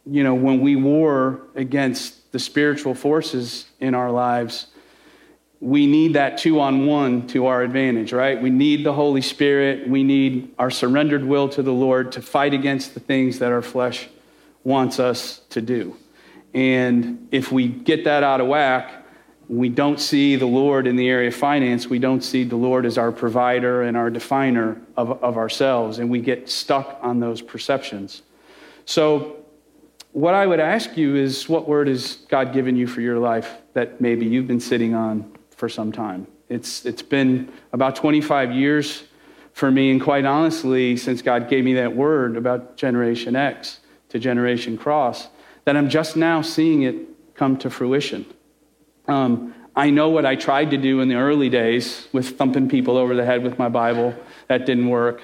you 0.09 0.23
know, 0.23 0.33
when 0.33 0.61
we 0.61 0.75
war 0.75 1.41
against 1.55 2.31
the 2.31 2.39
spiritual 2.39 2.95
forces 2.95 3.65
in 3.79 3.93
our 3.93 4.11
lives, 4.11 4.67
we 5.59 5.87
need 5.87 6.13
that 6.13 6.37
two 6.37 6.59
on 6.59 6.85
one 6.85 7.25
to 7.27 7.47
our 7.47 7.63
advantage, 7.63 8.13
right? 8.13 8.39
We 8.39 8.51
need 8.51 8.85
the 8.85 8.93
Holy 8.93 9.21
Spirit. 9.21 9.87
We 9.87 10.03
need 10.03 10.53
our 10.59 10.69
surrendered 10.69 11.25
will 11.25 11.49
to 11.49 11.63
the 11.63 11.73
Lord 11.73 12.11
to 12.13 12.21
fight 12.21 12.53
against 12.53 12.93
the 12.93 12.99
things 12.99 13.39
that 13.39 13.51
our 13.51 13.63
flesh 13.63 14.07
wants 14.63 14.99
us 14.99 15.39
to 15.49 15.61
do. 15.61 15.97
And 16.53 17.27
if 17.31 17.51
we 17.51 17.67
get 17.67 18.03
that 18.03 18.23
out 18.23 18.39
of 18.39 18.47
whack, 18.47 19.05
we 19.49 19.69
don't 19.69 19.99
see 19.99 20.35
the 20.35 20.45
Lord 20.45 20.85
in 20.85 20.95
the 20.95 21.07
area 21.07 21.29
of 21.29 21.35
finance. 21.35 21.87
We 21.87 21.99
don't 21.99 22.21
see 22.21 22.43
the 22.43 22.55
Lord 22.55 22.85
as 22.85 22.97
our 22.97 23.11
provider 23.11 23.83
and 23.83 23.95
our 23.95 24.09
definer 24.09 24.79
of, 24.95 25.23
of 25.23 25.37
ourselves, 25.37 25.99
and 25.99 26.09
we 26.09 26.19
get 26.19 26.49
stuck 26.49 26.99
on 27.01 27.19
those 27.19 27.41
perceptions. 27.41 28.23
So, 28.85 29.37
what 30.11 30.33
I 30.33 30.47
would 30.47 30.59
ask 30.59 30.97
you 30.97 31.15
is 31.15 31.47
what 31.47 31.67
word 31.67 31.87
has 31.87 32.15
God 32.27 32.51
given 32.51 32.75
you 32.75 32.87
for 32.87 33.01
your 33.01 33.19
life 33.19 33.57
that 33.73 34.01
maybe 34.01 34.25
you've 34.25 34.47
been 34.47 34.59
sitting 34.59 34.95
on 34.95 35.31
for 35.57 35.67
some 35.67 35.91
time? 35.91 36.27
It's, 36.47 36.85
it's 36.85 37.01
been 37.01 37.51
about 37.73 37.97
25 37.97 38.53
years 38.53 39.03
for 39.51 39.69
me, 39.69 39.91
and 39.91 40.01
quite 40.01 40.23
honestly, 40.23 40.95
since 40.95 41.21
God 41.21 41.49
gave 41.49 41.65
me 41.65 41.73
that 41.73 41.95
word 41.95 42.37
about 42.37 42.77
Generation 42.77 43.35
X 43.35 43.79
to 44.09 44.19
Generation 44.19 44.77
Cross, 44.77 45.27
that 45.65 45.75
I'm 45.75 45.89
just 45.89 46.15
now 46.15 46.41
seeing 46.41 46.83
it 46.83 46.95
come 47.35 47.57
to 47.57 47.69
fruition. 47.69 48.25
Um, 49.07 49.53
I 49.75 49.89
know 49.89 50.09
what 50.09 50.25
I 50.25 50.35
tried 50.35 50.71
to 50.71 50.77
do 50.77 51.01
in 51.01 51.09
the 51.09 51.15
early 51.15 51.49
days 51.49 52.07
with 52.11 52.37
thumping 52.37 52.69
people 52.69 52.97
over 52.97 53.15
the 53.15 53.25
head 53.25 53.43
with 53.43 53.59
my 53.59 53.69
Bible. 53.69 54.15
That 54.47 54.65
didn't 54.65 54.87
work. 54.87 55.21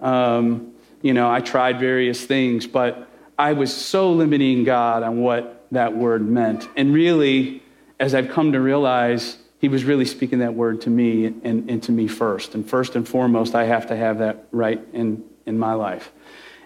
Um, 0.00 0.72
you 1.02 1.14
know, 1.14 1.30
I 1.30 1.40
tried 1.40 1.78
various 1.78 2.24
things, 2.24 2.66
but 2.66 3.08
I 3.38 3.52
was 3.52 3.74
so 3.74 4.12
limiting 4.12 4.64
God 4.64 5.02
on 5.02 5.20
what 5.20 5.66
that 5.70 5.96
word 5.96 6.26
meant. 6.26 6.68
And 6.76 6.92
really, 6.92 7.62
as 8.00 8.14
I've 8.14 8.28
come 8.28 8.52
to 8.52 8.60
realize, 8.60 9.38
he 9.58 9.68
was 9.68 9.84
really 9.84 10.04
speaking 10.04 10.40
that 10.40 10.54
word 10.54 10.82
to 10.82 10.90
me 10.90 11.26
and, 11.26 11.70
and, 11.70 11.82
to 11.84 11.92
me 11.92 12.08
first. 12.08 12.54
And 12.54 12.68
first 12.68 12.94
and 12.94 13.08
foremost, 13.08 13.54
I 13.54 13.64
have 13.64 13.86
to 13.88 13.96
have 13.96 14.18
that 14.18 14.46
right 14.52 14.80
in, 14.92 15.24
in 15.46 15.58
my 15.58 15.72
life. 15.72 16.12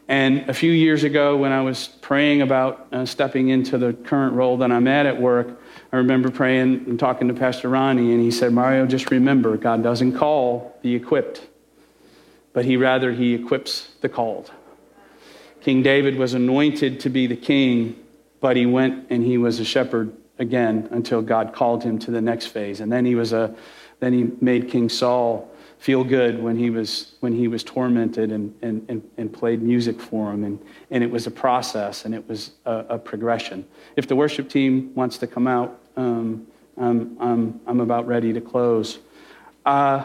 And 0.08 0.50
a 0.50 0.54
few 0.54 0.72
years 0.72 1.04
ago, 1.04 1.36
when 1.36 1.52
I 1.52 1.62
was 1.62 1.86
praying 1.86 2.42
about 2.42 2.88
uh, 2.90 3.06
stepping 3.06 3.50
into 3.50 3.78
the 3.78 3.92
current 3.92 4.34
role 4.34 4.56
that 4.56 4.72
I'm 4.72 4.88
at 4.88 5.06
at 5.06 5.20
work, 5.20 5.60
I 5.92 5.98
remember 5.98 6.30
praying 6.32 6.84
and 6.88 6.98
talking 6.98 7.28
to 7.28 7.34
Pastor 7.34 7.68
Ronnie, 7.68 8.12
and 8.12 8.20
he 8.20 8.32
said, 8.32 8.52
Mario, 8.52 8.86
just 8.86 9.12
remember, 9.12 9.56
God 9.56 9.84
doesn't 9.84 10.16
call 10.16 10.76
the 10.82 10.96
equipped, 10.96 11.46
but 12.52 12.64
he 12.64 12.76
rather 12.76 13.12
he 13.12 13.34
equips 13.34 13.92
the 14.00 14.08
called. 14.08 14.50
King 15.60 15.82
David 15.82 16.16
was 16.16 16.34
anointed 16.34 16.98
to 17.00 17.08
be 17.08 17.28
the 17.28 17.36
king, 17.36 17.94
but 18.40 18.56
he 18.56 18.66
went 18.66 19.06
and 19.10 19.22
he 19.22 19.38
was 19.38 19.60
a 19.60 19.64
shepherd 19.64 20.12
again 20.40 20.88
until 20.90 21.22
God 21.22 21.52
called 21.52 21.84
him 21.84 21.98
to 22.00 22.10
the 22.10 22.20
next 22.20 22.46
phase. 22.46 22.80
And 22.80 22.90
then 22.90 23.04
he 23.04 23.14
was 23.14 23.32
a 23.32 23.54
then 24.00 24.12
he 24.12 24.30
made 24.40 24.68
King 24.68 24.88
Saul 24.88 25.48
feel 25.80 26.04
good 26.04 26.42
when 26.42 26.56
he 26.56 26.68
was, 26.68 27.14
when 27.20 27.32
he 27.32 27.48
was 27.48 27.64
tormented 27.64 28.30
and, 28.32 28.54
and, 28.60 28.84
and, 28.90 29.10
and 29.16 29.32
played 29.32 29.62
music 29.62 29.98
for 29.98 30.30
him. 30.30 30.44
And, 30.44 30.58
and 30.90 31.02
it 31.02 31.10
was 31.10 31.26
a 31.26 31.30
process 31.30 32.04
and 32.04 32.14
it 32.14 32.28
was 32.28 32.50
a, 32.66 32.84
a 32.90 32.98
progression. 32.98 33.64
If 33.96 34.06
the 34.06 34.14
worship 34.14 34.50
team 34.50 34.92
wants 34.94 35.16
to 35.18 35.26
come 35.26 35.46
out, 35.46 35.80
um, 35.96 36.46
I'm, 36.76 37.16
I'm, 37.18 37.60
I'm 37.66 37.80
about 37.80 38.06
ready 38.06 38.32
to 38.34 38.42
close. 38.42 38.98
Uh, 39.64 40.04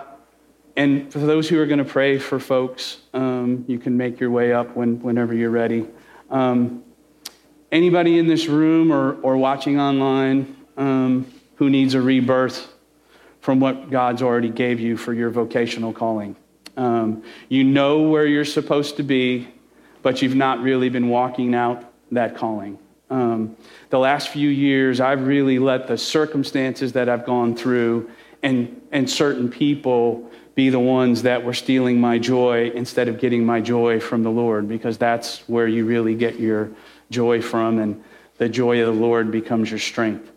and 0.78 1.12
for 1.12 1.20
those 1.20 1.50
who 1.50 1.60
are 1.60 1.66
going 1.66 1.80
to 1.80 1.86
pray 1.86 2.20
for 2.20 2.40
folks, 2.40 3.02
um, 3.14 3.66
you 3.68 3.78
can 3.78 3.98
make 3.98 4.18
your 4.18 4.32
way 4.32 4.54
up 4.54 4.78
when, 4.78 5.02
whenever 5.02 5.34
you're 5.34 5.50
ready. 5.50 5.88
Um, 6.30 6.85
anybody 7.76 8.18
in 8.18 8.28
this 8.28 8.48
room 8.48 8.92
or, 8.92 9.20
or 9.22 9.36
watching 9.36 9.80
online 9.80 10.56
um, 10.78 11.32
who 11.58 11.70
needs 11.70 11.94
a 11.94 12.02
rebirth, 12.02 12.72
from 13.42 13.60
what 13.60 13.92
God's 13.92 14.24
already 14.24 14.50
gave 14.50 14.80
you 14.80 14.98
for 14.98 15.14
your 15.14 15.30
vocational 15.30 15.94
calling. 15.94 16.36
Um, 16.78 17.22
you 17.48 17.64
know 17.64 18.02
where 18.02 18.26
you're 18.26 18.44
supposed 18.44 18.98
to 18.98 19.04
be, 19.04 19.48
but 20.02 20.22
you've 20.22 20.36
not 20.36 20.62
really 20.62 20.90
been 20.90 21.10
walking 21.10 21.54
out 21.54 21.84
that 22.12 22.36
calling. 22.36 22.80
Um, 23.10 23.56
the 23.92 24.00
last 24.00 24.30
few 24.30 24.50
years, 24.50 25.00
I've 25.00 25.28
really 25.28 25.60
let 25.60 25.88
the 25.88 25.98
circumstances 25.98 26.94
that 26.94 27.08
I've 27.08 27.26
gone 27.26 27.56
through 27.56 28.10
and, 28.42 28.82
and 28.92 29.08
certain 29.08 29.50
people 29.50 30.32
be 30.56 30.70
the 30.70 30.80
ones 30.80 31.22
that 31.24 31.44
were 31.44 31.54
stealing 31.54 32.00
my 32.00 32.18
joy 32.18 32.72
instead 32.74 33.08
of 33.10 33.20
getting 33.20 33.46
my 33.46 33.62
joy 33.62 34.00
from 34.00 34.24
the 34.24 34.32
Lord, 34.32 34.68
because 34.68 34.98
that's 34.98 35.40
where 35.48 35.68
you 35.68 35.86
really 35.86 36.16
get 36.16 36.40
your 36.40 36.72
joy 37.10 37.41
from, 37.41 37.80
and 37.80 38.03
the 38.38 38.49
joy 38.49 38.82
of 38.82 38.93
the 38.93 39.01
Lord 39.01 39.32
becomes 39.32 39.70
your 39.70 39.80
strength. 39.80 40.32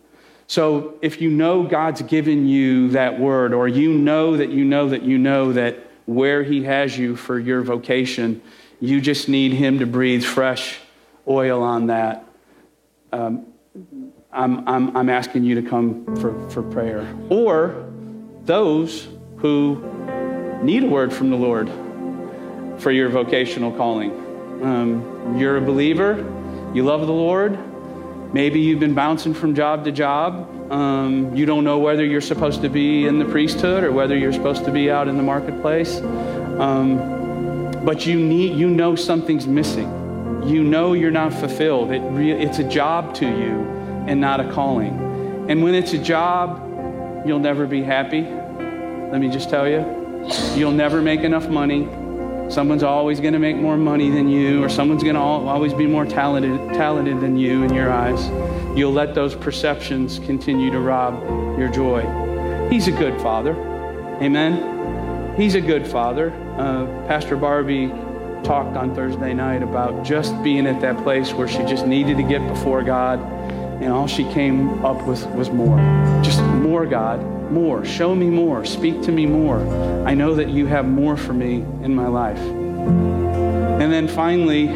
So 0.46 0.98
if 1.02 1.20
you 1.20 1.30
know 1.30 1.62
God's 1.62 2.00
given 2.02 2.48
you 2.48 2.88
that 2.90 3.18
word, 3.20 3.52
or 3.52 3.68
you 3.68 3.92
know 3.92 4.36
that 4.36 4.50
you 4.50 4.64
know 4.64 4.88
that 4.88 5.02
you 5.02 5.18
know 5.18 5.52
that 5.52 5.78
where 6.06 6.42
He 6.42 6.64
has 6.64 6.96
you 6.96 7.16
for 7.16 7.38
your 7.38 7.60
vocation, 7.62 8.40
you 8.80 9.00
just 9.00 9.28
need 9.28 9.52
Him 9.52 9.80
to 9.80 9.86
breathe 9.86 10.24
fresh 10.24 10.78
oil 11.28 11.62
on 11.62 11.88
that. 11.88 12.24
Um, 13.12 13.46
I'm, 14.32 14.66
I'm, 14.68 14.96
I'm 14.96 15.08
asking 15.10 15.44
you 15.44 15.60
to 15.60 15.68
come 15.68 16.16
for, 16.16 16.48
for 16.50 16.62
prayer. 16.62 17.14
Or 17.28 17.86
those 18.44 19.08
who 19.36 19.82
need 20.62 20.84
a 20.84 20.86
word 20.86 21.12
from 21.12 21.30
the 21.30 21.36
Lord 21.36 21.68
for 22.80 22.90
your 22.90 23.08
vocational 23.08 23.72
calling. 23.72 24.10
Um, 24.62 25.36
you're 25.38 25.56
a 25.56 25.60
believer, 25.60 26.24
you 26.74 26.84
love 26.84 27.06
the 27.06 27.12
Lord, 27.12 27.58
Maybe 28.32 28.60
you've 28.60 28.80
been 28.80 28.94
bouncing 28.94 29.32
from 29.32 29.54
job 29.54 29.84
to 29.84 29.92
job. 29.92 30.70
Um, 30.70 31.34
you 31.34 31.46
don't 31.46 31.64
know 31.64 31.78
whether 31.78 32.04
you're 32.04 32.20
supposed 32.20 32.60
to 32.60 32.68
be 32.68 33.06
in 33.06 33.18
the 33.18 33.24
priesthood 33.24 33.84
or 33.84 33.90
whether 33.90 34.14
you're 34.14 34.34
supposed 34.34 34.66
to 34.66 34.70
be 34.70 34.90
out 34.90 35.08
in 35.08 35.16
the 35.16 35.22
marketplace. 35.22 35.98
Um, 35.98 37.72
but 37.86 38.04
you 38.04 38.20
need, 38.20 38.54
you 38.54 38.68
know 38.68 38.94
something's 38.96 39.46
missing. 39.46 39.88
You 40.46 40.62
know 40.62 40.92
you're 40.92 41.10
not 41.10 41.32
fulfilled. 41.32 41.90
It 41.90 42.00
re- 42.00 42.32
it's 42.32 42.58
a 42.58 42.64
job 42.64 43.14
to 43.14 43.24
you 43.24 43.64
and 44.06 44.20
not 44.20 44.40
a 44.40 44.52
calling. 44.52 45.46
And 45.48 45.62
when 45.62 45.74
it's 45.74 45.94
a 45.94 45.98
job, 45.98 47.26
you'll 47.26 47.38
never 47.38 47.66
be 47.66 47.82
happy. 47.82 48.22
Let 48.22 49.20
me 49.22 49.30
just 49.30 49.48
tell 49.48 49.66
you, 49.66 49.86
you'll 50.54 50.72
never 50.72 51.00
make 51.00 51.20
enough 51.20 51.48
money. 51.48 51.88
Someone's 52.48 52.82
always 52.82 53.20
going 53.20 53.34
to 53.34 53.38
make 53.38 53.56
more 53.56 53.76
money 53.76 54.10
than 54.10 54.28
you, 54.28 54.64
or 54.64 54.68
someone's 54.68 55.02
going 55.02 55.16
to 55.16 55.20
always 55.20 55.74
be 55.74 55.86
more 55.86 56.06
talented, 56.06 56.74
talented 56.74 57.20
than 57.20 57.36
you 57.36 57.62
in 57.62 57.74
your 57.74 57.92
eyes. 57.92 58.28
You'll 58.76 58.92
let 58.92 59.14
those 59.14 59.34
perceptions 59.34 60.18
continue 60.20 60.70
to 60.70 60.80
rob 60.80 61.58
your 61.58 61.68
joy. 61.68 62.02
He's 62.70 62.88
a 62.88 62.92
good 62.92 63.20
father. 63.20 63.54
Amen. 64.22 65.36
He's 65.36 65.54
a 65.54 65.60
good 65.60 65.86
father. 65.86 66.32
Uh, 66.58 66.86
Pastor 67.06 67.36
Barbie 67.36 67.88
talked 68.42 68.76
on 68.76 68.94
Thursday 68.94 69.34
night 69.34 69.62
about 69.62 70.04
just 70.04 70.42
being 70.42 70.66
at 70.66 70.80
that 70.80 70.96
place 71.04 71.32
where 71.32 71.48
she 71.48 71.58
just 71.64 71.86
needed 71.86 72.16
to 72.16 72.22
get 72.22 72.46
before 72.48 72.82
God, 72.82 73.20
and 73.82 73.92
all 73.92 74.06
she 74.06 74.24
came 74.32 74.84
up 74.84 75.06
with 75.06 75.26
was 75.32 75.50
more. 75.50 75.76
Just 76.22 76.40
more, 76.78 76.86
God 76.86 77.50
more. 77.50 77.84
Show 77.84 78.14
me 78.14 78.30
more. 78.30 78.64
Speak 78.64 79.02
to 79.02 79.10
me 79.10 79.26
more. 79.26 79.58
I 80.06 80.14
know 80.14 80.36
that 80.36 80.48
you 80.48 80.66
have 80.66 80.86
more 80.86 81.16
for 81.16 81.32
me 81.32 81.64
in 81.82 81.92
my 81.92 82.06
life. 82.06 82.38
And 82.38 83.92
then 83.92 84.06
finally, 84.06 84.68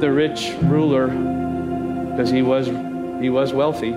the 0.00 0.10
rich 0.10 0.52
ruler, 0.62 1.06
because 1.06 2.30
he 2.30 2.42
was, 2.42 2.66
he 3.22 3.30
was 3.30 3.52
wealthy, 3.52 3.96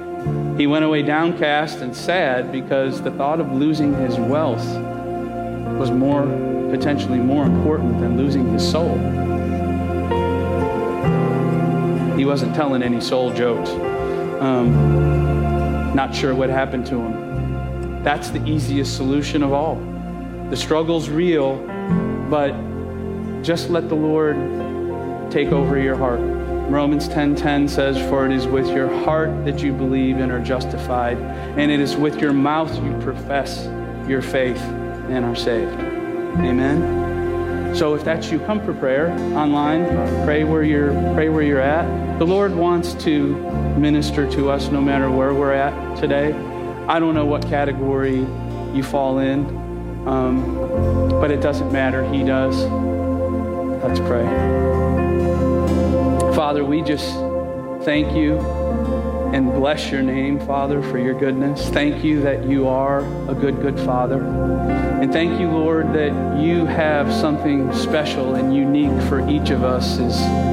he 0.55 0.67
went 0.67 0.85
away 0.85 1.01
downcast 1.01 1.79
and 1.79 1.95
sad 1.95 2.51
because 2.51 3.01
the 3.01 3.11
thought 3.11 3.39
of 3.39 3.51
losing 3.51 3.95
his 3.95 4.17
wealth 4.17 4.67
was 5.79 5.89
more, 5.89 6.27
potentially 6.69 7.17
more 7.17 7.45
important 7.45 7.99
than 8.01 8.17
losing 8.17 8.53
his 8.53 8.69
soul. 8.69 8.95
He 12.15 12.25
wasn't 12.25 12.53
telling 12.53 12.83
any 12.83 13.01
soul 13.01 13.33
jokes. 13.33 13.71
Um, 14.41 15.22
not 15.93 16.13
sure 16.13 16.33
what 16.33 16.49
happened 16.49 16.85
to 16.87 16.95
him. 16.95 18.03
That's 18.03 18.29
the 18.29 18.43
easiest 18.45 18.95
solution 18.97 19.43
of 19.43 19.53
all. 19.53 19.75
The 20.49 20.57
struggle's 20.57 21.09
real, 21.09 21.57
but 22.29 22.53
just 23.43 23.69
let 23.69 23.89
the 23.89 23.95
Lord 23.95 24.35
take 25.31 25.51
over 25.51 25.77
your 25.77 25.95
heart. 25.95 26.19
Romans 26.69 27.07
10:10 27.07 27.67
says, 27.67 27.97
"For 28.09 28.25
it 28.25 28.31
is 28.31 28.47
with 28.47 28.69
your 28.69 28.87
heart 28.87 29.45
that 29.45 29.61
you 29.63 29.73
believe 29.73 30.19
and 30.19 30.31
are 30.31 30.39
justified, 30.39 31.17
and 31.57 31.71
it 31.71 31.79
is 31.79 31.95
with 31.95 32.21
your 32.21 32.33
mouth 32.33 32.73
you 32.83 32.93
profess 33.01 33.67
your 34.07 34.21
faith 34.21 34.61
and 35.09 35.25
are 35.25 35.35
saved." 35.35 35.77
Amen. 36.39 37.75
So 37.75 37.95
if 37.95 38.03
that's 38.03 38.31
you, 38.31 38.39
come 38.39 38.59
for 38.59 38.73
prayer 38.73 39.11
online. 39.35 39.85
Pray 40.25 40.43
where 40.43 40.63
you're 40.63 40.93
pray 41.13 41.29
where 41.29 41.43
you're 41.43 41.59
at. 41.59 41.85
The 42.20 42.26
Lord 42.26 42.55
wants 42.55 42.93
to 43.03 43.36
minister 43.78 44.30
to 44.34 44.49
us 44.49 44.70
no 44.70 44.80
matter 44.80 45.09
where 45.09 45.34
we're 45.34 45.53
at 45.53 45.97
today. 45.97 46.32
I 46.88 46.99
don't 46.99 47.16
know 47.16 47.26
what 47.26 47.41
category 47.47 48.20
you 48.74 48.84
fall 48.84 49.18
in, 49.18 49.45
um, 50.07 51.09
but 51.09 51.32
it 51.32 51.41
doesn't 51.41 51.72
matter. 51.72 52.07
He 52.11 52.24
does. 52.24 52.55
Let's 53.84 53.99
pray. 53.99 54.26
Father, 56.36 56.64
we 56.64 56.82
just 56.82 57.14
thank 57.84 58.16
you 58.16 58.39
and 59.34 59.51
bless 59.51 59.91
your 59.91 60.03
name, 60.03 60.39
Father, 60.45 60.84
for 60.84 60.99
your 60.99 61.20
goodness. 61.20 61.68
Thank 61.70 62.03
you 62.03 62.22
that 62.22 62.45
you 62.45 62.68
are 62.68 62.99
a 63.28 63.34
good, 63.34 63.59
good 63.59 63.80
Father. 63.80 64.22
And 64.22 65.11
thank 65.11 65.39
you, 65.41 65.49
Lord, 65.49 65.91
that 65.93 66.39
you 66.39 66.66
have 66.68 67.11
something 67.11 67.74
special 67.74 68.36
and 68.36 68.55
unique 68.55 69.01
for 69.09 69.28
each 69.28 69.49
of 69.49 69.64
us, 69.64 69.97
as 69.97 70.53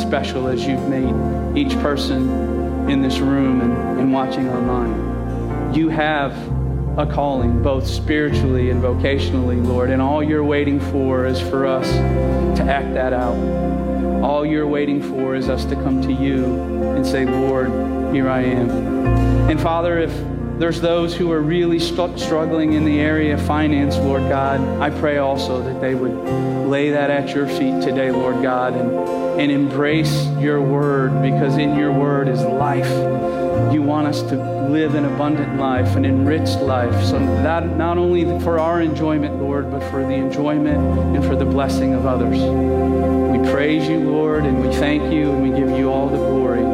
special 0.00 0.48
as 0.48 0.66
you've 0.66 0.88
made 0.88 1.56
each 1.56 1.74
person 1.80 2.88
in 2.88 3.02
this 3.02 3.18
room 3.18 3.60
and, 3.60 4.00
and 4.00 4.12
watching 4.12 4.48
online 4.48 5.16
you 5.76 5.90
have 5.90 6.32
a 6.98 7.06
calling, 7.06 7.62
both 7.62 7.86
spiritually 7.86 8.70
and 8.70 8.82
vocationally, 8.82 9.62
Lord. 9.64 9.90
And 9.90 10.00
all 10.00 10.22
you're 10.22 10.44
waiting 10.44 10.80
for 10.80 11.26
is 11.26 11.40
for 11.40 11.66
us 11.66 11.90
to 12.58 12.64
act 12.64 12.94
that 12.94 13.12
out. 13.12 13.36
All 14.22 14.46
you're 14.46 14.66
waiting 14.66 15.02
for 15.02 15.34
is 15.34 15.50
us 15.50 15.66
to 15.66 15.74
come 15.74 16.00
to 16.02 16.12
you 16.12 16.44
and 16.94 17.06
say, 17.06 17.26
Lord, 17.26 17.68
here 18.14 18.30
I 18.30 18.42
am. 18.42 18.70
And 19.50 19.60
Father, 19.60 19.98
if 19.98 20.10
there's 20.58 20.80
those 20.80 21.14
who 21.14 21.32
are 21.32 21.42
really 21.42 21.78
st- 21.78 22.18
struggling 22.18 22.72
in 22.72 22.86
the 22.86 22.98
area 22.98 23.34
of 23.34 23.42
finance, 23.42 23.98
Lord 23.98 24.22
God. 24.22 24.58
I 24.80 24.88
pray 24.88 25.18
also 25.18 25.62
that 25.62 25.82
they 25.82 25.94
would 25.94 26.14
lay 26.66 26.90
that 26.92 27.10
at 27.10 27.34
your 27.34 27.46
feet 27.46 27.82
today, 27.82 28.10
Lord 28.10 28.42
God, 28.42 28.72
and, 28.72 28.90
and 29.38 29.52
embrace 29.52 30.26
your 30.38 30.62
word 30.62 31.20
because 31.20 31.58
in 31.58 31.76
your 31.76 31.92
word 31.92 32.26
is 32.26 32.40
life. 32.40 32.88
You 33.70 33.82
want 33.82 34.06
us 34.06 34.22
to 34.22 34.36
live 34.70 34.94
an 34.94 35.04
abundant 35.04 35.60
life, 35.60 35.94
an 35.94 36.06
enriched 36.06 36.60
life. 36.60 37.04
So 37.04 37.18
that 37.18 37.76
not 37.76 37.98
only 37.98 38.24
for 38.40 38.58
our 38.58 38.80
enjoyment, 38.80 39.36
Lord, 39.36 39.70
but 39.70 39.82
for 39.90 40.00
the 40.00 40.14
enjoyment 40.14 40.78
and 41.14 41.22
for 41.22 41.36
the 41.36 41.44
blessing 41.44 41.92
of 41.92 42.06
others. 42.06 42.38
We 42.38 43.52
praise 43.52 43.86
you, 43.86 43.98
Lord, 43.98 44.46
and 44.46 44.66
we 44.66 44.74
thank 44.76 45.12
you, 45.12 45.32
and 45.32 45.42
we 45.42 45.50
give 45.50 45.68
you 45.78 45.92
all 45.92 46.08
the 46.08 46.16
glory. 46.16 46.65